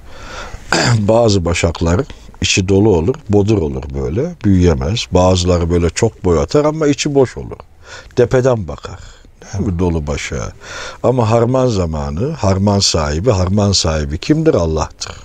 Bazı 0.99 1.45
başaklar 1.45 2.01
içi 2.41 2.69
dolu 2.69 2.97
olur, 2.97 3.15
bodur 3.29 3.59
olur 3.59 3.83
böyle, 3.95 4.35
büyüyemez. 4.45 5.07
Bazıları 5.13 5.71
böyle 5.71 5.91
çok 5.91 6.25
boy 6.25 6.39
atar 6.39 6.65
ama 6.65 6.87
içi 6.87 7.15
boş 7.15 7.37
olur. 7.37 7.59
Tepeden 8.17 8.69
bakar. 8.69 9.20
Mi? 9.59 9.79
Dolu 9.79 10.07
başa. 10.07 10.53
Ama 11.03 11.31
harman 11.31 11.67
zamanı, 11.67 12.33
harman 12.33 12.79
sahibi, 12.79 13.31
harman 13.31 13.73
sahibi 13.73 14.19
kimdir? 14.19 14.55
Allah'tır. 14.55 15.17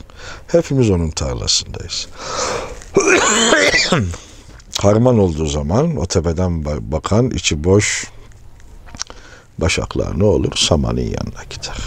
Hepimiz 0.48 0.90
onun 0.90 1.10
tarlasındayız. 1.10 2.08
harman 4.82 5.20
olduğu 5.20 5.46
zaman 5.46 5.98
o 5.98 6.06
tepeden 6.06 6.52
ba- 6.52 6.92
bakan 6.92 7.30
içi 7.30 7.64
boş 7.64 8.08
başaklar 9.58 10.20
ne 10.20 10.24
olur? 10.24 10.52
Samanın 10.56 11.02
yanına 11.02 11.44
gider. 11.50 11.78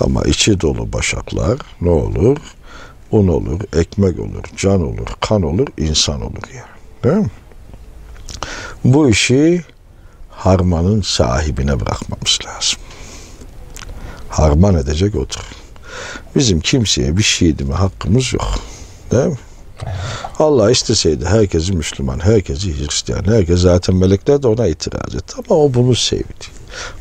Ama 0.00 0.22
içi 0.22 0.60
dolu 0.60 0.92
başaklar 0.92 1.58
ne 1.80 1.90
olur? 1.90 2.36
Un 3.10 3.28
olur, 3.28 3.60
ekmek 3.76 4.18
olur, 4.20 4.42
can 4.56 4.82
olur, 4.82 5.06
kan 5.20 5.42
olur, 5.42 5.66
insan 5.78 6.20
olur 6.22 6.42
yani. 6.54 6.76
Değil 7.04 7.16
mi? 7.16 7.30
Bu 8.84 9.08
işi 9.08 9.64
harmanın 10.36 11.02
sahibine 11.02 11.80
bırakmamız 11.80 12.38
lazım. 12.46 12.78
Harman 14.28 14.74
edecek 14.74 15.14
odur. 15.14 15.40
Bizim 16.36 16.60
kimseye 16.60 17.16
bir 17.16 17.22
şey 17.22 17.58
deme 17.58 17.74
hakkımız 17.74 18.32
yok. 18.32 18.54
Değil 19.10 19.26
mi? 19.26 19.38
Allah 20.38 20.70
isteseydi 20.70 21.24
herkesi 21.24 21.72
Müslüman, 21.72 22.18
herkesi 22.18 22.78
Hristiyan, 22.78 23.24
herkes 23.24 23.60
zaten 23.60 23.96
melekler 23.96 24.42
de 24.42 24.48
ona 24.48 24.66
itiraz 24.66 25.14
etti. 25.14 25.34
Ama 25.36 25.60
o 25.60 25.74
bunu 25.74 25.94
sevdi. 25.94 26.46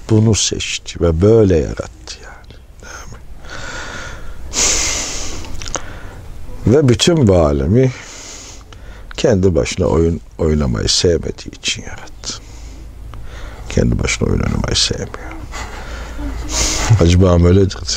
Bunu 0.09 0.35
seçti 0.35 1.01
ve 1.01 1.21
böyle 1.21 1.57
yarattı 1.57 2.15
yani. 2.23 2.59
Değil 2.81 3.07
mi? 3.11 3.19
Ve 6.67 6.89
bütün 6.89 7.27
bu 7.27 7.35
alemi 7.35 7.91
kendi 9.17 9.55
başına 9.55 9.85
oyun 9.85 10.21
oynamayı 10.37 10.89
sevmediği 10.89 11.55
için 11.59 11.81
yarattı. 11.81 12.14
Kendi 13.75 13.99
başına 14.03 14.27
oyun 14.27 14.39
oynamayı 14.39 14.75
sevmiyor. 14.75 15.31
Hacı 16.99 17.21
Bağım 17.21 17.45
öyle 17.45 17.59
derdi. 17.59 17.93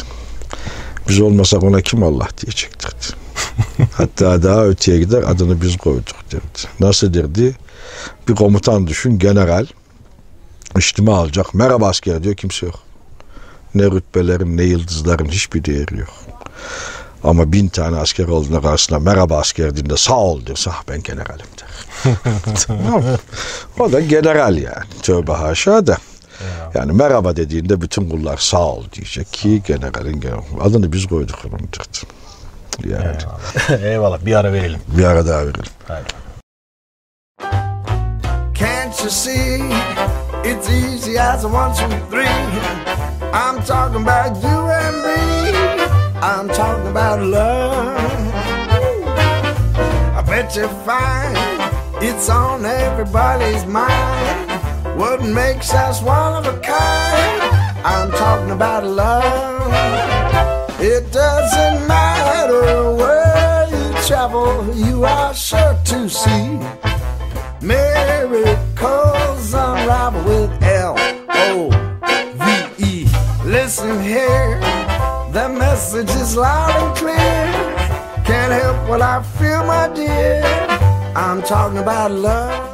Biz 1.09 1.20
olmasak 1.20 1.62
ona 1.62 1.81
kim 1.81 2.03
Allah 2.03 2.29
diyecektir. 2.43 3.14
Hatta 3.93 4.43
daha 4.43 4.66
öteye 4.66 4.99
gider 4.99 5.22
adını 5.22 5.62
biz 5.62 5.76
koyduk 5.76 6.33
derdi. 6.33 6.68
Nasıl 6.81 7.14
derdi? 7.14 7.57
Bir 8.29 8.35
komutan 8.35 8.87
düşün 8.87 9.18
general 9.18 9.66
içtima 10.79 11.18
alacak. 11.18 11.55
Merhaba 11.55 11.89
asker 11.89 12.22
diyor 12.22 12.35
kimse 12.35 12.66
yok. 12.66 12.79
Ne 13.74 13.85
rütbelerin 13.85 14.57
ne 14.57 14.62
yıldızların 14.62 15.29
hiçbir 15.29 15.64
değeri 15.64 15.99
yok. 15.99 16.14
Ama 17.25 17.53
bin 17.53 17.69
tane 17.69 17.97
asker 17.97 18.29
olduğunda 18.29 18.61
karşısına 18.61 18.99
merhaba 18.99 19.39
asker 19.39 19.71
dediğinde 19.71 19.97
sağ 19.97 20.16
ol 20.16 20.47
derse 20.47 20.71
ah 20.71 20.83
ben 20.89 21.03
generalim 21.03 21.47
der. 21.61 22.14
Tamam. 22.66 23.03
o 23.79 23.93
da 23.93 24.01
general 24.01 24.57
yani. 24.57 24.85
Tövbe 25.03 25.33
haşa 25.33 25.87
da. 25.87 25.97
Yani 26.75 26.93
merhaba 26.93 27.37
dediğinde 27.37 27.81
bütün 27.81 28.11
kullar 28.11 28.37
sağ 28.37 28.66
ol 28.66 28.85
diyecek 28.93 29.33
ki 29.33 29.62
generalin 29.66 30.21
general. 30.21 30.43
Adını 30.61 30.93
biz 30.93 31.07
koyduk 31.07 31.39
onun 31.45 31.59
derdi. 31.61 31.99
Yani 32.95 33.16
Eyvallah 33.85 34.27
bir 34.27 34.35
ara 34.35 34.53
verelim. 34.53 34.81
bir 34.89 35.05
ara 35.05 35.27
daha 35.27 35.41
verelim. 35.41 35.73
Haydi. 35.89 36.09
Can't 38.59 39.01
you 39.01 39.11
see? 39.11 39.62
It's 40.45 40.69
easy 40.71 41.21
as 41.21 41.45
a 41.45 41.49
one, 41.49 41.75
two, 41.75 41.89
three. 42.11 42.29
I'm 43.33 43.64
talking 43.66 44.09
about 44.09 44.43
you 44.43 44.59
and 44.71 44.97
me. 44.97 45.38
I'm 46.21 46.49
talking 46.49 46.89
about 46.89 47.23
love. 47.23 47.97
I 50.16 50.23
bet 50.27 50.57
you 50.57 50.66
find 50.85 51.37
it's 52.03 52.29
on 52.29 52.64
everybody's 52.64 53.64
mind. 53.66 54.51
What 54.99 55.23
makes 55.23 55.73
us 55.73 56.03
one 56.03 56.35
of 56.35 56.47
a 56.47 56.59
kind? 56.61 57.43
I'm 57.85 58.11
talking 58.11 58.51
about 58.51 58.85
love. 58.85 60.81
It 60.81 61.12
doesn't 61.12 61.87
matter 61.87 62.95
where 62.95 63.69
you 63.71 63.93
travel, 64.07 64.75
you 64.75 65.05
are 65.05 65.33
sure 65.35 65.77
to 65.85 66.09
see 66.09 66.59
miracles 67.61 69.55
unravel 69.55 70.25
with 70.25 70.62
L 70.62 70.97
O 71.29 71.71
V 72.35 72.85
E. 72.85 73.07
Listen 73.45 74.03
here, 74.03 74.59
the 75.33 75.49
message 75.49 76.11
is 76.11 76.37
loud 76.37 76.70
and 76.70 76.97
clear. 76.97 78.24
Can't 78.24 78.53
help 78.53 78.89
what 78.89 79.03
I 79.03 79.22
feel, 79.22 79.64
my 79.64 79.89
dear. 79.95 80.43
I'm 81.14 81.43
talking 81.43 81.79
about 81.79 82.11
love. 82.11 82.68